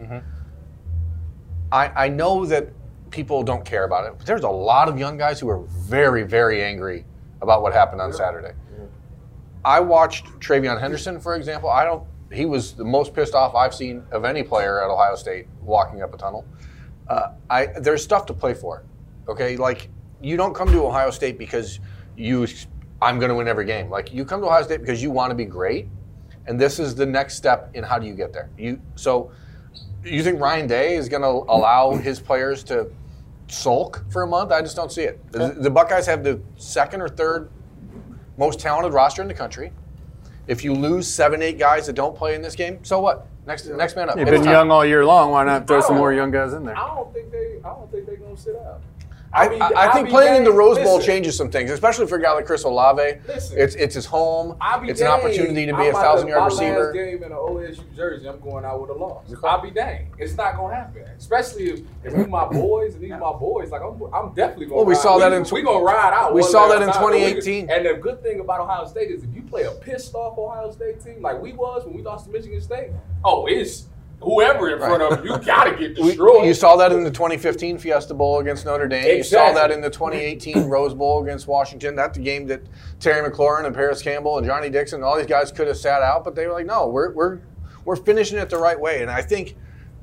I, 1.73 2.07
I 2.07 2.09
know 2.09 2.45
that 2.47 2.69
people 3.11 3.43
don't 3.43 3.65
care 3.65 3.85
about 3.85 4.07
it, 4.07 4.15
but 4.17 4.27
there's 4.27 4.45
a 4.45 4.49
lot 4.49 4.89
of 4.89 4.99
young 4.99 5.17
guys 5.17 5.41
who 5.41 5.49
are 5.49 5.61
very, 5.61 6.23
very 6.23 6.63
angry 6.63 7.05
about 7.43 7.63
what 7.63 7.73
happened 7.73 8.01
on 8.01 8.13
Saturday. 8.13 8.53
I 9.65 9.81
watched 9.81 10.27
TreVeyon 10.41 10.81
Henderson, 10.81 11.21
for 11.21 11.37
example. 11.37 11.69
I 11.69 11.85
don't. 11.85 12.05
He 12.33 12.47
was 12.47 12.73
the 12.73 12.85
most 12.85 13.13
pissed 13.13 13.35
off 13.35 13.55
I've 13.55 13.75
seen 13.75 14.05
of 14.13 14.25
any 14.25 14.43
player 14.43 14.83
at 14.83 14.89
Ohio 14.89 15.17
State 15.17 15.49
walking 15.61 16.01
up 16.03 16.15
a 16.15 16.17
tunnel. 16.17 16.47
Uh, 17.09 17.33
I 17.51 17.67
there's 17.67 18.03
stuff 18.03 18.25
to 18.27 18.33
play 18.33 18.55
for. 18.55 18.85
Okay, 19.29 19.57
like 19.57 19.89
you 20.23 20.37
don't 20.37 20.55
come 20.55 20.69
to 20.69 20.87
Ohio 20.87 21.11
State 21.11 21.39
because 21.39 21.81
you 22.17 22.47
I'm 23.03 23.19
going 23.19 23.31
to 23.31 23.35
win 23.35 23.49
every 23.49 23.67
game. 23.67 23.91
Like 23.91 24.13
you 24.13 24.25
come 24.25 24.41
to 24.41 24.47
Ohio 24.47 24.63
State 24.63 24.81
because 24.81 25.03
you 25.03 25.11
want 25.11 25.31
to 25.31 25.35
be 25.35 25.45
great, 25.45 25.89
and 26.47 26.59
this 26.59 26.79
is 26.79 26.95
the 26.95 27.07
next 27.07 27.37
step 27.37 27.71
in 27.75 27.85
how 27.85 27.99
do 27.99 28.07
you 28.07 28.15
get 28.15 28.33
there. 28.33 28.49
You 28.57 28.81
so 28.95 29.31
you 30.05 30.23
think 30.23 30.41
Ryan 30.41 30.67
Day 30.67 30.97
is 30.97 31.09
going 31.09 31.23
to 31.23 31.29
allow 31.53 31.93
his 31.95 32.21
players 32.21 32.63
to 32.65 32.91
sulk 33.49 34.05
for 34.11 34.23
a 34.23 34.27
month? 34.27 34.53
I 34.53 34.63
just 34.63 34.77
don't 34.77 34.91
see 34.93 35.03
it. 35.03 35.21
The, 35.33 35.49
the 35.57 35.71
Buckeyes 35.71 36.07
have 36.07 36.25
the 36.25 36.41
second 36.57 37.01
or 37.01 37.09
third 37.09 37.51
most 38.37 38.61
talented 38.61 38.93
roster 38.93 39.23
in 39.23 39.29
the 39.29 39.35
country. 39.35 39.73
If 40.47 40.65
you 40.65 40.73
lose 40.75 41.07
seven, 41.07 41.43
eight 41.43 41.59
guys 41.59 41.87
that 41.87 41.93
don't 41.93 42.17
play 42.17 42.35
in 42.35 42.43
this 42.43 42.57
game, 42.57 42.83
so 42.83 43.01
what? 43.01 43.27
Next, 43.47 43.67
next 43.67 43.97
man 43.97 44.11
up. 44.11 44.17
You've 44.17 44.29
It's 44.29 44.37
been 44.39 44.45
time. 44.45 44.53
young 44.53 44.71
all 44.71 44.85
year 44.85 45.05
long. 45.05 45.31
Why 45.31 45.45
not 45.45 45.67
throw 45.67 45.81
some 45.81 45.97
more 45.97 46.13
young 46.13 46.31
guys 46.31 46.53
in 46.53 46.65
there? 46.65 46.77
I 46.77 46.89
don't 46.95 47.13
think 47.13 47.31
they. 47.31 47.59
I 47.65 47.69
don't 47.69 47.91
think 47.91 48.07
they're 48.07 48.17
gonna 48.17 48.37
sit 48.37 48.57
out. 48.57 48.81
I, 49.33 49.49
be- 49.49 49.61
I, 49.61 49.93
think 49.93 50.09
playing 50.09 50.37
in 50.37 50.45
the 50.45 50.51
Rose 50.53 50.77
Bowl 50.79 50.97
listen, 50.97 51.07
changes 51.13 51.37
some 51.37 51.51
things, 51.51 51.71
especially 51.71 52.07
for 52.09 52.17
a 52.17 52.23
guy 52.23 52.33
like 52.33 52.47
Chris 52.47 52.65
Olave. 52.65 53.21
Listen. 53.29 53.59
it's 53.59 53.77
it's 53.77 53.95
his 53.95 54.05
home. 54.05 54.57
It's 54.83 55.01
an 55.01 55.07
opportunity 55.07 55.67
to 55.67 55.77
be 55.77 55.85
I'm 55.85 55.95
a 55.95 55.99
thousand 55.99 56.29
yard 56.29 56.41
my 56.41 56.47
receiver. 56.47 56.85
last 56.87 56.95
game 56.95 57.17
in 57.19 57.31
an 57.31 57.39
OSU 57.39 57.95
jersey, 57.95 58.29
I'm 58.29 58.41
going 58.41 58.65
out 58.65 58.81
with 58.81 58.91
a 58.91 58.95
loss. 58.95 59.33
I'll 59.45 59.61
be 59.61 59.71
dang. 59.71 60.13
It's 60.19 60.37
not 60.37 60.57
gonna 60.57 60.75
happen. 60.75 61.05
Especially 61.17 61.71
if, 61.71 61.81
if 62.03 62.13
these 62.13 62.27
my 62.27 62.47
boys 62.47 62.95
and 62.95 63.05
these 63.05 63.11
my 63.11 63.33
boys, 63.33 63.71
like 63.71 63.83
I'm, 63.83 64.03
I'm 64.13 64.35
definitely 64.35 64.67
gonna. 64.67 64.77
Well, 64.77 64.85
we 64.85 64.95
ride. 64.95 65.03
saw 65.03 65.19
that 65.19 65.31
we, 65.31 65.37
in 65.37 65.45
we 65.53 65.63
gonna 65.63 65.85
ride 65.85 66.13
out. 66.13 66.35
we 66.35 66.43
saw 66.43 66.67
that 66.69 66.83
in 66.83 66.89
time. 66.89 67.05
We- 67.05 67.21
2018. 67.21 67.71
And 67.71 67.87
the 67.87 67.95
good 67.95 68.23
thing 68.23 68.41
about 68.41 68.61
Ohio 68.61 68.85
State 68.87 69.11
is 69.11 69.23
if 69.23 69.33
you 69.33 69.43
play 69.43 69.63
a 69.63 69.71
pissed 69.71 70.15
off 70.15 70.39
Ohio 70.39 70.73
State 70.73 71.01
team 71.01 71.23
like 71.23 71.41
we 71.41 71.53
was 71.53 71.85
when 71.85 71.95
we 71.95 72.03
lost 72.03 72.27
to 72.27 72.33
Michigan 72.33 72.61
State, 72.61 72.91
oh, 73.25 73.47
it's 73.47 73.87
whoever 74.23 74.71
in 74.71 74.79
front 74.79 75.03
of 75.03 75.25
you, 75.25 75.33
you 75.33 75.39
gotta 75.41 75.71
get 75.73 75.99
We- 75.99 76.09
destroyed. 76.11 76.47
you 76.47 76.55
saw 76.55 76.77
that 76.77 76.93
in 76.93 77.03
the 77.05 77.11
2015 77.11 77.79
Fiesta 77.79 78.15
Bowl 78.15 78.39
against 78.41 78.65
Notre 78.67 78.87
Dame. 78.89 79.17
You 79.19 79.23
saw 79.23 79.53
that 79.53 79.71
in 79.71 79.81
the 79.81 79.91
2018 79.91 80.65
Rose 80.69 80.95
Bowl 80.95 81.23
against 81.23 81.47
Washington. 81.47 81.97
That's 81.97 82.17
the 82.19 82.25
game 82.25 82.47
that 82.49 82.61
Terry 82.99 83.29
McLaurin 83.29 83.65
and 83.67 83.75
Parris 83.75 84.03
Campbell 84.03 84.39
and 84.39 84.47
Johnnie 84.47 84.71
Dixon 84.71 84.97
and 84.97 85.05
all 85.05 85.17
these 85.17 85.27
guys 85.27 85.51
could 85.51 85.67
have 85.69 85.77
sat 85.79 86.03
out, 86.03 86.25
but 86.25 86.35
they 86.35 86.47
were 86.47 86.53
like, 86.53 86.67
no, 86.67 86.87
we're, 86.89 87.13
we're, 87.13 87.41
we're 87.85 87.97
finishing 87.97 88.39
it 88.39 88.51
the 88.51 88.59
right 88.59 88.79
way. 88.79 89.03
And 89.03 89.11
I 89.11 89.23
think 89.23 89.57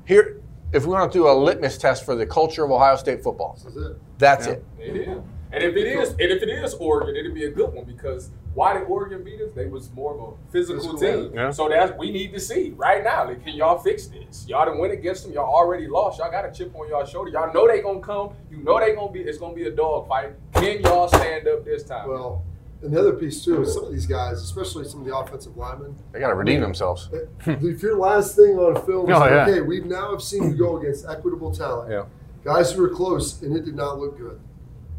here, 0.06 0.41
if 0.73 0.86
we 0.86 0.91
want 0.93 1.12
to 1.12 1.17
do 1.17 1.27
a 1.30 1.32
litmus 1.34 1.77
test 1.77 2.03
for 2.06 2.15
the 2.15 2.25
culture 2.25 2.63
of 2.65 2.71
Ohio 2.71 2.95
State 2.97 3.23
football, 3.23 3.58
That's 3.63 3.75
it. 3.77 3.97
that's 4.17 4.47
it. 4.47 4.65
It 4.80 4.95
is. 4.97 5.17
And 5.51 5.63
if 5.63 5.75
it 5.77 5.88
is, 5.88 6.10
and 6.10 6.21
if 6.21 6.43
it 6.43 6.49
is 6.49 6.73
Oregon, 6.73 7.15
it'd 7.15 7.34
be 7.34 7.45
a 7.45 7.49
good 7.51 7.71
one 7.73 7.86
because 7.86 8.32
why 8.58 8.74
did 8.74 8.84
Oregon 8.88 9.24
beat 9.24 9.39
us? 9.39 9.52
They 9.56 9.67
was 9.67 9.91
more 9.93 10.15
of 10.15 10.20
a 10.34 10.52
physical, 10.52 10.82
Physical, 10.98 11.26
team. 11.30 11.32
yeah. 11.36 11.52
So 11.52 11.70
that's 11.70 11.91
we 11.98 12.12
need 12.12 12.34
to 12.34 12.39
see 12.39 12.74
right 12.76 13.04
now. 13.04 13.26
Like, 13.28 13.43
can 13.43 13.54
y'all 13.56 13.78
fix 13.78 14.08
this? 14.08 14.46
Y'all 14.50 14.65
done 14.65 14.80
went 14.80 14.93
against 14.93 15.24
them. 15.24 15.34
Y'all 15.34 15.54
already 15.54 15.88
lost. 15.88 16.17
Y'all 16.17 16.32
got 16.32 16.43
a 16.43 16.52
chip 16.52 16.76
on 16.76 16.89
y'all 16.89 17.06
shoulder. 17.06 17.30
Y'all 17.30 17.54
know 17.54 17.67
they 17.67 17.82
gonna 17.82 18.00
come. 18.02 18.34
You 18.50 18.58
know 18.63 18.80
they 18.80 18.96
gonna 18.96 19.12
be. 19.12 19.20
It's 19.22 19.38
gonna 19.38 19.54
be 19.54 19.67
a 19.67 19.72
dog 19.72 20.08
fight. 20.08 20.32
Can 20.56 20.82
y'all 20.82 21.08
stand 21.08 21.48
up 21.48 21.63
this 21.65 21.84
time? 21.84 22.10
Well, 22.10 22.43
and 22.82 22.91
the 22.93 23.00
other 23.00 23.13
piece 23.13 23.46
too 23.46 23.62
is 23.62 23.74
some 23.76 23.86
of 23.86 23.91
these 23.91 24.06
guys, 24.08 24.41
especially 24.41 24.86
some 24.86 25.02
of 25.02 25.06
the 25.08 25.15
offensive 25.15 25.56
linemen. 25.56 25.96
They 26.12 26.20
got 26.20 26.30
to 26.30 26.36
redeem 26.36 26.62
themselves. 26.62 27.10
if 27.46 27.82
your 27.84 27.98
last 27.98 28.36
thing 28.36 28.58
on 28.58 28.76
film 28.86 29.10
is 29.10 29.15
Oh, 29.17 29.26
yeah. 29.26 29.48
okay, 29.48 29.62
we've 29.62 29.86
now 29.86 30.12
have 30.12 30.22
seen 30.22 30.43
you 30.52 30.56
go 30.56 30.78
against 30.78 31.06
equitable 31.08 31.52
talent, 31.52 31.89
Yeah. 31.91 32.06
guys 32.43 32.72
who 32.72 32.82
were 32.84 32.89
close, 32.89 33.41
and 33.41 33.56
it 33.56 33.65
did 33.65 33.76
not 33.76 33.98
look 34.00 34.17
good. 34.17 34.39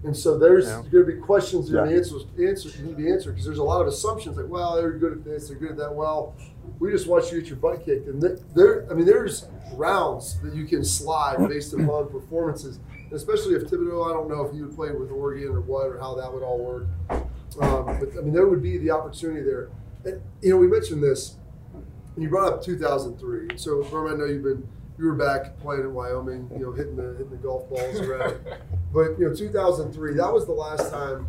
And 0.04 0.16
so 0.16 0.38
there's 0.38 0.66
Yeah. 0.66 0.82
going 0.90 1.06
to 1.06 1.12
be 1.12 1.18
questions 1.18 1.70
Yeah. 1.70 1.82
and 1.84 1.92
answers, 1.92 2.24
answers 2.38 2.78
you 2.78 2.86
need 2.86 2.98
to 2.98 3.10
answer 3.10 3.30
because 3.30 3.44
there's 3.44 3.58
a 3.58 3.64
lot 3.64 3.80
of 3.80 3.88
assumptions 3.88 4.36
like, 4.36 4.48
well, 4.48 4.76
they're 4.76 4.92
good 4.92 5.12
at 5.12 5.24
this, 5.24 5.48
they're 5.48 5.58
good 5.58 5.72
at 5.72 5.76
that. 5.78 5.94
Well, 5.94 6.34
we 6.78 6.90
just 6.92 7.08
watched 7.08 7.32
you 7.32 7.40
get 7.40 7.50
your 7.50 7.58
butt 7.58 7.84
kicked, 7.84 8.06
and 8.06 8.20
th- 8.20 8.38
there, 8.54 8.86
I 8.90 8.94
mean, 8.94 9.06
there's 9.06 9.46
rounds 9.74 10.38
that 10.42 10.54
you 10.54 10.66
can 10.66 10.84
slide 10.84 11.48
based 11.48 11.72
upon 11.72 12.08
performances, 12.08 12.78
especially 13.10 13.54
if 13.54 13.64
Thibodeaux. 13.64 14.08
I 14.08 14.12
don't 14.12 14.28
know 14.28 14.42
if 14.44 14.52
he 14.52 14.62
would 14.62 14.74
play 14.76 14.92
with 14.92 15.10
Oregon 15.10 15.48
or 15.48 15.60
what 15.60 15.86
or 15.88 15.98
how 15.98 16.14
that 16.14 16.32
would 16.32 16.42
all 16.42 16.58
work. 16.64 16.86
Um, 17.10 17.86
but 17.98 18.10
I 18.16 18.20
mean, 18.20 18.32
there 18.32 18.46
would 18.46 18.62
be 18.62 18.78
the 18.78 18.90
opportunity 18.90 19.42
there. 19.42 19.70
And 20.04 20.20
you 20.42 20.50
know, 20.50 20.58
we 20.58 20.68
mentioned 20.68 21.02
this, 21.02 21.36
and 22.14 22.22
you 22.22 22.28
brought 22.28 22.52
up 22.52 22.62
2003. 22.62 23.56
So, 23.56 23.82
Berman, 23.82 24.14
I 24.14 24.16
know 24.18 24.24
you've 24.26 24.42
been 24.44 24.68
you 24.98 25.04
were 25.06 25.14
back 25.14 25.58
playing 25.60 25.82
in 25.82 25.94
Wyoming, 25.94 26.50
you 26.52 26.64
know, 26.64 26.72
hitting 26.72 26.96
the 26.96 27.12
hitting 27.12 27.30
the 27.30 27.36
golf 27.36 27.68
balls 27.70 28.00
around. 28.00 28.36
but 28.92 29.18
you 29.18 29.28
know, 29.28 29.34
2003, 29.34 30.14
that 30.14 30.32
was 30.32 30.46
the 30.46 30.52
last 30.52 30.90
time 30.90 31.26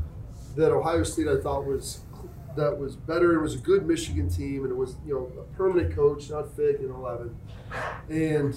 that 0.55 0.71
Ohio 0.71 1.03
State 1.03 1.27
I 1.27 1.39
thought 1.39 1.65
was 1.65 2.01
that 2.55 2.77
was 2.77 2.95
better. 2.95 3.33
It 3.35 3.41
was 3.41 3.55
a 3.55 3.59
good 3.59 3.85
Michigan 3.87 4.27
team, 4.29 4.63
and 4.63 4.71
it 4.71 4.75
was 4.75 4.95
you 5.05 5.13
know 5.13 5.31
a 5.41 5.55
permanent 5.55 5.95
coach, 5.95 6.29
not 6.29 6.51
fake 6.55 6.79
in 6.79 6.89
11. 6.89 7.35
And 8.09 8.55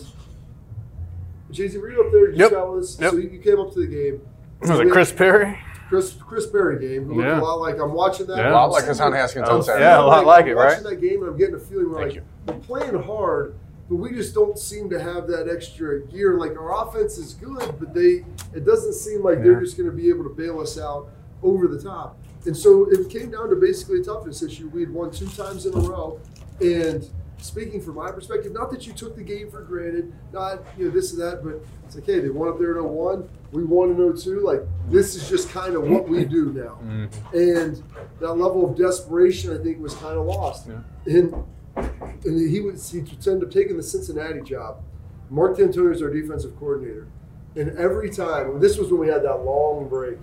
Jay-Z, 1.51 1.77
were 1.79 1.91
you 1.93 2.03
up 2.03 2.11
there? 2.13 2.29
Did 2.29 2.37
you 2.39 2.43
Yep. 2.45 2.51
travel 2.53 2.77
this? 2.81 2.99
Yep. 2.99 3.11
So 3.11 3.17
you 3.19 3.39
came 3.39 3.61
up 3.61 3.73
to 3.75 3.81
the 3.81 3.87
game. 3.87 4.23
Was 4.63 4.71
it 4.81 4.91
Chris 4.91 5.13
Perry? 5.13 5.59
Chris 5.89 6.15
Chris 6.15 6.47
Perry 6.47 6.79
game. 6.79 7.05
Who 7.05 7.17
looked 7.17 7.29
Yeah. 7.29 7.41
a 7.41 7.43
lot 7.43 7.61
like 7.61 7.79
I'm 7.79 7.93
watching 7.93 8.27
that. 8.29 8.39
Yeah. 8.39 8.53
A 8.53 8.55
lot 8.55 8.71
like 8.71 8.85
Hassan 8.85 9.13
Haskins 9.13 9.47
Oh, 9.49 9.57
on 9.57 9.63
Saturday. 9.63 9.85
yeah, 9.85 10.01
a 10.01 10.07
lot 10.07 10.25
like 10.25 10.47
it, 10.47 10.55
right? 10.55 10.69
Watching 10.71 10.85
right? 10.85 10.91
that 11.01 11.07
game, 11.07 11.21
and 11.23 11.31
I'm 11.31 11.37
getting 11.37 11.55
a 11.57 11.59
feeling 11.59 11.91
we're 11.91 12.09
Thank 12.11 12.15
like 12.15 12.25
we're 12.71 12.81
playing 12.81 13.03
hard, 13.03 13.55
but 13.93 13.99
we 13.99 14.11
just 14.11 14.33
don't 14.33 14.59
seem 14.59 14.89
to 14.89 14.99
have 14.99 15.27
that 15.27 15.51
extra 15.55 16.01
gear. 16.07 16.39
Like 16.39 16.53
our 16.53 16.89
offense 16.89 17.19
is 17.19 17.35
good, 17.35 17.75
but 17.79 17.93
they 17.93 18.25
it 18.55 18.65
doesn't 18.65 18.95
seem 18.95 19.23
like 19.23 19.43
they're 19.43 19.61
just 19.61 19.77
going 19.77 19.91
to 19.91 19.95
be 19.95 20.09
able 20.09 20.25
to 20.25 20.31
bail 20.31 20.61
us 20.61 20.79
out 20.79 21.11
over 21.43 21.69
the 21.69 21.79
top. 21.79 22.19
And 22.47 22.57
so 22.57 22.91
it 22.91 23.11
came 23.11 23.31
down 23.31 23.51
to 23.51 23.57
basically 23.57 24.01
a 24.01 24.03
toughness 24.03 24.43
issue. 24.43 24.71
We 24.71 24.81
had 24.81 24.91
won 24.91 25.11
two 25.11 25.29
times 25.29 25.67
in 25.67 25.75
a 25.75 25.81
row, 25.81 26.19
and 26.63 27.07
speaking 27.37 27.83
from 27.83 27.97
my 27.97 28.11
perspective, 28.11 28.55
not 28.55 28.71
that 28.71 28.87
you 28.87 28.95
took 28.95 29.15
the 29.15 29.23
game 29.23 29.51
for 29.51 29.61
granted, 29.61 30.11
not 30.33 30.61
you 30.79 30.87
know 30.87 30.91
this 30.91 31.13
and 31.13 31.21
that, 31.21 31.45
but 31.45 31.63
it's 31.85 31.95
like, 31.95 32.07
hey, 32.07 32.21
they 32.21 32.31
won 32.31 32.49
up 32.49 32.59
there 32.59 32.79
in 32.79 32.83
01, 32.83 33.29
we 33.51 33.63
won 33.63 33.91
in 33.91 34.17
02. 34.17 34.41
Like 34.41 34.63
this 34.89 35.15
is 35.15 35.29
just 35.29 35.51
kind 35.51 35.75
of 35.75 35.83
what 35.83 36.09
we 36.09 36.25
do 36.25 36.51
now, 36.51 36.79
mm-hmm. 36.83 37.37
and 37.37 37.83
that 38.21 38.33
level 38.33 38.71
of 38.71 38.75
desperation, 38.75 39.55
I 39.55 39.63
think, 39.63 39.83
was 39.83 39.95
kind 39.97 40.17
of 40.17 40.25
lost. 40.25 40.69
And 41.05 41.45
and 41.77 42.51
he 42.51 42.61
was 42.61 42.91
he 42.91 42.99
ended 42.99 43.45
up 43.45 43.51
taking 43.51 43.77
the 43.77 43.83
Cincinnati 43.83 44.41
job. 44.41 44.83
Mark 45.31 45.57
Dantonio 45.57 45.93
is 45.93 46.03
our 46.03 46.11
defensive 46.11 46.57
coordinator, 46.59 47.09
and 47.57 47.77
every 47.79 48.11
time 48.11 48.61
this 48.61 48.77
was 48.79 48.91
when 48.91 49.01
we 49.01 49.09
had 49.09 49.23
that 49.23 49.37
long 49.37 49.89
break, 49.89 50.19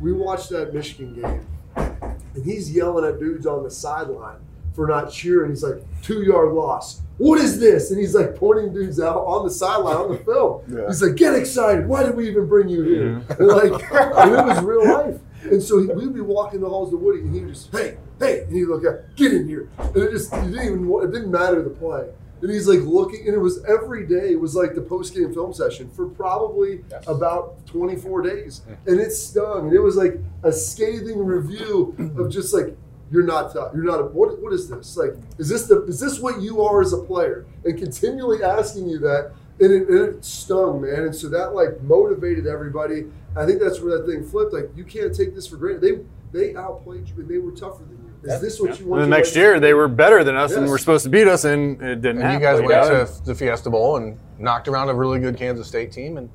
we 0.00 0.12
watched 0.12 0.50
that 0.50 0.72
Michigan 0.72 1.14
game, 1.14 1.46
and 1.76 2.44
he's 2.44 2.70
yelling 2.74 3.04
at 3.04 3.18
dudes 3.20 3.46
on 3.46 3.62
the 3.62 3.70
sideline 3.70 4.40
for 4.74 4.86
not 4.86 5.10
cheering. 5.10 5.50
He's 5.50 5.62
like, 5.62 5.82
two 6.02 6.22
yard 6.22 6.52
loss. 6.52 7.00
What 7.18 7.38
is 7.38 7.60
this? 7.60 7.90
And 7.90 8.00
he's 8.00 8.14
like 8.14 8.34
pointing 8.34 8.72
dudes 8.72 8.98
out 8.98 9.18
on 9.24 9.44
the 9.44 9.50
sideline 9.50 9.96
on 9.96 10.12
the 10.12 10.18
film. 10.18 10.62
Yeah. 10.68 10.88
He's 10.88 11.00
like, 11.00 11.14
get 11.14 11.34
excited. 11.34 11.86
Why 11.86 12.02
did 12.02 12.16
we 12.16 12.28
even 12.28 12.46
bring 12.48 12.68
you 12.68 12.82
here? 12.82 13.04
Mm-hmm. 13.04 13.42
And 13.42 13.48
like, 13.72 13.92
and 13.92 14.34
it 14.34 14.44
was 14.44 14.62
real 14.64 14.92
life. 14.92 15.20
And 15.44 15.62
so 15.62 15.80
he, 15.80 15.86
we'd 15.86 16.12
be 16.12 16.20
walking 16.20 16.60
the 16.60 16.68
halls 16.68 16.92
of 16.92 17.00
Woody, 17.00 17.20
and 17.20 17.34
he 17.34 17.40
would 17.40 17.54
just, 17.54 17.70
hey, 17.70 17.98
hey, 18.24 18.42
and 18.42 18.52
he'd 18.54 18.64
look 18.66 18.84
at, 18.84 19.14
get 19.16 19.32
in 19.32 19.48
here. 19.48 19.68
And 19.78 19.96
it 19.96 20.10
just, 20.10 20.32
it 20.32 20.50
didn't 20.50 20.64
even, 20.64 20.92
it 21.02 21.12
didn't 21.12 21.30
matter 21.30 21.62
the 21.62 21.70
play. 21.70 22.08
And 22.42 22.52
he's 22.52 22.68
like 22.68 22.80
looking, 22.80 23.26
and 23.26 23.34
it 23.34 23.38
was 23.38 23.64
every 23.64 24.06
day. 24.06 24.32
It 24.32 24.40
was 24.40 24.54
like 24.54 24.74
the 24.74 24.82
post 24.82 25.14
game 25.14 25.32
film 25.32 25.54
session 25.54 25.88
for 25.90 26.08
probably 26.08 26.84
about 27.06 27.66
24 27.66 28.20
days, 28.22 28.60
and 28.86 29.00
it 29.00 29.12
stung. 29.12 29.68
And 29.68 29.72
it 29.72 29.80
was 29.80 29.96
like 29.96 30.18
a 30.42 30.52
scathing 30.52 31.24
review 31.24 31.96
of 32.18 32.30
just 32.30 32.52
like 32.52 32.76
you're 33.10 33.22
not 33.22 33.54
tough. 33.54 33.72
You're 33.74 33.84
not. 33.84 34.00
A, 34.00 34.04
what, 34.04 34.38
what 34.42 34.52
is 34.52 34.68
this? 34.68 34.94
Like, 34.94 35.14
is 35.38 35.48
this 35.48 35.68
the? 35.68 35.84
Is 35.84 35.98
this 35.98 36.18
what 36.18 36.42
you 36.42 36.62
are 36.62 36.82
as 36.82 36.92
a 36.92 36.98
player? 36.98 37.46
And 37.64 37.78
continually 37.78 38.42
asking 38.42 38.90
you 38.90 38.98
that, 38.98 39.32
and 39.60 39.72
it, 39.72 39.88
and 39.88 40.16
it 40.16 40.24
stung, 40.24 40.82
man. 40.82 41.04
And 41.04 41.16
so 41.16 41.30
that 41.30 41.54
like 41.54 41.80
motivated 41.82 42.46
everybody. 42.46 43.06
I 43.36 43.46
think 43.46 43.60
that's 43.60 43.80
where 43.80 43.96
that 43.96 44.06
thing 44.06 44.22
flipped. 44.22 44.52
Like, 44.52 44.70
you 44.76 44.84
can't 44.84 45.14
take 45.14 45.34
this 45.34 45.46
for 45.46 45.56
granted. 45.56 45.80
They 45.80 46.38
they 46.38 46.56
outplayed 46.56 47.08
you, 47.08 47.14
and 47.20 47.28
they 47.28 47.38
were 47.38 47.52
tougher 47.52 47.84
than 47.84 47.96
you. 47.96 48.03
Is 48.26 48.40
this 48.40 48.60
what 48.60 48.78
you 48.80 48.86
want? 48.86 49.02
And 49.02 49.12
the 49.12 49.16
next 49.16 49.36
year, 49.36 49.60
they 49.60 49.74
were 49.74 49.88
better 49.88 50.24
than 50.24 50.34
us 50.36 50.52
and 50.52 50.66
were 50.68 50.78
supposed 50.78 51.04
to 51.04 51.10
beat 51.10 51.28
us, 51.28 51.44
and 51.44 51.80
it 51.82 52.00
didn't 52.00 52.22
And 52.22 52.22
happen. 52.22 52.40
you 52.40 52.46
guys 52.46 52.60
went 52.60 52.70
that. 52.70 53.06
to 53.18 53.24
the 53.24 53.34
Fiesta 53.34 53.70
Bowl 53.70 53.96
and 53.96 54.18
knocked 54.38 54.68
around 54.68 54.88
a 54.88 54.94
really 54.94 55.18
good 55.20 55.36
Kansas 55.36 55.66
State 55.68 55.92
team. 55.92 56.16
And 56.16 56.30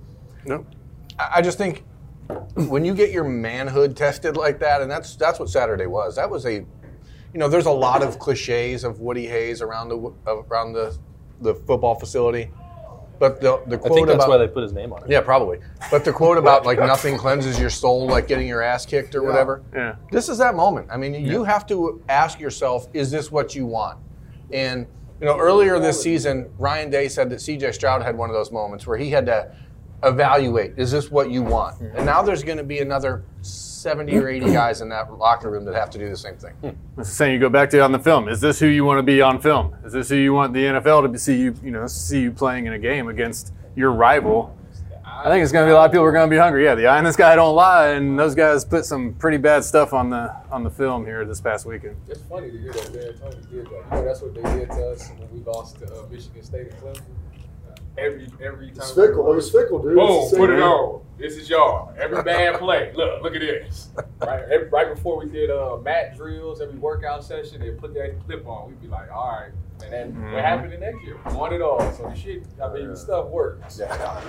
Nope. 0.46 0.66
I 1.18 1.30
I 1.38 1.42
just 1.42 1.58
think 1.58 1.84
when 2.56 2.86
you 2.86 2.94
get 2.94 3.12
your 3.12 3.24
manhood 3.24 3.96
tested 3.98 4.38
like 4.38 4.60
that, 4.60 4.82
and 4.82 4.90
that's 4.90 5.16
that's 5.16 5.40
what 5.40 5.50
Saturday 5.50 5.86
was. 5.88 6.16
That 6.16 6.30
was 6.30 6.46
a, 6.46 6.54
you 6.54 6.66
know, 7.34 7.48
there's 7.50 7.66
a 7.66 7.72
lot 7.72 8.04
of 8.04 8.20
cliches 8.20 8.84
of 8.84 9.00
Woody 9.00 9.28
Hayes 9.28 9.62
around 9.62 9.90
the 9.90 10.14
around 10.28 10.74
the 10.74 10.96
the 11.42 11.56
football 11.56 11.96
facility, 11.96 12.52
but 13.20 13.42
the 13.42 13.62
the 13.68 13.76
I 13.76 13.80
quote 13.80 13.94
think 13.94 14.08
that's 14.08 14.24
about 14.24 14.30
why 14.30 14.38
they 14.38 14.48
put 14.48 14.64
his 14.64 14.74
name 14.74 14.94
on 14.94 15.04
it. 15.04 15.10
yeah 15.10 15.22
probably, 15.22 15.60
but 15.92 16.06
the 16.06 16.14
quote 16.14 16.38
about 16.44 16.66
like 16.66 16.80
nothing 16.80 17.18
cleanses 17.18 17.60
your 17.60 17.70
soul 17.70 18.08
like 18.08 18.28
getting 18.28 18.48
your 18.48 18.62
ass 18.62 18.86
kicked 18.86 19.14
or 19.16 19.24
whatever. 19.24 19.64
Yeah. 19.74 19.96
This 20.12 20.30
is 20.30 20.38
that 20.38 20.56
moment. 20.56 20.88
I 20.92 20.98
mean, 20.98 21.14
you 21.14 21.44
have 21.44 21.68
to 21.68 22.02
ask 22.10 22.40
yourself, 22.40 22.88
is 22.94 23.12
this 23.12 23.32
what 23.32 23.54
you 23.56 23.66
want? 23.66 24.00
And 24.52 24.88
you 25.20 25.26
know, 25.26 25.38
earlier 25.38 25.80
this 25.80 26.02
season, 26.02 26.50
Ryan 26.58 26.90
Day 26.90 27.10
said 27.10 27.30
that 27.30 27.42
C.J. 27.42 27.74
Stroud 27.74 28.02
had 28.02 28.18
one 28.18 28.30
of 28.30 28.34
those 28.34 28.52
moments 28.52 28.88
where 28.88 28.98
he 28.98 29.10
had 29.10 29.26
to 29.26 29.54
evaluate, 30.04 30.78
is 30.78 30.92
this 30.92 31.12
what 31.12 31.30
you 31.30 31.44
want? 31.44 31.76
Mm-hmm. 31.76 31.98
And 31.98 32.06
now 32.06 32.22
there's 32.22 32.44
going 32.44 32.58
to 32.58 32.64
be 32.64 32.80
another 32.80 33.26
70 33.80 34.18
or 34.18 34.28
80 34.28 34.52
guys 34.52 34.82
in 34.82 34.90
that 34.90 35.12
locker 35.18 35.50
room 35.50 35.66
that 35.66 35.76
have 35.76 35.90
to 35.92 35.98
do 35.98 36.10
the 36.10 36.18
same 36.18 36.36
thing. 36.36 36.54
It's 36.98 37.10
the 37.10 37.16
same. 37.16 37.34
You 37.34 37.40
go 37.40 37.50
back 37.50 37.70
to 37.72 37.82
on 37.82 37.92
the 37.92 38.00
film. 38.00 38.28
Is 38.28 38.42
this 38.42 38.60
who 38.60 38.68
you 38.68 38.84
want 38.84 39.00
to 39.00 39.04
be 39.04 39.22
on 39.22 39.42
film? 39.42 39.76
Is 39.86 39.94
this 39.94 40.10
who 40.10 40.16
you 40.16 40.34
want 40.34 40.54
the 40.54 40.64
NFL 40.64 41.12
to 41.12 41.20
see 41.20 41.40
you? 41.40 41.56
You 41.64 41.72
know, 41.72 41.88
see 41.88 42.22
you 42.22 42.32
playing 42.32 42.66
in 42.66 42.74
a 42.74 42.80
game 42.80 43.08
against 43.08 43.54
your 43.76 43.92
rival. 43.92 44.56
I 45.06 45.30
think 45.30 45.44
it's 45.44 45.52
going 45.52 45.66
to 45.66 45.70
be 45.70 45.74
a 45.74 45.76
lot 45.76 45.86
of 45.86 45.92
people 45.92 46.04
who 46.04 46.08
are 46.08 46.12
going 46.14 46.30
to 46.30 46.34
be 46.34 46.40
hungry. 46.40 46.64
Yeah, 46.64 46.76
the 46.76 46.88
eye 46.88 46.98
in 46.98 47.04
this 47.04 47.18
guy 47.18 47.36
don't 47.36 47.56
lie, 47.56 47.90
and 47.90 48.18
those 48.18 48.36
guys 48.36 48.64
put 48.64 48.86
some 48.86 49.14
pretty 49.16 49.38
bad 49.38 49.66
stuff 49.66 49.92
on 49.92 50.10
the 50.10 50.34
on 50.50 50.64
the 50.64 50.70
film 50.70 51.06
here 51.06 51.26
this 51.26 51.42
past 51.42 51.66
weekend. 51.66 51.98
It's 52.08 52.22
funny 52.22 52.52
to 52.52 52.58
hear 52.58 52.72
that 52.72 52.94
Dantonio 52.94 53.50
did 53.50 53.66
that. 53.66 53.72
You 53.72 53.92
know, 53.92 54.06
that's 54.06 54.22
what 54.22 54.34
they 54.34 54.42
did 54.44 54.70
to 54.70 54.92
us 54.92 55.10
when 55.18 55.30
we 55.34 55.44
lost 55.44 55.80
to 55.80 55.88
uh, 55.88 56.06
Michigan 56.10 56.44
State 56.44 56.68
and 56.68 56.82
Clemson. 56.82 57.02
Every 57.98 58.28
every 58.42 58.68
time. 58.68 58.78
It's 58.78 58.92
fickle. 58.92 59.32
It 59.32 59.36
was 59.36 59.52
fickle, 59.52 59.80
dude. 59.80 59.96
Boom, 59.96 60.24
It's 60.24 60.34
put 60.38 60.50
it 60.50 60.54
thing. 60.54 60.64
on. 60.64 61.02
This 61.18 61.36
is 61.36 61.50
y'all. 61.50 61.94
Every 62.00 62.24
bad 62.24 62.60
play. 62.60 62.94
Look, 62.96 63.22
look 63.24 63.36
at 63.36 63.42
this. 63.42 63.90
Right, 64.22 64.44
every, 64.52 64.68
right 64.68 64.94
before 64.94 65.18
we 65.18 65.30
did 65.30 65.50
uh, 65.50 65.78
mat 65.78 66.16
drills, 66.18 66.60
every 66.60 66.78
workout 66.78 67.24
session, 67.24 67.62
they 67.62 67.72
put 67.72 67.94
that 67.94 68.16
clip 68.26 68.46
on. 68.46 68.68
We'd 68.68 68.82
be 68.82 68.88
like, 68.90 69.10
all 69.10 69.30
right. 69.40 69.52
And 69.82 69.94
then 69.94 70.12
Mm-hmm. 70.12 70.34
what 70.34 70.44
happened 70.44 70.74
the 70.74 70.78
next 70.78 71.02
year? 71.06 71.16
We 71.26 71.34
won 71.36 71.54
it 71.54 71.62
all. 71.62 71.80
So 71.94 72.04
the 72.04 72.16
shit, 72.16 72.44
I 72.62 72.74
mean, 72.74 72.90
the 72.90 72.98
stuff 72.98 73.28
works. 73.28 73.78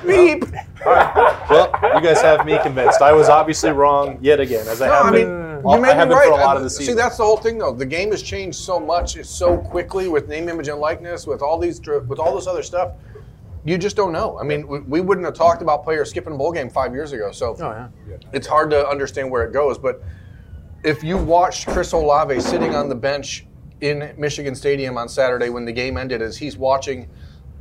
Beep. 0.07 0.45
all 0.87 0.93
right. 0.93 1.47
Well, 1.51 1.73
you 1.97 2.01
guys 2.07 2.23
have 2.23 2.47
me 2.47 2.57
convinced. 2.63 3.03
I 3.03 3.13
was 3.13 3.29
obviously 3.29 3.71
wrong 3.71 4.19
yet 4.23 4.39
again, 4.39 4.67
as 4.69 4.81
I 4.81 4.87
No, 4.87 4.93
have 4.95 5.07
I 5.07 5.11
mean, 5.11 5.29
all- 5.65 5.75
you 5.75 5.83
may 5.83 5.91
I 5.91 5.95
have 5.95 6.09
be 6.09 6.15
right. 6.15 6.29
for 6.29 6.35
a 6.41 6.45
lot 6.45 6.57
of 6.57 6.63
the 6.63 6.71
See, 6.71 6.93
that's 6.93 7.17
the 7.17 7.25
whole 7.25 7.37
thing, 7.37 7.59
though. 7.59 7.75
The 7.75 7.85
game 7.87 8.13
has 8.13 8.23
changed 8.23 8.59
so 8.59 8.79
much, 8.79 9.17
it's 9.17 9.29
so 9.29 9.59
quickly 9.59 10.07
with 10.07 10.29
name, 10.29 10.49
image, 10.49 10.69
and 10.69 10.79
likeness, 10.79 11.27
with 11.27 11.43
all 11.43 11.59
these, 11.59 11.81
with 12.07 12.21
all 12.21 12.37
this 12.37 12.47
other 12.47 12.63
stuff. 12.63 12.93
You 13.65 13.77
just 13.77 13.97
don't 13.97 14.13
know. 14.13 14.39
I 14.39 14.43
mean, 14.43 14.67
we, 14.67 14.81
we 14.81 15.01
wouldn't 15.01 15.25
have 15.25 15.35
talked 15.35 15.61
about 15.61 15.85
players 15.85 16.11
skipping 16.11 16.33
a 16.33 16.37
bowl 16.37 16.53
game 16.53 16.71
five 16.71 16.95
years 16.95 17.13
ago. 17.13 17.31
So 17.31 17.57
oh, 17.61 17.89
yeah. 18.09 18.17
it's 18.33 18.47
hard 18.47 18.71
to 18.71 18.89
understand 18.89 19.31
where 19.31 19.45
it 19.45 19.53
goes. 19.53 19.79
But 19.79 20.03
if 20.83 21.05
you 21.05 21.19
watched 21.19 21.69
Chris 21.69 21.93
Olave 21.93 22.41
sitting 22.41 22.75
on 22.75 22.89
the 22.89 22.95
bench 22.95 23.47
in 23.81 24.15
Michigan 24.17 24.55
Stadium 24.55 24.97
on 24.97 25.09
Saturday 25.09 25.51
when 25.51 25.65
the 25.65 25.73
game 25.73 25.97
ended, 25.97 26.23
as 26.23 26.39
he's 26.39 26.57
watching 26.57 27.09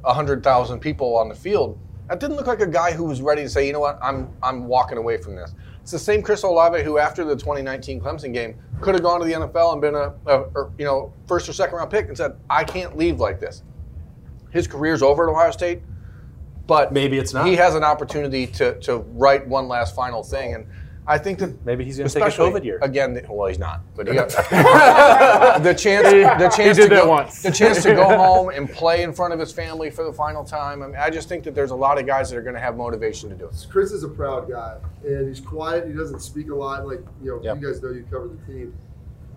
100,000 0.01 0.79
people 0.79 1.17
on 1.17 1.27
the 1.27 1.35
field, 1.35 1.77
that 2.07 2.19
didn't 2.19 2.37
look 2.37 2.47
like 2.47 2.61
a 2.61 2.67
guy 2.67 2.91
who 2.91 3.03
was 3.03 3.21
ready 3.21 3.43
to 3.43 3.49
say, 3.49 3.67
you 3.67 3.73
know 3.73 3.79
what, 3.79 3.99
I'm, 4.01 4.29
I'm 4.41 4.67
walking 4.67 4.97
away 4.97 5.17
from 5.17 5.35
this. 5.35 5.53
It's 5.81 5.91
the 5.91 5.99
same 5.99 6.21
Chris 6.21 6.43
Olave 6.43 6.83
who, 6.83 6.97
after 6.97 7.23
the 7.23 7.35
2019 7.35 7.99
Clemson 7.99 8.33
game, 8.33 8.55
could 8.81 8.95
have 8.95 9.03
gone 9.03 9.19
to 9.19 9.25
the 9.25 9.33
NFL 9.33 9.73
and 9.73 9.81
been 9.81 9.95
a, 9.95 10.13
a 10.27 10.41
or, 10.55 10.71
you 10.77 10.85
know 10.85 11.11
first 11.27 11.49
or 11.49 11.53
second 11.53 11.77
round 11.77 11.89
pick 11.89 12.07
and 12.07 12.17
said, 12.17 12.37
I 12.49 12.63
can't 12.63 12.97
leave 12.97 13.19
like 13.19 13.39
this. 13.39 13.63
His 14.51 14.67
career's 14.67 15.01
over 15.01 15.27
at 15.29 15.31
Ohio 15.31 15.51
State, 15.51 15.81
but 16.67 16.91
Maybe 16.93 17.17
it's 17.17 17.33
not. 17.33 17.45
He 17.47 17.55
has 17.55 17.75
an 17.75 17.83
opportunity 17.83 18.47
to, 18.47 18.79
to 18.81 18.97
write 18.97 19.47
one 19.47 19.67
last 19.67 19.95
final 19.95 20.23
thing, 20.23 20.53
and 20.55 20.65
I 21.07 21.17
think 21.17 21.39
that 21.39 21.65
Maybe 21.65 21.83
he's 21.83 21.97
going 21.97 22.07
to 22.07 22.13
take 22.13 22.23
a 22.23 22.27
especially- 22.27 22.51
COVID 22.61 22.63
year. 22.63 22.79
again. 22.83 23.19
Well, 23.27 23.47
he's 23.47 23.57
not, 23.57 23.81
but 23.95 24.07
he 24.07 24.13
got 24.13 24.29
the 25.63 25.73
chance. 25.73 26.07
The 26.07 26.49
chance 26.55 26.77
did 26.77 26.83
to 26.89 26.95
that 26.95 27.03
go, 27.03 27.09
once. 27.09 27.41
The 27.41 27.51
chance 27.51 27.81
to 27.83 27.93
go 27.95 28.05
home 28.17 28.49
and 28.49 28.69
play 28.69 29.01
in 29.01 29.11
front 29.13 29.33
of 29.33 29.39
his 29.39 29.51
family 29.51 29.89
for 29.89 30.03
the 30.03 30.13
final 30.13 30.43
time. 30.43 30.83
I 30.83 30.87
mean, 30.87 30.95
I 30.97 31.09
just 31.09 31.27
think 31.27 31.43
that 31.45 31.55
there's 31.55 31.71
a 31.71 31.75
lot 31.75 31.97
of 31.99 32.05
guys 32.05 32.29
that 32.29 32.37
are 32.37 32.43
going 32.43 32.53
to 32.53 32.61
have 32.61 32.77
motivation 32.77 33.29
to 33.29 33.35
do 33.35 33.45
it. 33.47 33.65
Chris 33.71 33.91
is 33.91 34.03
a 34.03 34.07
proud 34.09 34.49
guy, 34.49 34.77
and 35.03 35.27
he's 35.27 35.39
quiet. 35.39 35.87
He 35.87 35.93
doesn't 35.93 36.19
speak 36.19 36.49
a 36.51 36.55
lot. 36.55 36.85
Like 36.87 37.01
you 37.23 37.31
know, 37.31 37.39
Yep. 37.41 37.59
you 37.61 37.67
guys 37.71 37.81
know 37.81 37.89
you 37.89 38.05
cover 38.11 38.27
the 38.27 38.51
team, 38.53 38.75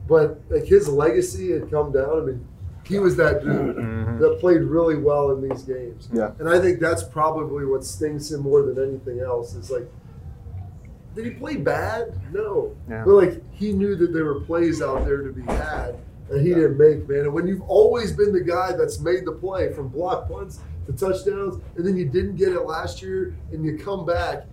but 0.06 0.40
like 0.50 0.64
his 0.64 0.88
legacy 0.88 1.52
had 1.52 1.70
come 1.70 1.90
down. 1.92 2.18
I 2.18 2.24
mean, 2.24 2.46
he 2.92 2.98
was 2.98 3.16
that 3.16 3.42
dude 3.42 3.76
mm-hmm. 3.76 4.18
that 4.20 4.38
played 4.38 4.62
really 4.62 4.96
well 4.96 5.30
in 5.32 5.48
these 5.48 5.62
games. 5.62 6.08
Yeah. 6.12 6.32
and 6.38 6.48
I 6.48 6.60
think 6.60 6.78
that's 6.78 7.02
probably 7.02 7.64
what 7.64 7.84
stings 7.84 8.30
him 8.30 8.40
more 8.40 8.62
than 8.62 8.78
anything 8.88 9.20
else. 9.20 9.54
Is 9.54 9.70
like, 9.70 9.88
did 11.14 11.24
he 11.24 11.30
play 11.32 11.56
bad? 11.56 12.18
No, 12.32 12.74
Yeah. 12.88 13.02
but 13.04 13.12
like 13.14 13.42
he 13.52 13.72
knew 13.72 13.96
that 13.96 14.12
there 14.12 14.24
were 14.24 14.40
plays 14.40 14.80
out 14.82 15.04
there 15.04 15.22
to 15.22 15.32
be 15.32 15.42
had. 15.42 15.96
that 16.28 16.40
he 16.40 16.48
didn't 16.54 16.78
make, 16.78 17.06
man. 17.08 17.20
And 17.20 17.34
when 17.34 17.46
you've 17.46 17.62
always 17.62 18.12
been 18.12 18.32
the 18.32 18.40
guy 18.40 18.72
that's 18.72 18.98
made 19.00 19.26
the 19.26 19.32
play 19.32 19.72
from 19.72 19.88
block 19.88 20.28
punts 20.28 20.60
to 20.86 20.92
touchdowns, 20.92 21.60
and 21.76 21.86
then 21.86 21.96
you 21.96 22.06
didn't 22.06 22.36
get 22.36 22.52
it 22.52 22.62
last 22.62 23.02
year, 23.02 23.34
and 23.52 23.64
you 23.64 23.76
come 23.76 24.06
back 24.06 24.46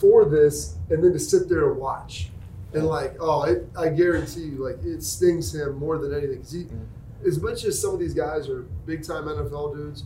for 0.00 0.24
this, 0.24 0.76
and 0.88 1.02
then 1.02 1.12
to 1.12 1.18
sit 1.18 1.48
there 1.48 1.70
and 1.72 1.80
watch, 1.80 2.30
and 2.74 2.86
like, 2.86 3.16
oh, 3.18 3.42
it, 3.42 3.68
I 3.76 3.88
guarantee 3.88 4.42
you, 4.52 4.64
like, 4.64 4.78
it 4.84 5.02
stings 5.02 5.52
him 5.54 5.74
more 5.76 5.98
than 5.98 6.14
anything. 6.14 6.38
'Cause 6.38 6.52
he, 6.52 6.62
mm. 6.64 6.86
As 7.26 7.40
much 7.40 7.64
as 7.64 7.80
some 7.80 7.94
of 7.94 8.00
these 8.00 8.14
guys 8.14 8.48
are 8.48 8.62
big 8.86 9.04
time 9.06 9.24
NFL 9.24 9.74
dudes, 9.74 10.04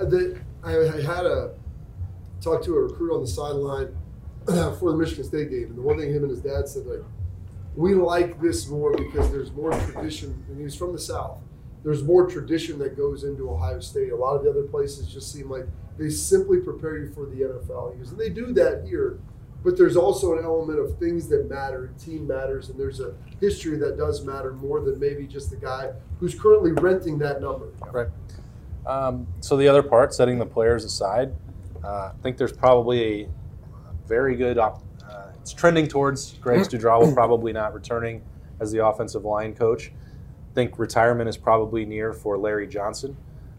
uh, 0.00 0.06
I, 0.64 0.72
had 1.02 1.26
a 1.26 1.54
talk 2.40 2.62
to 2.64 2.74
a 2.76 2.80
recruit 2.80 3.14
on 3.14 3.22
the 3.22 3.28
sideline 3.28 3.96
for 4.78 4.90
the 4.90 4.96
Michigan 4.96 5.24
State 5.24 5.50
game, 5.50 5.64
and 5.64 5.78
the 5.78 5.82
one 5.82 5.98
thing 5.98 6.12
him 6.12 6.22
and 6.22 6.30
his 6.30 6.40
dad 6.40 6.68
said, 6.68 6.86
like, 6.86 7.02
we 7.76 7.94
like 7.94 8.40
this 8.40 8.68
more 8.68 8.96
because 8.96 9.30
there's 9.30 9.52
more 9.52 9.70
tradition. 9.72 10.44
And 10.48 10.60
he's 10.60 10.74
from 10.74 10.92
the 10.92 10.98
South. 10.98 11.38
There's 11.84 12.02
more 12.02 12.26
tradition 12.26 12.78
that 12.78 12.96
goes 12.96 13.24
into 13.24 13.50
Ohio 13.50 13.80
State. 13.80 14.12
A 14.12 14.16
lot 14.16 14.34
of 14.34 14.42
the 14.42 14.50
other 14.50 14.62
places 14.62 15.06
just 15.06 15.30
seem 15.30 15.50
like 15.50 15.66
they 15.98 16.08
simply 16.08 16.58
prepare 16.58 16.96
you 16.98 17.12
for 17.12 17.26
the 17.26 17.42
NFL. 17.42 17.92
And 17.92 18.18
they 18.18 18.30
do 18.30 18.52
that 18.54 18.86
here, 18.88 19.18
but 19.66 19.76
there's 19.76 19.96
also 19.96 20.38
an 20.38 20.44
element 20.44 20.78
of 20.78 20.96
things 20.96 21.26
that 21.26 21.50
matter. 21.50 21.86
and 21.86 21.98
Team 21.98 22.24
matters, 22.24 22.68
and 22.68 22.78
there's 22.78 23.00
a 23.00 23.16
history 23.40 23.76
that 23.78 23.98
does 23.98 24.24
matter 24.24 24.52
more 24.52 24.80
than 24.80 24.96
maybe 25.00 25.26
just 25.26 25.50
the 25.50 25.56
guy 25.56 25.90
who's 26.20 26.38
currently 26.40 26.70
renting 26.70 27.18
that 27.18 27.40
number. 27.40 27.72
Right. 27.90 28.06
Um, 28.86 29.26
so 29.40 29.56
the 29.56 29.66
other 29.66 29.82
part, 29.82 30.14
setting 30.14 30.38
the 30.38 30.46
players 30.46 30.84
aside, 30.84 31.34
uh, 31.82 31.88
I 31.88 32.22
think 32.22 32.36
there's 32.36 32.52
probably 32.52 33.24
a 33.24 33.28
very 34.06 34.36
good. 34.36 34.56
Op- 34.56 34.84
uh, 35.02 35.30
it's 35.40 35.52
trending 35.52 35.88
towards 35.88 36.34
Greg 36.34 36.60
Studrawa 36.60 37.12
probably 37.12 37.52
not 37.52 37.74
returning 37.74 38.22
as 38.60 38.70
the 38.70 38.86
offensive 38.86 39.24
line 39.24 39.52
coach. 39.52 39.90
I 39.90 40.54
think 40.54 40.78
retirement 40.78 41.28
is 41.28 41.36
probably 41.36 41.84
near 41.84 42.12
for 42.12 42.38
Larry 42.38 42.68
Johnson. 42.68 43.16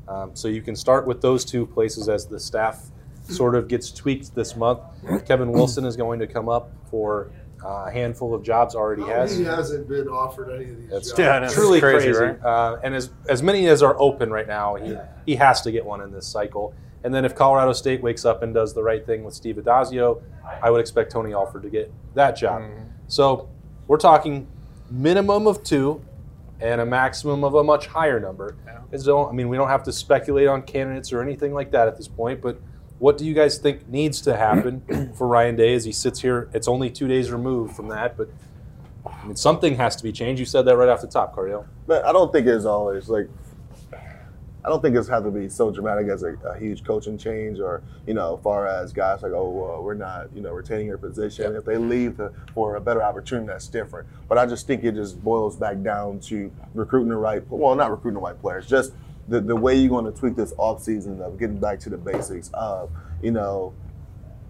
Um, 0.08 0.34
so 0.38 0.48
you 0.48 0.62
can 0.62 0.78
start 0.78 1.06
with 1.06 1.22
those 1.22 1.44
two 1.44 1.66
places 1.66 2.08
as 2.08 2.26
the 2.26 2.40
staff 2.40 2.92
sort 3.28 3.56
of 3.56 3.68
gets 3.68 3.92
tweaked 3.92 4.34
this 4.36 4.56
month. 4.56 4.80
Kevin 5.26 5.52
Wilson 5.52 5.86
is 5.86 5.96
going 5.96 6.20
to 6.20 6.28
come 6.28 6.50
up 6.50 6.72
for 6.90 7.32
uh, 7.64 7.86
a 7.88 7.92
handful 7.92 8.34
of 8.34 8.44
jobs 8.44 8.76
already 8.76 9.04
has. 9.04 9.36
He 9.36 9.44
hasn't 9.44 9.88
been 9.88 10.08
offered 10.08 10.50
any 10.54 10.70
of 10.70 10.78
these 10.78 10.90
That's 10.90 11.10
jobs. 11.10 11.20
Yeah, 11.20 11.40
that's 11.40 11.54
truly 11.54 11.80
crazy, 11.80 12.14
crazy. 12.14 12.20
right? 12.20 12.44
Uh, 12.44 12.80
and 12.84 12.96
as 12.96 13.10
as 13.30 13.42
many 13.42 13.68
as 13.68 13.84
are 13.84 14.00
open 14.00 14.32
right 14.32 14.48
now, 14.48 14.76
he 14.76 14.96
he 15.26 15.36
has 15.36 15.62
to 15.62 15.72
get 15.72 15.86
one 15.86 16.02
in 16.02 16.12
this 16.12 16.28
cycle. 16.28 16.74
And 17.04 17.14
then 17.14 17.26
if 17.26 17.36
Colorado 17.36 17.74
State 17.74 18.02
wakes 18.02 18.26
up 18.26 18.44
and 18.44 18.54
does 18.54 18.74
the 18.74 18.84
right 18.84 19.06
thing 19.06 19.24
with 19.24 19.34
Steve 19.34 19.56
Addazio, 19.58 20.22
I 20.62 20.70
would 20.70 20.82
expect 20.82 21.12
Tony 21.12 21.34
Alford 21.34 21.64
to 21.64 21.70
get 21.70 21.92
that 22.16 22.32
job. 22.36 22.62
Mm-hmm. 22.62 22.84
So 23.08 23.50
we're 23.88 23.98
talking 23.98 24.48
minimum 24.90 25.48
of 25.48 25.64
two 25.64 26.02
and 26.60 26.82
a 26.82 26.86
maximum 26.86 27.44
of 27.44 27.56
a 27.56 27.64
much 27.64 27.88
higher 27.88 28.20
number. 28.20 28.56
It's 28.92 29.04
don't, 29.04 29.30
I 29.30 29.32
mean, 29.34 29.50
we 29.50 29.58
don't 29.58 29.68
have 29.68 29.84
to 29.84 29.92
speculate 29.92 30.48
on 30.48 30.62
candidates 30.64 31.12
or 31.12 31.22
anything 31.22 31.54
like 31.54 31.72
that 31.72 31.88
at 31.88 31.98
this 31.98 32.08
point, 32.08 32.42
but 32.42 32.60
what 33.00 33.18
do 33.18 33.26
you 33.26 33.34
guys 33.34 33.58
think 33.58 33.88
needs 33.88 34.22
to 34.22 34.36
happen 34.36 35.14
for 35.18 35.28
Ryan 35.28 35.56
Day 35.56 35.74
as 35.74 35.86
he 35.86 35.92
sits 35.92 36.22
here? 36.22 36.50
It's 36.54 36.68
only 36.68 36.90
two 36.90 37.08
days 37.08 37.32
removed 37.32 37.76
from 37.76 37.90
that, 37.90 38.18
but 38.18 38.30
I 39.06 39.26
mean, 39.26 39.36
something 39.36 39.76
has 39.76 39.96
to 39.98 40.04
be 40.04 40.12
changed. 40.12 40.40
You 40.40 40.46
said 40.46 40.64
that 40.66 40.76
right 40.76 40.90
off 40.90 41.02
the 41.02 41.08
top, 41.08 41.36
Cardale. 41.36 41.66
But 41.86 42.06
I 42.06 42.12
don't 42.12 42.32
think 42.32 42.48
it's 42.48 42.66
always 42.66 43.10
like. 43.10 43.30
I 44.66 44.70
don't 44.70 44.82
think 44.82 44.98
it's 44.98 45.08
had 45.08 45.24
to 45.24 45.32
be 45.32 45.48
so 45.48 45.72
dramatic 45.72 46.10
as 46.10 46.24
a, 46.24 46.34
a 46.44 46.60
huge 46.60 46.84
coaching 46.84 47.18
change, 47.18 47.60
or 47.60 47.84
you 48.06 48.14
know, 48.14 48.36
far 48.44 48.68
as 48.68 48.92
guys 48.92 49.22
like, 49.22 49.32
oh, 49.32 49.50
well, 49.50 49.82
we're 49.82 49.94
not, 49.94 50.28
you 50.36 50.42
know, 50.42 50.52
retaining 50.52 50.88
your 50.88 50.98
position. 50.98 51.56
If 51.56 51.64
they 51.64 51.78
leave 51.78 52.18
to, 52.18 52.34
for 52.54 52.76
a 52.76 52.82
better 52.82 53.02
opportunity, 53.02 53.48
that's 53.48 53.70
different. 53.70 54.10
But 54.28 54.38
I 54.38 54.46
just 54.46 54.68
think 54.68 54.84
it 54.84 54.96
just 54.96 55.24
boils 55.24 55.56
back 55.56 55.82
down 55.84 56.20
to 56.22 56.52
recruiting 56.74 57.08
the 57.08 57.16
right, 57.16 57.42
well, 57.50 57.76
not 57.76 57.92
recruiting 57.92 58.16
the 58.16 58.26
right 58.26 58.42
players, 58.42 58.68
just 58.68 58.92
the, 59.28 59.42
the 59.42 59.56
way 59.56 59.76
you're 59.76 59.90
going 59.90 60.06
to 60.06 60.18
tweak 60.18 60.36
this 60.36 60.54
offseason 60.54 61.22
of 61.22 61.38
getting 61.38 61.60
back 61.60 61.80
to 61.82 61.90
the 61.90 61.98
basics 61.98 62.50
of, 62.54 62.90
you 63.22 63.32
know, 63.32 63.74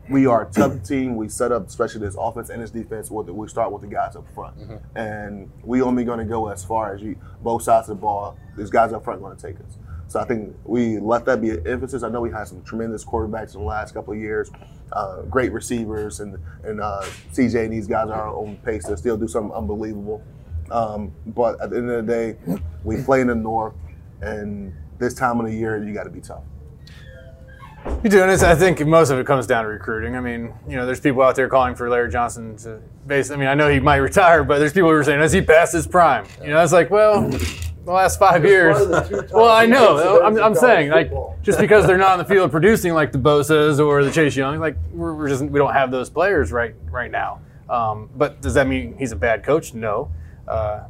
we 0.10 0.26
are 0.26 0.44
a 0.48 0.52
tough 0.52 0.84
team. 0.88 1.16
We 1.16 1.30
set 1.30 1.52
up, 1.52 1.68
especially 1.68 2.02
this 2.02 2.16
offense 2.18 2.50
and 2.50 2.62
this 2.62 2.72
defense, 2.72 3.12
with 3.12 3.26
the, 3.26 3.34
we 3.34 3.48
start 3.48 3.72
with 3.72 3.82
the 3.82 3.88
guys 3.88 4.16
up 4.16 4.26
front, 4.34 4.56
and 4.96 5.52
we 5.64 5.82
only 5.82 6.06
going 6.06 6.20
to 6.20 6.26
go 6.26 6.48
as 6.48 6.64
far 6.64 6.94
as 6.94 7.02
you 7.02 7.18
both 7.44 7.64
sides 7.64 7.90
of 7.90 7.98
the 7.98 8.02
ball. 8.02 8.38
These 8.58 8.70
guys 8.70 8.94
up 8.94 9.04
front 9.04 9.22
going 9.22 9.36
to 9.36 9.42
take 9.42 9.58
us. 9.58 9.78
So 10.08 10.22
I 10.22 10.24
think 10.24 10.56
we 10.64 11.00
let 11.00 11.26
that 11.26 11.42
be 11.42 11.50
an 11.50 11.68
emphasis. 11.68 12.02
I 12.04 12.10
know 12.10 12.22
we 12.22 12.32
had 12.32 12.48
some 12.48 12.64
tremendous 12.64 13.04
quarterbacks 13.04 13.54
in 13.56 13.60
the 13.60 13.68
last 13.68 13.94
couple 13.94 14.14
of 14.14 14.20
years, 14.20 14.50
uh, 14.94 15.24
great 15.24 15.52
receivers, 15.52 16.22
and 16.22 16.38
and 16.64 16.80
uh, 16.80 17.04
CJ 17.34 17.66
and 17.66 17.74
these 17.74 17.88
guys 17.88 18.10
are 18.10 18.30
on 18.30 18.56
pace 18.64 18.86
to 18.86 18.96
still 18.96 19.18
do 19.18 19.28
something 19.28 19.52
unbelievable. 19.54 20.24
Um, 20.72 21.12
but 21.26 21.60
at 21.62 21.72
the 21.72 21.78
end 21.78 21.90
of 21.90 22.06
the 22.06 22.12
day, 22.12 22.38
we 22.84 23.02
play 23.04 23.20
in 23.22 23.28
the 23.28 23.36
north, 23.36 23.74
and 24.22 24.74
this 25.00 25.14
time 25.14 25.40
of 25.40 25.46
the 25.46 25.54
year, 25.54 25.84
you 25.84 25.94
got 25.94 26.04
to 26.04 26.10
be 26.10 26.22
tough. 26.22 26.44
You 28.04 28.10
do, 28.10 28.22
and 28.22 28.32
it's, 28.32 28.44
I 28.44 28.54
think 28.54 28.86
most 28.86 29.12
of 29.12 29.20
it 29.20 29.26
comes 29.26 29.48
down 29.48 29.64
to 29.64 29.70
recruiting. 29.70 30.16
I 30.16 30.20
mean, 30.20 30.54
you 30.68 30.76
know, 30.76 30.86
there's 30.86 31.00
people 31.00 31.22
out 31.22 31.36
there 31.36 31.48
calling 31.48 31.74
for 31.74 31.90
Larry 31.90 32.12
Johnson 32.12 32.58
to 32.58 32.82
base. 33.06 33.32
I 33.32 33.38
mean, 33.38 33.48
I 33.48 33.54
know 33.54 33.70
he 33.70 33.80
might 33.80 33.96
retire, 33.98 34.44
but 34.44 34.60
there's 34.60 34.74
people 34.74 34.90
who 34.90 34.96
are 34.96 35.04
saying, 35.04 35.20
"Has 35.22 35.32
he 35.32 35.42
passed 35.42 35.74
his 35.74 35.88
prime?" 35.88 36.26
You 36.42 36.50
know, 36.50 36.62
it's 36.62 36.74
like, 36.74 36.90
well, 36.90 37.30
the 37.88 37.94
last 37.94 38.20
five 38.20 38.46
years. 38.46 38.78
Well, 39.32 39.50
I 39.50 39.66
know. 39.66 40.22
I'm, 40.22 40.38
I'm 40.38 40.56
saying, 40.56 40.90
like, 40.90 41.12
just 41.42 41.60
because 41.60 41.88
they're 41.88 41.98
not 41.98 42.20
in 42.20 42.26
the 42.26 42.26
field 42.34 42.52
producing 42.52 42.94
like 42.94 43.12
the 43.12 43.18
Bosa's 43.18 43.80
or 43.80 44.04
the 44.04 44.12
Chase 44.12 44.36
Young, 44.36 44.60
like, 44.60 44.76
we're, 44.92 45.14
we're 45.14 45.30
just 45.30 45.44
we 45.44 45.60
don't 45.60 45.74
have 45.74 45.92
those 45.92 46.10
players 46.10 46.52
right 46.52 46.76
right 46.92 47.12
now. 47.12 47.40
Um, 47.70 48.10
but 48.16 48.42
does 48.42 48.54
that 48.56 48.68
mean 48.68 48.98
he's 48.98 49.12
a 49.12 49.16
bad 49.16 49.44
coach? 49.44 49.74
No. 49.74 50.12
Uh, 50.48 50.86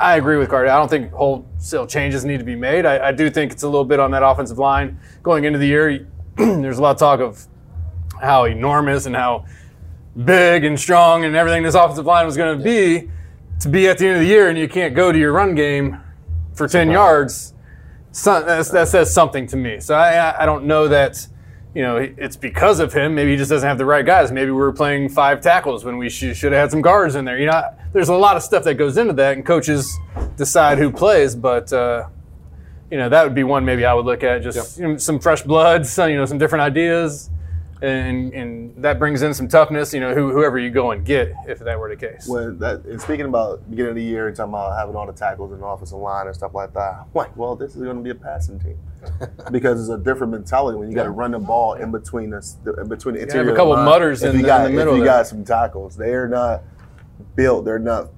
I, 0.00 0.16
agree 0.16 0.36
with 0.36 0.48
Carter. 0.48 0.70
I 0.70 0.76
don't 0.76 0.88
think 0.88 1.12
wholesale 1.12 1.86
changes 1.86 2.24
need 2.24 2.38
to 2.38 2.44
be 2.44 2.56
made. 2.56 2.86
I, 2.86 3.08
I 3.08 3.12
do 3.12 3.30
think 3.30 3.52
it's 3.52 3.62
a 3.62 3.68
little 3.68 3.84
bit 3.84 4.00
on 4.00 4.10
that 4.12 4.22
offensive 4.22 4.58
line 4.58 4.98
going 5.22 5.44
into 5.44 5.58
the 5.58 5.66
year. 5.66 6.08
there's 6.36 6.78
a 6.78 6.82
lot 6.82 6.92
of 6.92 6.98
talk 6.98 7.20
of 7.20 7.46
how 8.20 8.44
enormous 8.44 9.06
and 9.06 9.14
how 9.14 9.44
big 10.24 10.64
and 10.64 10.78
strong 10.78 11.24
and 11.24 11.36
everything 11.36 11.62
this 11.62 11.74
offensive 11.74 12.06
line 12.06 12.26
was 12.26 12.36
going 12.36 12.58
to 12.58 12.64
be 12.64 13.10
to 13.60 13.68
be 13.68 13.88
at 13.88 13.98
the 13.98 14.06
end 14.06 14.16
of 14.16 14.22
the 14.22 14.28
year 14.28 14.48
and 14.48 14.58
you 14.58 14.68
can't 14.68 14.94
go 14.94 15.12
to 15.12 15.18
your 15.18 15.32
run 15.32 15.54
game 15.54 16.00
for 16.54 16.66
10 16.66 16.90
yards. 16.90 17.54
So, 18.12 18.42
that's, 18.42 18.70
that 18.70 18.88
says 18.88 19.12
something 19.12 19.46
to 19.48 19.56
me. 19.56 19.80
So 19.80 19.94
I, 19.94 20.42
I 20.42 20.46
don't 20.46 20.64
know 20.64 20.88
that 20.88 21.26
you 21.74 21.82
know 21.82 21.96
it's 21.96 22.36
because 22.36 22.80
of 22.80 22.92
him. 22.92 23.14
Maybe 23.14 23.30
he 23.30 23.36
just 23.36 23.50
doesn't 23.50 23.68
have 23.68 23.78
the 23.78 23.84
right 23.84 24.04
guys. 24.04 24.32
Maybe 24.32 24.50
we 24.50 24.56
were 24.56 24.72
playing 24.72 25.08
five 25.08 25.40
tackles 25.40 25.84
when 25.84 25.98
we 25.98 26.08
sh- 26.08 26.36
should 26.36 26.52
have 26.52 26.60
had 26.60 26.70
some 26.72 26.82
guards 26.82 27.14
in 27.14 27.24
there. 27.24 27.38
You 27.38 27.46
know, 27.46 27.62
there's 27.92 28.08
a 28.08 28.14
lot 28.14 28.36
of 28.36 28.42
stuff 28.42 28.64
that 28.64 28.74
goes 28.74 28.96
into 28.96 29.12
that, 29.14 29.36
and 29.36 29.44
coaches 29.44 29.98
decide 30.36 30.78
who 30.78 30.90
plays. 30.90 31.34
But 31.34 31.72
uh, 31.72 32.08
you 32.90 32.98
know, 32.98 33.08
that 33.08 33.24
would 33.24 33.34
be 33.34 33.44
one 33.44 33.64
maybe 33.64 33.84
I 33.84 33.94
would 33.94 34.06
look 34.06 34.22
at. 34.22 34.42
Just 34.42 34.78
you 34.78 34.88
know, 34.88 34.96
some 34.96 35.18
fresh 35.18 35.42
blood, 35.42 35.86
some 35.86 36.10
you 36.10 36.16
know, 36.16 36.24
some 36.26 36.38
different 36.38 36.62
ideas, 36.62 37.30
and 37.82 38.32
and 38.32 38.82
that 38.82 38.98
brings 38.98 39.22
in 39.22 39.34
some 39.34 39.48
toughness. 39.48 39.92
You 39.92 40.00
know, 40.00 40.14
who, 40.14 40.30
whoever 40.32 40.58
you 40.58 40.70
go 40.70 40.90
and 40.92 41.04
get, 41.04 41.32
if 41.48 41.58
that 41.60 41.78
were 41.78 41.88
the 41.88 41.96
case. 41.96 42.26
When 42.28 42.58
that, 42.60 42.84
and 42.84 43.00
speaking 43.00 43.26
about 43.26 43.68
beginning 43.70 43.90
of 43.90 43.96
the 43.96 44.02
year 44.04 44.28
and 44.28 44.36
talking 44.36 44.52
about 44.52 44.78
having 44.78 44.94
all 44.96 45.06
the 45.06 45.12
tackles 45.12 45.52
and 45.52 45.60
the 45.62 45.66
offensive 45.66 45.98
line 45.98 46.26
and 46.26 46.34
stuff 46.34 46.54
like 46.54 46.72
that, 46.74 47.06
like, 47.14 47.36
well, 47.36 47.56
this 47.56 47.74
is 47.74 47.82
going 47.82 47.96
to 47.96 48.02
be 48.02 48.10
a 48.10 48.14
passing 48.14 48.60
team 48.60 48.78
because 49.50 49.80
it's 49.80 49.90
a 49.90 49.98
different 49.98 50.30
mentality 50.32 50.78
when 50.78 50.88
you 50.88 50.94
got 50.94 51.04
to 51.04 51.10
run 51.10 51.30
the 51.32 51.38
ball 51.38 51.74
in 51.74 51.90
between 51.90 52.34
us, 52.34 52.56
in 52.78 52.86
between 52.88 53.14
the 53.16 53.22
interior. 53.22 53.46
have 53.46 53.54
a 53.54 53.56
couple 53.56 53.72
line. 53.72 53.84
mutters 53.84 54.22
If 54.22 54.30
in 54.30 54.36
you 54.36 54.42
the- 54.42 54.48
got, 54.48 54.66
in 54.66 54.72
the 54.72 54.78
middle 54.78 54.94
If 54.94 54.98
you 55.00 55.04
got 55.04 55.26
some 55.26 55.44
tackles, 55.44 55.96
they 55.96 56.12
are 56.12 56.28
not 56.28 56.62
built. 57.36 57.64
They're 57.64 57.78
not. 57.78 58.10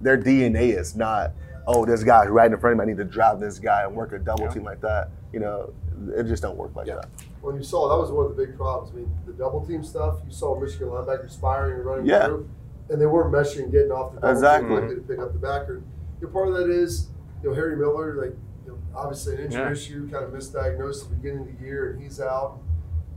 Their 0.00 0.16
DNA 0.18 0.76
is 0.78 0.94
not. 0.96 1.32
Oh, 1.66 1.84
this 1.84 2.02
guy's 2.04 2.28
right 2.28 2.50
in 2.50 2.58
front 2.58 2.72
of 2.74 2.78
me. 2.78 2.82
I 2.84 2.94
need 2.94 2.96
to 2.98 3.04
drive 3.04 3.40
this 3.40 3.58
guy 3.58 3.82
and 3.84 3.94
work 3.94 4.12
a 4.12 4.18
double 4.18 4.48
team 4.48 4.64
like 4.64 4.80
that. 4.80 5.10
You 5.32 5.40
know, 5.40 5.72
it 6.16 6.24
just 6.24 6.42
don't 6.42 6.56
work 6.56 6.74
like 6.74 6.86
that. 6.86 7.08
When 7.42 7.56
you 7.56 7.62
saw 7.62 7.88
that 7.88 7.96
was 7.98 8.10
one 8.10 8.26
of 8.26 8.36
the 8.36 8.46
big 8.46 8.56
problems. 8.56 8.92
I 8.94 8.98
mean, 9.00 9.14
the 9.26 9.32
double 9.32 9.64
team 9.66 9.82
stuff. 9.84 10.20
You 10.26 10.32
saw 10.32 10.58
Michigan 10.58 10.88
linebackers 10.88 11.38
firing 11.38 11.74
and 11.76 11.84
running 11.84 12.06
Yeah. 12.06 12.26
through, 12.26 12.48
and 12.90 13.00
they 13.00 13.06
weren't 13.06 13.32
meshing 13.32 13.70
getting 13.70 13.92
off 13.92 14.14
the 14.14 14.20
double 14.20 14.32
Exactly. 14.32 14.68
team 14.70 14.78
quickly 14.78 14.94
to 14.96 15.02
pick 15.02 15.18
up 15.18 15.32
the 15.32 15.38
backer. 15.38 15.74
And, 15.76 15.84
you 16.20 16.26
know, 16.26 16.32
part 16.32 16.48
of 16.48 16.54
that 16.54 16.70
is 16.70 17.08
you 17.42 17.50
know 17.50 17.54
Harry 17.54 17.76
Miller, 17.76 18.14
like 18.14 18.34
you 18.64 18.72
know, 18.72 18.78
obviously 18.94 19.34
an 19.34 19.40
injury 19.42 19.60
Yeah. 19.62 19.70
issue, 19.72 20.08
kind 20.10 20.24
of 20.24 20.30
misdiagnosed 20.32 21.04
at 21.04 21.10
the 21.10 21.14
beginning 21.16 21.48
of 21.48 21.58
the 21.58 21.64
year, 21.64 21.90
and 21.90 22.00
he's 22.02 22.20
out. 22.20 22.58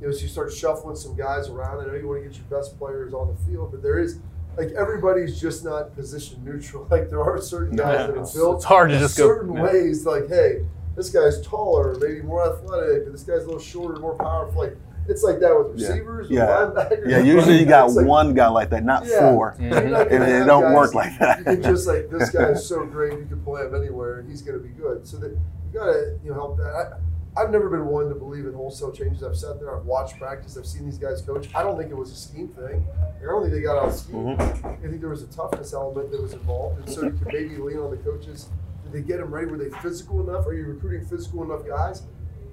You 0.01 0.07
know, 0.07 0.13
so 0.13 0.21
you 0.23 0.27
start 0.27 0.51
shuffling 0.51 0.95
some 0.95 1.15
guys 1.15 1.47
around. 1.49 1.79
I 1.79 1.85
know 1.85 1.93
you 1.93 2.07
want 2.07 2.23
to 2.23 2.27
get 2.29 2.37
your 2.37 2.45
best 2.59 2.77
players 2.79 3.13
on 3.13 3.27
the 3.27 3.35
field, 3.49 3.71
but 3.71 3.81
there 3.81 3.97
is. 3.99 4.19
Like 4.57 4.71
everybody's 4.71 5.39
just 5.39 5.63
not 5.63 5.95
position 5.95 6.43
neutral. 6.43 6.87
Like 6.91 7.09
there 7.09 7.21
are 7.21 7.41
certain 7.41 7.75
guys 7.77 7.99
yeah. 7.99 8.07
that 8.07 8.17
are 8.17 8.33
built 8.33 8.55
it's 8.57 8.65
hard 8.65 8.89
to 8.89 8.95
in 8.95 9.01
just 9.01 9.17
go- 9.17 9.27
certain 9.27 9.53
yeah. 9.55 9.63
ways. 9.63 10.05
Like, 10.05 10.27
hey, 10.27 10.65
this 10.95 11.09
guy's 11.09 11.41
taller, 11.41 11.95
maybe 11.99 12.21
more 12.21 12.43
athletic, 12.51 13.05
and 13.05 13.13
this 13.13 13.23
guy's 13.23 13.43
a 13.43 13.45
little 13.45 13.59
shorter, 13.59 13.99
more 13.99 14.15
powerful. 14.15 14.61
Like 14.63 14.77
it's 15.07 15.23
like 15.23 15.39
that 15.39 15.57
with 15.57 15.73
receivers, 15.81 16.27
with 16.29 16.37
Yeah. 16.37 16.45
linebackers. 16.47 17.09
Yeah, 17.09 17.19
usually 17.19 17.59
you 17.59 17.65
got 17.77 17.91
like- 17.91 18.05
one 18.05 18.33
guy 18.33 18.47
like 18.49 18.69
that, 18.71 18.83
not 18.83 19.05
Yeah. 19.05 19.31
four. 19.31 19.55
You're 19.59 19.69
not 19.89 20.11
And 20.11 20.23
it 20.23 20.45
don't 20.45 20.63
guys- 20.63 20.75
work 20.75 20.93
like 20.95 21.17
that. 21.19 21.39
You 21.39 21.43
can 21.45 21.63
just 21.63 21.87
like 21.87 22.09
this 22.09 22.29
guy's 22.29 22.65
so 22.71 22.85
great, 22.85 23.13
you 23.19 23.25
can 23.25 23.41
play 23.43 23.63
him 23.65 23.73
anywhere, 23.73 24.19
and 24.19 24.29
he's 24.29 24.41
going 24.41 24.57
to 24.61 24.63
be 24.63 24.73
good. 24.73 25.07
So 25.07 25.17
that 25.17 25.31
you 25.31 25.79
got 25.79 25.85
to 25.85 26.19
you 26.23 26.29
know 26.29 26.35
help 26.35 26.57
that. 26.57 26.73
I, 26.75 26.97
I've 27.37 27.49
never 27.49 27.69
been 27.69 27.85
one 27.85 28.09
to 28.09 28.15
believe 28.15 28.45
in 28.45 28.53
wholesale 28.53 28.91
changes. 28.91 29.23
I've 29.23 29.37
sat 29.37 29.59
there, 29.59 29.75
I've 29.77 29.85
watched 29.85 30.17
practice, 30.19 30.57
I've 30.57 30.65
seen 30.65 30.85
these 30.85 30.97
guys 30.97 31.21
coach. 31.21 31.47
I 31.55 31.63
don't 31.63 31.77
think 31.77 31.89
it 31.89 31.95
was 31.97 32.11
a 32.11 32.15
scheme 32.15 32.49
thing. 32.49 32.85
I 33.21 33.25
don't 33.25 33.41
think 33.41 33.53
they 33.53 33.61
got 33.61 33.81
out 33.81 33.93
scheme. 33.95 34.15
Mm-hmm. 34.35 34.67
I 34.67 34.87
think 34.89 34.99
there 34.99 35.09
was 35.09 35.23
a 35.23 35.27
toughness 35.27 35.73
element 35.73 36.11
that 36.11 36.21
was 36.21 36.33
involved, 36.33 36.79
and 36.81 36.89
so 36.89 37.03
you 37.05 37.11
could 37.11 37.27
maybe 37.27 37.55
lean 37.55 37.77
on 37.77 37.89
the 37.91 37.97
coaches. 37.97 38.49
Did 38.83 38.91
they 38.93 39.01
get 39.07 39.19
them 39.19 39.33
ready? 39.33 39.47
Were 39.49 39.57
they 39.57 39.69
physical 39.79 40.27
enough? 40.27 40.45
Are 40.45 40.53
you 40.53 40.65
recruiting 40.65 41.07
physical 41.07 41.43
enough 41.43 41.65
guys? 41.65 42.03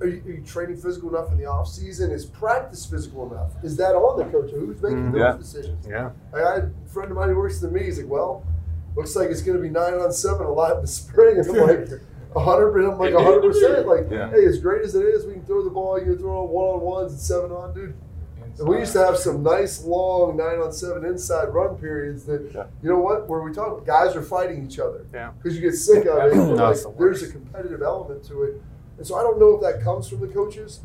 Are 0.01 0.07
you, 0.07 0.23
are 0.25 0.31
you 0.31 0.43
training 0.45 0.77
physical 0.77 1.09
enough 1.09 1.33
in 1.33 1.39
the 1.39 1.47
off 1.47 1.67
season? 1.67 2.13
Is 2.13 2.25
practice 2.25 2.87
physical 2.87 3.29
enough? 3.33 3.51
Is 3.65 3.77
that 3.79 3.97
on 3.97 4.17
the 4.19 4.25
coach? 4.27 4.53
Who's 4.53 4.81
making 4.81 5.11
Mhm. 5.11 5.13
those 5.13 5.21
Yeah. 5.21 5.37
decisions? 5.37 5.87
Yeah. 5.89 6.11
I 6.33 6.39
had 6.39 6.73
a 6.87 6.89
friend 6.89 7.11
of 7.11 7.17
mine 7.17 7.31
who 7.31 7.37
works 7.37 7.59
for 7.59 7.67
me. 7.69 7.83
He's 7.83 7.99
like, 7.99 8.09
well, 8.09 8.45
looks 8.95 9.17
like 9.17 9.29
it's 9.31 9.43
going 9.43 9.57
to 9.57 9.63
be 9.63 9.71
nine 9.71 9.95
on 9.95 10.13
seven 10.13 10.47
a 10.47 10.53
lot 10.53 10.77
in 10.77 10.83
the 10.83 10.87
spring. 10.87 11.39
And 11.39 11.49
I'm 11.51 11.67
like, 11.67 11.89
100, 12.35 12.85
I'm 12.85 12.99
like 12.99 13.13
100%. 13.15 13.87
Like, 13.87 14.11
Yeah. 14.11 14.31
hey, 14.31 14.45
as 14.45 14.59
great 14.59 14.83
as 14.83 14.95
it 14.95 15.05
is, 15.05 15.27
we 15.27 15.33
can 15.35 15.45
throw 15.45 15.63
the 15.63 15.71
ball. 15.71 15.99
You 15.99 16.05
can 16.07 16.19
throw 16.19 16.43
on 16.45 16.49
one 16.51 16.67
on 16.75 16.81
ones 16.81 17.13
and 17.13 17.21
seven 17.21 17.51
on, 17.53 17.73
dude. 17.75 17.95
And 18.59 18.69
we 18.69 18.79
used 18.79 18.93
to 18.95 19.05
have 19.05 19.17
some 19.17 19.43
nice 19.45 19.85
long 19.85 20.37
nine 20.37 20.59
on 20.59 20.73
seven 20.73 21.05
inside 21.05 21.47
run 21.55 21.77
periods 21.77 22.25
that, 22.25 22.51
Yeah. 22.53 22.65
you 22.83 22.89
know 22.91 22.99
what, 22.99 23.29
where 23.29 23.41
we 23.41 23.53
talk, 23.53 23.87
guys 23.87 24.17
are 24.17 24.23
fighting 24.23 24.65
each 24.67 24.79
other. 24.81 25.07
Yeah. 25.15 25.31
Because 25.41 25.57
you 25.57 25.63
get 25.63 25.75
sick 25.77 26.07
of 26.07 26.19
it. 26.33 26.35
No, 26.37 26.55
Like, 26.55 26.77
the 26.77 26.93
there's 26.99 27.23
a 27.23 27.31
competitive 27.31 27.83
element 27.83 28.25
to 28.25 28.43
it. 28.43 28.61
And 28.99 29.07
so 29.07 29.15
I 29.15 29.23
don't 29.23 29.39
know 29.39 29.55
if 29.55 29.61
that 29.63 29.83
comes 29.85 30.09
from 30.09 30.21
the 30.21 30.27
coaches. 30.29 30.81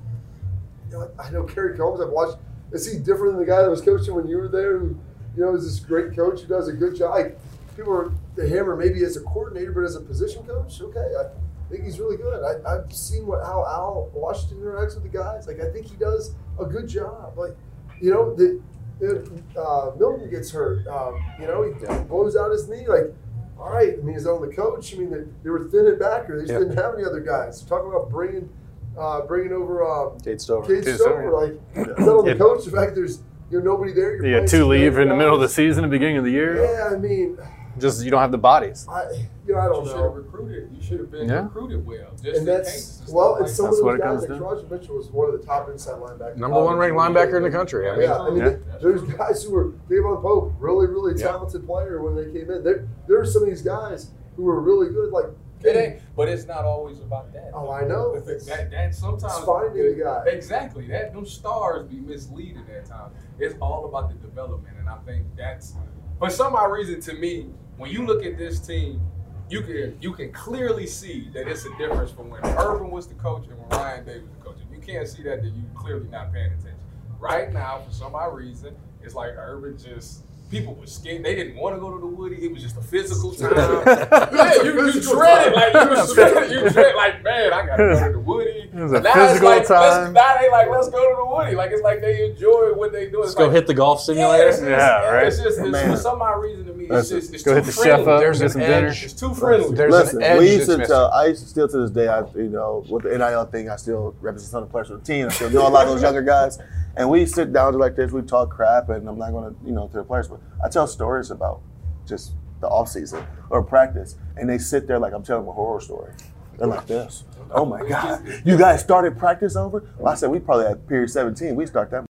You 0.92 1.00
know, 1.00 1.10
I 1.18 1.32
know 1.32 1.44
Kerry 1.44 1.76
Coombs, 1.76 2.00
I've 2.00 2.10
watched, 2.10 2.38
is 2.72 2.86
he 2.92 3.00
different 3.00 3.34
than 3.34 3.40
the 3.40 3.52
guy 3.52 3.64
that 3.64 3.70
was 3.72 3.82
coaching 3.82 4.14
when 4.14 4.28
you 4.28 4.38
were 4.38 4.48
there 4.48 4.78
who, 4.78 4.96
you 5.36 5.44
know, 5.44 5.56
is 5.56 5.64
this 5.66 5.80
great 5.84 6.16
coach 6.16 6.42
who 6.42 6.48
does 6.48 6.68
a 6.68 6.74
good 6.74 6.96
job? 6.96 7.10
Like, 7.16 7.40
people 7.76 7.92
are, 7.94 8.12
the 8.36 8.48
hammer 8.48 8.76
maybe 8.76 9.04
as 9.04 9.18
a 9.18 9.22
coordinator, 9.22 9.72
but 9.72 9.84
as 9.84 9.96
a 9.96 10.02
position 10.02 10.44
coach, 10.44 10.82
okay. 10.82 11.00
I 11.20 11.26
think 11.70 11.84
he's 11.86 12.00
really 12.00 12.18
good. 12.18 12.44
I, 12.44 12.76
I've 12.76 12.92
seen 12.92 13.26
what 13.28 13.44
how 13.44 13.66
Al 13.66 14.10
Washington 14.14 14.60
interacts 14.60 14.96
with 14.96 15.04
the 15.04 15.10
guys. 15.10 15.48
Like, 15.48 15.60
I 15.60 15.70
think 15.72 15.86
he 15.86 15.96
does 15.96 16.36
a 16.60 16.66
good 16.66 16.88
job. 16.88 17.38
Like, 17.38 17.56
you 18.02 18.12
know, 18.12 18.34
the, 18.36 18.62
the, 19.00 19.42
uh, 19.60 19.92
Milton 19.98 20.30
gets 20.30 20.52
hurt. 20.52 20.86
Um, 20.88 21.24
you 21.40 21.48
know, 21.48 21.64
he 21.64 22.04
blows 22.06 22.36
out 22.36 22.52
his 22.52 22.68
knee. 22.68 22.88
Like, 22.88 23.14
all 23.60 23.70
right. 23.72 23.94
I 23.94 24.02
mean, 24.02 24.16
is 24.16 24.24
that 24.26 24.32
on 24.32 24.48
the 24.48 24.54
coach? 24.54 24.94
I 24.94 24.98
mean, 24.98 25.10
they, 25.12 25.24
they 25.44 25.50
were 25.50 25.64
thin 25.66 25.88
at 25.88 26.00
backer. 26.00 26.36
They 26.38 26.44
just 26.44 26.54
Yeah. 26.54 26.60
didn't 26.60 26.78
have 26.78 26.96
any 26.96 27.06
other 27.06 27.22
guys. 27.22 27.62
Talking 27.62 27.90
about 27.90 28.10
bringing, 28.10 28.50
uh, 28.98 29.22
bringing 29.22 29.54
over 29.54 29.84
um, 29.84 30.20
Cade 30.20 30.42
Stover. 30.42 30.68
Cade 30.68 30.86
Cade 30.86 30.96
Stover. 30.96 31.22
Stover, 31.22 31.32
Like, 31.32 31.88
is 32.00 32.06
that 32.06 32.12
on 32.12 32.26
the 32.26 32.32
Yeah. 32.32 32.38
coach? 32.38 32.66
In 32.68 32.74
fact 32.74 32.96
there's 32.96 33.22
you 33.50 33.60
know 33.60 33.66
nobody 33.74 33.94
there. 33.94 34.16
You're 34.16 34.42
You 34.42 34.48
two 34.48 34.66
leave 34.66 34.94
young 34.94 35.04
in 35.04 35.10
the 35.10 35.16
middle 35.16 35.36
of 35.36 35.42
the 35.42 35.50
season, 35.50 35.84
the 35.84 35.88
beginning 35.88 36.18
of 36.18 36.24
the 36.24 36.32
year. 36.32 36.64
Yeah, 36.64 36.96
I 36.96 36.98
mean, 36.98 37.38
Just 37.80 38.04
you 38.04 38.12
don't 38.12 38.22
have 38.22 38.32
the 38.32 38.38
bodies. 38.38 38.86
I 38.90 39.12
you 39.48 39.54
know 39.54 39.60
I 39.60 39.66
don't 39.66 39.84
You 39.84 39.90
should 39.90 39.96
have 39.98 40.06
know. 40.06 40.12
recruited. 40.12 40.70
You 40.76 40.82
should 40.82 41.00
have 41.00 41.12
been 41.12 41.28
Yeah. 41.28 41.44
recruited 41.44 41.86
well. 41.86 42.12
Just 42.22 42.40
And 42.40 42.48
that's 42.48 42.72
case 42.72 43.02
and 43.08 43.16
well, 43.16 43.36
and 43.36 43.46
like 43.46 43.50
some 43.52 43.66
that. 43.66 43.72
of 43.72 43.78
those 43.84 43.96
it 43.96 43.98
guys 44.00 44.08
comes 44.08 44.22
like 44.22 44.30
down. 44.30 44.40
George 44.40 44.70
Mitchell 44.70 44.96
was 44.98 45.10
one 45.12 45.34
of 45.34 45.40
the 45.40 45.46
top 45.46 45.70
inside 45.70 45.96
linebackers. 46.00 46.38
Number 46.38 46.64
one 46.64 46.78
ranked 46.78 46.96
linebacker 46.98 47.38
in 47.38 47.44
the 47.44 47.50
country. 47.50 47.90
I 47.90 47.94
mean, 47.94 48.02
yeah, 48.04 48.18
I 48.20 48.30
mean, 48.30 48.38
Yeah. 48.44 48.56
there's 48.82 49.02
guys 49.04 49.44
who 49.44 49.52
were 49.54 49.72
Davon 49.90 50.18
Pope, 50.22 50.54
really, 50.60 50.88
really 50.88 51.14
Yeah. 51.20 51.28
talented 51.32 51.66
player 51.66 52.02
when 52.02 52.16
they 52.16 52.26
came 52.32 52.50
in. 52.52 52.64
There, 52.64 52.88
there 53.08 53.20
are 53.20 53.26
some 53.26 53.42
of 53.44 53.50
these 53.50 53.62
guys 53.64 54.12
who 54.36 54.44
were 54.44 54.60
really 54.60 54.90
good. 54.90 55.12
Like, 55.12 55.26
It 55.66 55.78
ain't, 55.78 56.02
but 56.18 56.28
it's 56.28 56.46
not 56.46 56.66
always 56.66 57.00
about 57.00 57.32
that. 57.32 57.52
Oh, 57.54 57.72
I 57.72 57.86
know. 57.86 58.20
That, 58.20 58.70
that 58.72 58.94
sometimes 58.94 59.24
It's 59.38 59.46
finding 59.46 59.98
the 59.98 60.04
guy. 60.04 60.24
Exactly. 60.28 60.88
That 60.88 61.14
them 61.14 61.26
stars 61.26 61.88
be 61.88 62.02
misleading 62.02 62.66
at 62.76 62.86
times. 62.86 63.14
It's 63.40 63.56
all 63.62 63.86
about 63.86 64.10
the 64.10 64.16
development, 64.16 64.76
and 64.78 64.90
I 64.90 64.98
think 65.06 65.26
that's 65.38 65.74
for 66.20 66.30
some 66.30 66.54
odd 66.54 66.66
reason 66.72 67.00
to 67.00 67.14
me. 67.14 67.54
When 67.84 67.92
you 67.92 68.06
look 68.06 68.24
at 68.24 68.38
this 68.38 68.62
team, 68.62 69.02
you 69.50 69.62
can 69.62 69.98
you 70.00 70.14
can 70.14 70.32
clearly 70.32 70.88
see 70.88 71.28
that 71.34 71.50
it's 71.50 71.66
a 71.66 71.78
difference 71.78 72.12
from 72.12 72.30
when 72.30 72.42
Urban 72.46 72.90
was 72.90 73.08
the 73.08 73.14
coach 73.16 73.46
and 73.50 73.60
when 73.60 73.68
Ryan 73.78 74.06
Day 74.06 74.20
was 74.20 74.30
the 74.30 74.38
coach. 74.38 74.56
If 74.66 74.74
you 74.74 74.82
can't 74.82 75.06
see 75.06 75.22
that, 75.24 75.44
then 75.44 75.54
you 75.54 75.64
clearly 75.76 76.08
not 76.08 76.32
paying 76.32 76.54
attention. 76.54 76.80
Right 77.20 77.52
now, 77.52 77.82
for 77.86 77.92
some 77.92 78.16
odd 78.16 78.34
reason, 78.36 78.74
it's 79.02 79.16
like 79.16 79.32
Urban 79.36 79.78
just 79.78 80.22
people 80.54 80.76
were 80.76 80.86
scared. 80.88 81.24
They 81.26 81.36
didn't 81.36 81.56
want 81.56 81.76
to 81.76 81.80
go 81.82 81.92
to 81.94 82.00
the 82.00 82.06
Woody. 82.06 82.46
It 82.46 82.54
was 82.54 82.62
just 82.62 82.78
a 82.78 82.82
physical 82.82 83.32
time. 83.34 83.52
yeah, 83.56 84.54
you, 84.64 84.86
you 84.92 85.02
dread 85.02 85.48
it 85.48 85.56
like 85.56 85.74
you 85.74 85.90
was 85.90 86.14
dread, 86.16 86.52
you 86.52 86.70
dread 86.70 86.96
like 86.96 87.24
man, 87.24 87.52
I 87.54 87.66
gotta 87.66 87.84
go 87.84 88.08
to 88.08 88.14
the 88.14 88.20
Woody. 88.20 88.70
It 88.72 88.74
was 88.76 88.92
a 88.94 89.02
now 89.02 89.14
physical 89.14 89.50
it's 89.52 89.70
like, 89.70 89.80
time. 89.80 90.14
Let's, 90.14 90.14
now 90.14 90.38
they 90.42 90.50
like 90.52 90.70
let's 90.70 90.90
go 90.90 91.10
to 91.10 91.16
the 91.18 91.26
Woody. 91.26 91.56
Like 91.56 91.72
it's 91.72 91.82
like 91.82 92.02
they 92.02 92.30
enjoy 92.32 92.74
what 92.74 92.92
they 92.92 93.10
do. 93.10 93.18
Let's 93.20 93.32
It's 93.32 93.38
go 93.38 93.46
like, 93.46 93.54
hit 93.54 93.68
the 93.68 93.74
golf 93.74 94.00
yeah, 94.02 94.06
simulator. 94.06 94.48
it's 94.50 94.58
just, 94.60 94.70
Yeah, 94.70 95.10
right. 95.10 95.28
It's 95.28 95.38
just 95.38 95.60
it's, 95.60 95.70
Man. 95.70 95.90
for 95.92 95.98
some 95.98 96.22
odd 96.22 96.40
reason 96.42 96.66
to 96.68 96.74
me. 96.74 96.84
It's 96.86 96.92
Listen, 96.92 97.20
just 97.20 97.34
it's 97.34 97.44
go 97.44 97.52
too 97.52 97.56
hit 97.56 97.66
the 97.66 97.72
friendly. 97.72 98.04
chef 98.04 98.08
up, 98.08 98.20
There's 98.20 98.42
an 98.42 98.50
some 98.50 98.62
dinner. 98.62 98.88
edge. 98.88 99.04
It's 99.04 99.14
too 99.14 99.34
friendly. 99.34 99.76
There's 99.76 99.92
Listen, 99.92 100.18
an 100.18 100.24
edge 100.24 100.40
we 100.40 100.52
used 100.54 100.70
to 100.70 100.86
tell. 100.86 101.12
I 101.12 101.26
used 101.28 101.42
to 101.44 101.50
still 101.50 101.68
to 101.68 101.78
this 101.80 101.92
day. 101.92 102.08
I 102.08 102.20
you 102.36 102.50
know 102.50 102.86
with 102.90 103.04
the 103.04 103.18
NIL 103.18 103.46
thing, 103.46 103.70
I 103.70 103.76
still 103.78 104.16
represent 104.22 104.52
some 104.52 104.64
of 104.64 104.70
the 104.70 104.72
players 104.72 104.88
for 104.90 104.98
the 104.98 105.04
team. 105.04 105.26
I 105.28 105.30
still 105.30 105.50
know 105.50 105.68
a 105.68 105.70
lot 105.70 105.88
of 105.88 105.94
those 105.94 106.02
younger 106.02 106.22
guys, 106.22 106.60
and 106.96 107.10
we 107.10 107.26
sit 107.26 107.54
down 107.54 107.78
like 107.78 107.96
this. 107.96 108.12
We 108.12 108.22
talk 108.22 108.52
crap, 108.52 108.90
and 108.90 109.08
I'm 109.08 109.18
not 109.18 109.32
to 109.32 109.56
you 109.66 109.72
know 109.74 109.88
to 109.88 109.98
the 109.98 110.04
players, 110.04 110.28
but 110.28 110.40
I 110.64 110.70
tell 110.70 110.88
stories 110.88 111.32
about 111.32 111.62
just 112.08 112.34
the 112.62 112.68
off 112.68 112.90
season 112.90 113.26
or 113.50 113.64
practice, 113.64 114.16
and 114.38 114.50
they 114.50 114.58
sit 114.58 114.88
there 114.88 115.00
like 115.00 115.14
I'm 115.14 115.24
telling 115.24 115.44
them 115.44 115.50
a 115.50 115.54
horror 115.54 115.82
story. 115.82 116.14
They're 116.58 116.68
like 116.68 116.86
this. 116.86 117.24
Oh 117.52 117.66
my 117.66 117.88
God! 117.88 118.42
You 118.46 118.58
guys 118.58 118.82
started 118.82 119.18
practice 119.18 119.56
over? 119.56 119.84
Well, 119.98 120.12
I 120.12 120.16
said 120.16 120.30
we 120.30 120.40
probably 120.40 120.68
at 120.68 120.88
period 120.88 121.10
17. 121.10 121.56
We 121.56 121.66
start 121.66 121.92
that 121.92 122.06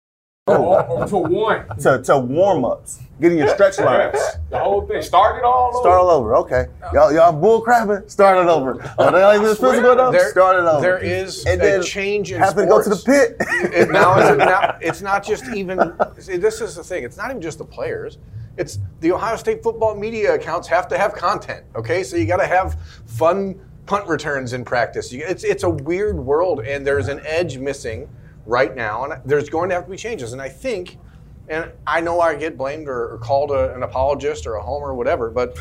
Oh, 0.49 1.07
to 1.07 1.17
one. 1.19 1.67
to, 1.81 2.03
to 2.03 2.19
warm 2.19 2.65
ups, 2.65 3.01
getting 3.21 3.39
your 3.39 3.49
stretch 3.49 3.79
lines. 3.79 4.19
The 4.51 4.59
whole 4.59 4.87
thing 4.87 5.03
started 5.03 5.45
all 5.47 5.71
over. 5.75 5.83
Start 5.83 6.01
all 6.01 6.11
over. 6.11 6.37
Okay. 6.37 6.67
Y'all, 6.93 7.13
y'all 7.13 7.33
bull 7.33 7.63
crapping. 7.65 8.11
Start 8.11 8.39
it 8.39 8.49
over. 8.51 8.95
Oh, 8.99 9.11
they 9.13 9.23
like 9.23 9.41
this 9.43 9.59
physical 9.59 9.93
enough? 9.93 10.13
There- 10.13 10.31
Start 10.31 10.57
it 10.57 10.67
over. 10.69 10.81
there 10.81 10.99
is 10.99 11.45
and 11.47 11.61
a 11.61 11.65
then 11.65 11.83
change 11.83 12.33
in 12.33 12.41
Have 12.41 12.55
to 12.57 12.67
go 12.67 12.83
to 12.83 12.89
the 12.89 12.97
pit. 12.97 13.37
it, 13.73 13.91
now, 13.91 14.19
it's, 14.19 14.39
now 14.39 14.79
it's 14.81 15.03
not 15.03 15.25
just 15.25 15.45
even. 15.55 15.93
See, 16.19 16.37
this 16.37 16.61
is 16.61 16.77
the 16.77 16.85
thing. 16.85 17.05
It's 17.05 17.17
not 17.17 17.31
even 17.31 17.43
just 17.43 17.59
the 17.59 17.65
players. 17.65 18.19
It's 18.57 18.79
the 19.01 19.13
Ohio 19.13 19.37
State 19.37 19.63
football 19.63 19.95
media 19.95 20.35
accounts 20.35 20.67
have 20.69 20.89
to 20.89 20.99
have 20.99 21.15
content. 21.15 21.65
Okay, 21.77 22.03
so 22.03 22.17
you 22.17 22.27
got 22.27 22.39
to 22.39 22.47
have 22.47 22.77
fun 23.07 23.61
punt 23.87 24.07
returns 24.07 24.53
in 24.53 24.65
practice. 24.65 25.13
You, 25.13 25.25
it's 25.27 25.45
it's 25.45 25.63
a 25.63 25.71
weird 25.71 26.17
world, 26.19 26.61
and 26.61 26.87
there's 26.87 27.09
an 27.09 27.21
edge 27.25 27.59
missing 27.59 28.09
right 28.49 28.75
now, 28.75 29.05
and 29.05 29.23
there's 29.27 29.51
going 29.51 29.69
to 29.69 29.75
have 29.75 29.85
to 29.85 29.91
be 29.91 29.97
changes. 29.97 30.33
And 30.33 30.41
I 30.41 30.49
think, 30.49 30.99
and 31.49 31.71
I 31.87 32.01
know 32.01 32.21
I 32.21 32.35
get 32.35 32.57
blamed 32.57 32.89
or, 32.89 33.11
or 33.13 33.19
called 33.19 33.51
a, 33.51 33.75
an 33.75 33.83
apologist 33.83 34.47
or 34.47 34.55
a 34.55 34.63
homer 34.63 34.89
or 34.89 34.95
whatever, 34.95 35.31
but 35.31 35.57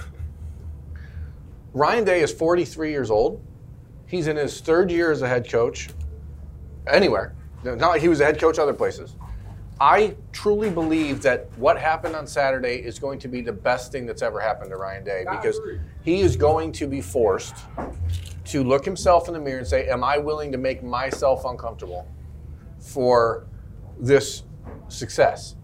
Ryan 1.74 2.06
Day 2.06 2.22
is 2.22 2.32
43 2.32 2.90
years 2.90 3.12
old. 3.12 3.44
He's 4.08 4.28
in 4.28 4.38
his 4.38 4.62
third 4.62 4.90
year 4.90 5.12
as 5.12 5.22
a 5.22 5.28
head 5.28 5.50
coach 5.50 5.90
anywhere. 6.88 7.36
Not 7.64 7.82
like 7.82 8.02
he 8.02 8.08
was 8.08 8.22
a 8.22 8.26
head 8.26 8.40
coach 8.40 8.58
other 8.58 8.74
places. 8.74 9.16
I 9.82 10.16
truly 10.32 10.70
believe 10.70 11.22
that 11.24 11.50
what 11.58 11.78
happened 11.78 12.16
on 12.16 12.26
Saturday 12.26 12.78
is 12.78 13.00
going 13.00 13.20
to 13.20 13.28
be 13.28 13.42
the 13.42 13.52
best 13.52 13.92
thing 13.92 14.06
that's 14.06 14.22
ever 14.22 14.40
happened 14.40 14.72
to 14.72 14.78
Ryan 14.78 15.04
Day 15.04 15.26
because 15.30 15.60
he 16.04 16.22
is 16.22 16.38
going 16.38 16.72
to 16.72 16.88
be 16.88 17.02
forced 17.02 17.54
to 18.46 18.64
look 18.64 18.86
himself 18.86 19.28
in 19.28 19.34
the 19.34 19.40
mirror 19.42 19.60
and 19.60 19.68
say, 19.68 19.90
Am 19.90 20.06
I 20.06 20.18
willing 20.18 20.54
to 20.54 20.58
make 20.58 20.84
myself 20.84 21.44
uncomfortable 21.44 22.08
for 22.88 23.48
this 24.00 24.44
success? 24.88 25.56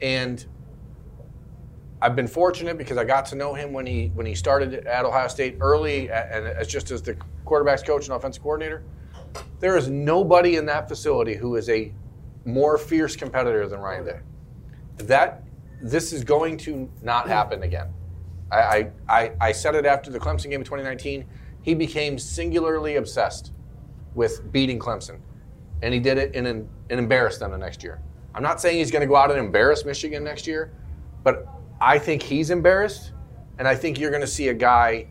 And 0.00 0.44
I've 2.02 2.16
been 2.16 2.28
fortunate 2.28 2.78
because 2.78 2.96
I 2.96 3.04
got 3.04 3.26
to 3.26 3.34
know 3.34 3.52
him 3.52 3.72
when 3.72 3.86
he 3.86 4.10
when 4.14 4.24
he 4.24 4.34
started 4.34 4.86
at 4.86 5.04
Ohio 5.04 5.28
State 5.28 5.58
early, 5.60 6.10
and 6.10 6.46
as 6.46 6.66
just 6.66 6.90
as 6.90 7.02
the 7.02 7.16
quarterbacks 7.44 7.84
coach 7.84 8.06
and 8.06 8.16
offensive 8.16 8.42
coordinator. 8.42 8.82
There 9.60 9.76
is 9.76 9.88
nobody 9.88 10.56
in 10.56 10.66
that 10.66 10.88
facility 10.88 11.34
who 11.34 11.56
is 11.56 11.68
a 11.68 11.92
more 12.44 12.78
fierce 12.78 13.16
competitor 13.16 13.68
than 13.68 13.80
Ryan 13.80 14.04
Day. 14.04 14.20
That 14.98 15.44
this 15.82 16.12
is 16.12 16.24
going 16.24 16.56
to 16.58 16.90
not 17.02 17.28
happen 17.28 17.62
again. 17.62 17.88
I, 18.50 18.90
I, 19.08 19.32
I, 19.40 19.52
said 19.52 19.76
it 19.76 19.86
after 19.86 20.10
the 20.10 20.18
Clemson 20.18 20.50
game 20.50 20.60
in 20.60 20.64
2019. 20.64 21.24
He 21.62 21.74
became 21.74 22.18
singularly 22.18 22.96
obsessed 22.96 23.52
with 24.14 24.50
beating 24.50 24.80
Clemson, 24.80 25.20
and 25.82 25.94
he 25.94 26.00
did 26.00 26.18
it 26.18 26.34
and, 26.34 26.46
and 26.46 26.68
embarrassed 26.90 27.40
them 27.40 27.50
the 27.50 27.58
next 27.58 27.82
year. 27.82 28.00
I'm 28.34 28.42
not 28.42 28.60
saying 28.60 28.78
he's 28.78 28.90
going 28.90 29.00
to 29.00 29.06
go 29.06 29.16
out 29.16 29.30
and 29.30 29.38
embarrass 29.38 29.84
Michigan 29.84 30.22
next 30.22 30.46
year, 30.46 30.72
but 31.24 31.48
I 31.80 31.98
think 31.98 32.22
he's 32.22 32.50
embarrassed, 32.50 33.12
and 33.58 33.66
I 33.66 33.74
think 33.74 33.98
you're 33.98 34.10
going 34.10 34.20
to 34.20 34.26
see 34.26 34.48
a 34.48 34.54
guy 34.54 35.06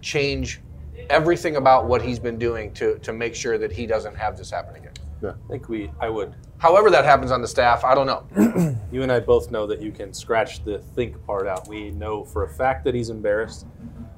change 0.00 0.60
everything 1.10 1.56
about 1.56 1.86
what 1.86 2.00
he's 2.02 2.18
been 2.18 2.38
doing 2.38 2.72
to, 2.74 2.98
to 3.00 3.12
make 3.12 3.34
sure 3.34 3.58
that 3.58 3.72
he 3.72 3.86
doesn't 3.86 4.16
have 4.16 4.36
this 4.36 4.50
happen 4.50 4.76
again. 4.76 4.92
Yeah. 5.22 5.30
I 5.30 5.48
think 5.48 5.68
we, 5.68 5.90
I 6.00 6.08
would. 6.08 6.34
However, 6.58 6.90
that 6.90 7.04
happens 7.04 7.30
on 7.30 7.42
the 7.42 7.48
staff, 7.48 7.84
I 7.84 7.94
don't 7.94 8.06
know. 8.06 8.76
You 8.92 9.02
and 9.02 9.10
I 9.10 9.18
both 9.18 9.50
know 9.50 9.66
that 9.66 9.82
you 9.82 9.90
can 9.90 10.14
scratch 10.14 10.64
the 10.64 10.78
think 10.78 11.22
part 11.26 11.48
out. 11.48 11.66
We 11.66 11.90
know 11.90 12.24
for 12.24 12.44
a 12.44 12.48
fact 12.48 12.84
that 12.84 12.94
he's 12.94 13.10
embarrassed, 13.10 13.66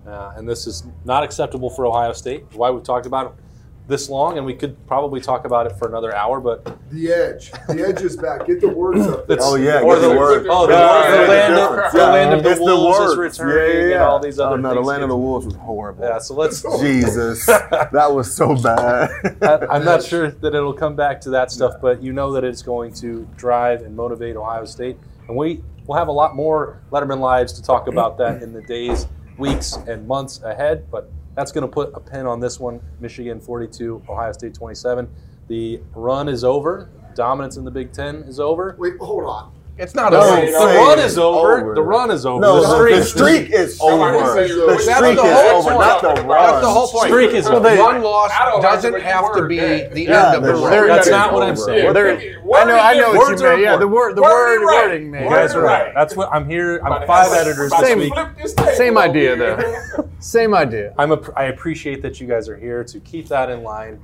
uh, 0.06 0.34
and 0.36 0.46
this 0.46 0.66
is 0.66 0.84
not 1.06 1.24
acceptable 1.24 1.70
for 1.70 1.86
Ohio 1.86 2.12
State. 2.12 2.44
Why 2.52 2.70
we've 2.70 2.84
talked 2.84 3.06
about 3.06 3.26
it 3.26 3.44
this 3.88 4.08
long, 4.10 4.36
and 4.36 4.44
we 4.46 4.52
could 4.54 4.76
probably 4.86 5.18
talk 5.20 5.44
about 5.46 5.66
it 5.66 5.72
for 5.78 5.88
another 5.88 6.14
hour. 6.14 6.40
But 6.40 6.76
The 6.90 7.10
edge. 7.10 7.50
The 7.68 7.86
edge 7.88 8.02
is 8.02 8.16
back. 8.16 8.46
Get 8.46 8.60
the 8.60 8.68
words 8.68 9.00
up. 9.06 9.26
there. 9.26 9.38
Oh 9.40 9.56
yeah, 9.56 9.80
Or 9.80 9.94
get 9.94 10.02
the- 10.02 10.08
the 10.10 10.16
word. 10.18 10.46
oh, 10.50 10.66
the- 10.66 10.74
Yeah, 10.74 11.10
the 11.10 11.22
yeah, 11.22 11.28
land 11.28 11.54
of- 11.54 11.92
the 11.92 11.98
Yeah, 11.98 12.12
land 12.12 12.34
of 12.34 12.42
the 12.44 12.50
it's 12.50 12.60
wolves 12.60 12.98
is 12.98 13.16
words. 13.16 13.40
returning 13.40 13.92
and 13.94 14.02
all 14.02 14.20
these 14.20 14.38
other 14.38 14.54
Oh 14.54 14.56
no, 14.58 14.74
the 14.74 14.80
land 14.80 15.02
of 15.02 15.08
the 15.08 15.16
wolves 15.16 15.46
was 15.46 15.54
horrible. 15.56 16.04
yeah, 16.04 16.18
so 16.18 16.34
let's. 16.34 16.62
Jesus, 16.80 17.46
that 17.46 18.08
was 18.12 18.32
so 18.32 18.54
bad. 18.54 19.10
I- 19.42 19.66
I'm 19.70 19.84
not 19.84 20.02
sure 20.10 20.30
that 20.30 20.54
it'll 20.54 20.74
come 20.74 20.94
back 20.94 21.20
to 21.22 21.30
that 21.30 21.50
stuff, 21.50 21.74
but 21.80 22.02
you 22.02 22.12
know 22.12 22.32
that 22.32 22.44
it's 22.44 22.62
going 22.62 22.92
to 22.94 23.26
drive 23.36 23.80
and 23.82 23.96
motivate 23.96 24.36
Ohio 24.36 24.66
State, 24.66 24.98
and 25.28 25.36
we 25.36 25.62
will 25.86 25.94
have 25.96 26.08
a 26.08 26.12
lot 26.12 26.36
more 26.36 26.78
Lettermen 26.92 27.20
Lives 27.20 27.54
to 27.54 27.62
talk 27.62 27.88
about 27.88 28.18
that 28.18 28.42
in 28.42 28.52
the 28.52 28.60
days, 28.60 29.06
weeks, 29.38 29.76
and 29.88 30.06
months 30.06 30.42
ahead. 30.42 30.84
But 30.90 31.10
that's 31.38 31.52
going 31.52 31.62
to 31.62 31.68
put 31.68 31.92
a 31.94 32.00
pin 32.00 32.26
on 32.26 32.40
this 32.40 32.58
one. 32.58 32.80
Michigan 32.98 33.40
42, 33.40 34.02
Ohio 34.08 34.32
State 34.32 34.54
27. 34.54 35.08
The 35.46 35.80
run 35.94 36.28
is 36.28 36.42
over. 36.42 36.90
Dominance 37.14 37.56
in 37.56 37.64
the 37.64 37.70
Big 37.70 37.92
Ten 37.92 38.16
is 38.24 38.40
over. 38.40 38.74
Wait, 38.76 38.94
hold 38.98 39.22
on. 39.22 39.52
It's 39.78 39.94
not 39.94 40.10
No, 40.12 40.18
over. 40.20 40.40
The 40.46 40.52
run 40.58 40.98
is 40.98 41.18
over. 41.18 41.60
over. 41.62 41.74
The 41.74 41.82
run 41.82 42.10
is 42.10 42.26
over. 42.26 42.40
No, 42.40 42.56
the 42.60 42.96
the 42.96 43.04
streak, 43.04 43.46
streak, 43.46 43.50
is 43.52 43.78
over. 43.80 44.34
say 44.34 44.48
The 44.48 44.54
you're- 44.54 44.66
That's 44.72 44.84
streak 44.96 45.16
the 45.16 45.22
is 45.22 45.32
whole 45.40 45.58
over, 45.60 45.70
point. 45.70 45.80
not 45.80 46.00
the 46.02 46.08
That's 46.22 46.60
the 46.62 46.68
whole 46.70 46.88
point. 46.88 47.02
The 47.04 47.08
streak 47.10 47.30
is 47.32 47.46
over. 47.46 47.76
One 47.76 48.02
loss 48.02 48.30
I 48.32 48.44
don't 48.46 48.60
like 48.60 48.72
doesn't 48.72 48.90
the 48.92 48.98
way 48.98 49.04
you 49.04 49.10
have 49.12 49.32
to 49.36 49.46
be 49.46 49.56
that. 49.60 49.94
the 49.94 50.02
Yeah, 50.02 50.26
end 50.26 50.36
of 50.36 50.42
the 50.42 50.52
the 50.52 50.58
road. 50.58 50.88
That's 50.88 51.08
not 51.08 51.32
what 51.32 51.42
I'm 51.44 51.56
saying. 51.56 51.84
Yeah, 51.84 51.92
there- 51.92 52.18
I 52.18 52.64
know, 52.64 52.76
I 52.76 52.94
know 52.94 53.12
what 53.12 53.38
you 53.38 53.46
are 53.46 53.50
meant. 53.50 53.62
Yeah, 53.62 53.76
the 53.76 53.86
word, 53.86 54.16
the 54.16 54.22
Word 54.22 54.60
word, 54.60 54.66
right. 54.66 54.86
wording, 54.88 55.10
man. 55.12 55.24
You 55.24 55.30
guys 55.30 55.54
are 55.54 55.62
right. 55.62 55.84
right. 55.84 55.94
That's 55.94 56.16
what 56.16 56.28
I'm 56.32 56.48
here. 56.48 56.80
I'm 56.84 57.06
five 57.06 57.32
editors 57.32 57.70
this 57.70 57.94
week. 57.94 58.12
flip 58.12 58.28
this 58.42 58.54
table 58.54 58.72
Same 58.72 58.98
idea, 58.98 59.36
here. 59.36 59.56
though. 59.96 60.08
Same 60.18 60.54
idea. 60.54 60.92
I'm 60.98 61.12
a, 61.12 61.20
I 61.36 61.44
appreciate 61.44 62.02
that 62.02 62.20
you 62.20 62.26
guys 62.26 62.48
are 62.48 62.56
here 62.56 62.82
to 62.82 62.98
keep 63.00 63.28
that 63.28 63.48
in 63.48 63.62
line. 63.62 64.00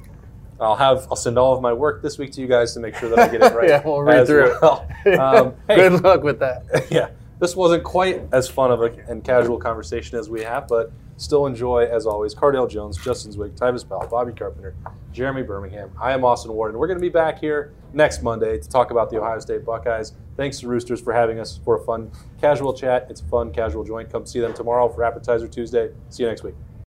I'll 0.61 0.76
have 0.76 1.07
I'll 1.11 1.16
send 1.16 1.38
all 1.38 1.55
of 1.55 1.61
my 1.61 1.72
work 1.72 2.02
this 2.02 2.18
week 2.18 2.32
to 2.32 2.40
you 2.40 2.46
guys 2.46 2.74
to 2.74 2.80
make 2.80 2.94
sure 2.96 3.09
that 3.09 3.18
I 3.18 3.28
get 3.28 3.42
it 3.42 3.55
right. 3.57 3.68
Yeah, 3.68 3.82
we'll 3.84 4.02
read 4.02 4.26
through 4.26 4.52
it. 4.52 4.62
well. 4.62 4.88
Um, 5.07 5.55
hey, 5.68 5.76
Good 5.76 6.02
luck 6.02 6.22
with 6.22 6.38
that. 6.38 6.86
yeah, 6.90 7.11
this 7.38 7.55
wasn't 7.55 7.84
quite 7.84 8.22
as 8.32 8.48
fun 8.48 8.70
of 8.70 8.80
a 8.80 8.86
and 9.09 9.22
casual 9.22 9.59
conversation 9.59 10.18
as 10.18 10.30
we 10.30 10.42
have, 10.42 10.66
but 10.66 10.92
still 11.18 11.46
enjoy 11.46 11.84
as 11.84 12.07
always. 12.07 12.34
Cardale 12.34 12.68
Jones, 12.68 12.96
Justin 12.96 13.32
Zwick, 13.32 13.57
Tyvis 13.57 13.86
Powell, 13.86 14.07
Bobby 14.09 14.32
Carpenter, 14.32 14.74
Jeremy 15.12 15.42
Birmingham. 15.42 15.90
I 16.00 16.12
am 16.12 16.24
Austin 16.24 16.52
Warden. 16.52 16.78
We're 16.78 16.86
going 16.86 16.98
to 16.98 17.02
be 17.02 17.11
back 17.11 17.38
here 17.38 17.72
next 17.92 18.22
Monday 18.22 18.59
to 18.59 18.68
talk 18.68 18.90
about 18.90 19.11
the 19.11 19.20
Ohio 19.20 19.38
State 19.40 19.64
Buckeyes. 19.64 20.14
Thanks 20.36 20.59
to 20.61 20.68
Roosters 20.68 21.00
for 21.00 21.12
having 21.12 21.38
us 21.38 21.61
for 21.64 21.76
a 21.76 21.84
fun 21.84 22.11
casual 22.40 22.72
chat. 22.72 23.07
It's 23.11 23.20
a 23.20 23.24
fun 23.24 23.52
casual 23.52 23.84
joint. 23.84 24.11
Come 24.11 24.26
see 24.26 24.40
them 24.40 24.55
tomorrow 24.55 24.88
for 24.88 25.05
Appetizer 25.05 25.46
Tuesday. 25.46 25.90
See 26.09 26.22
you 26.22 26.28
next 26.28 26.42
week. 26.42 26.55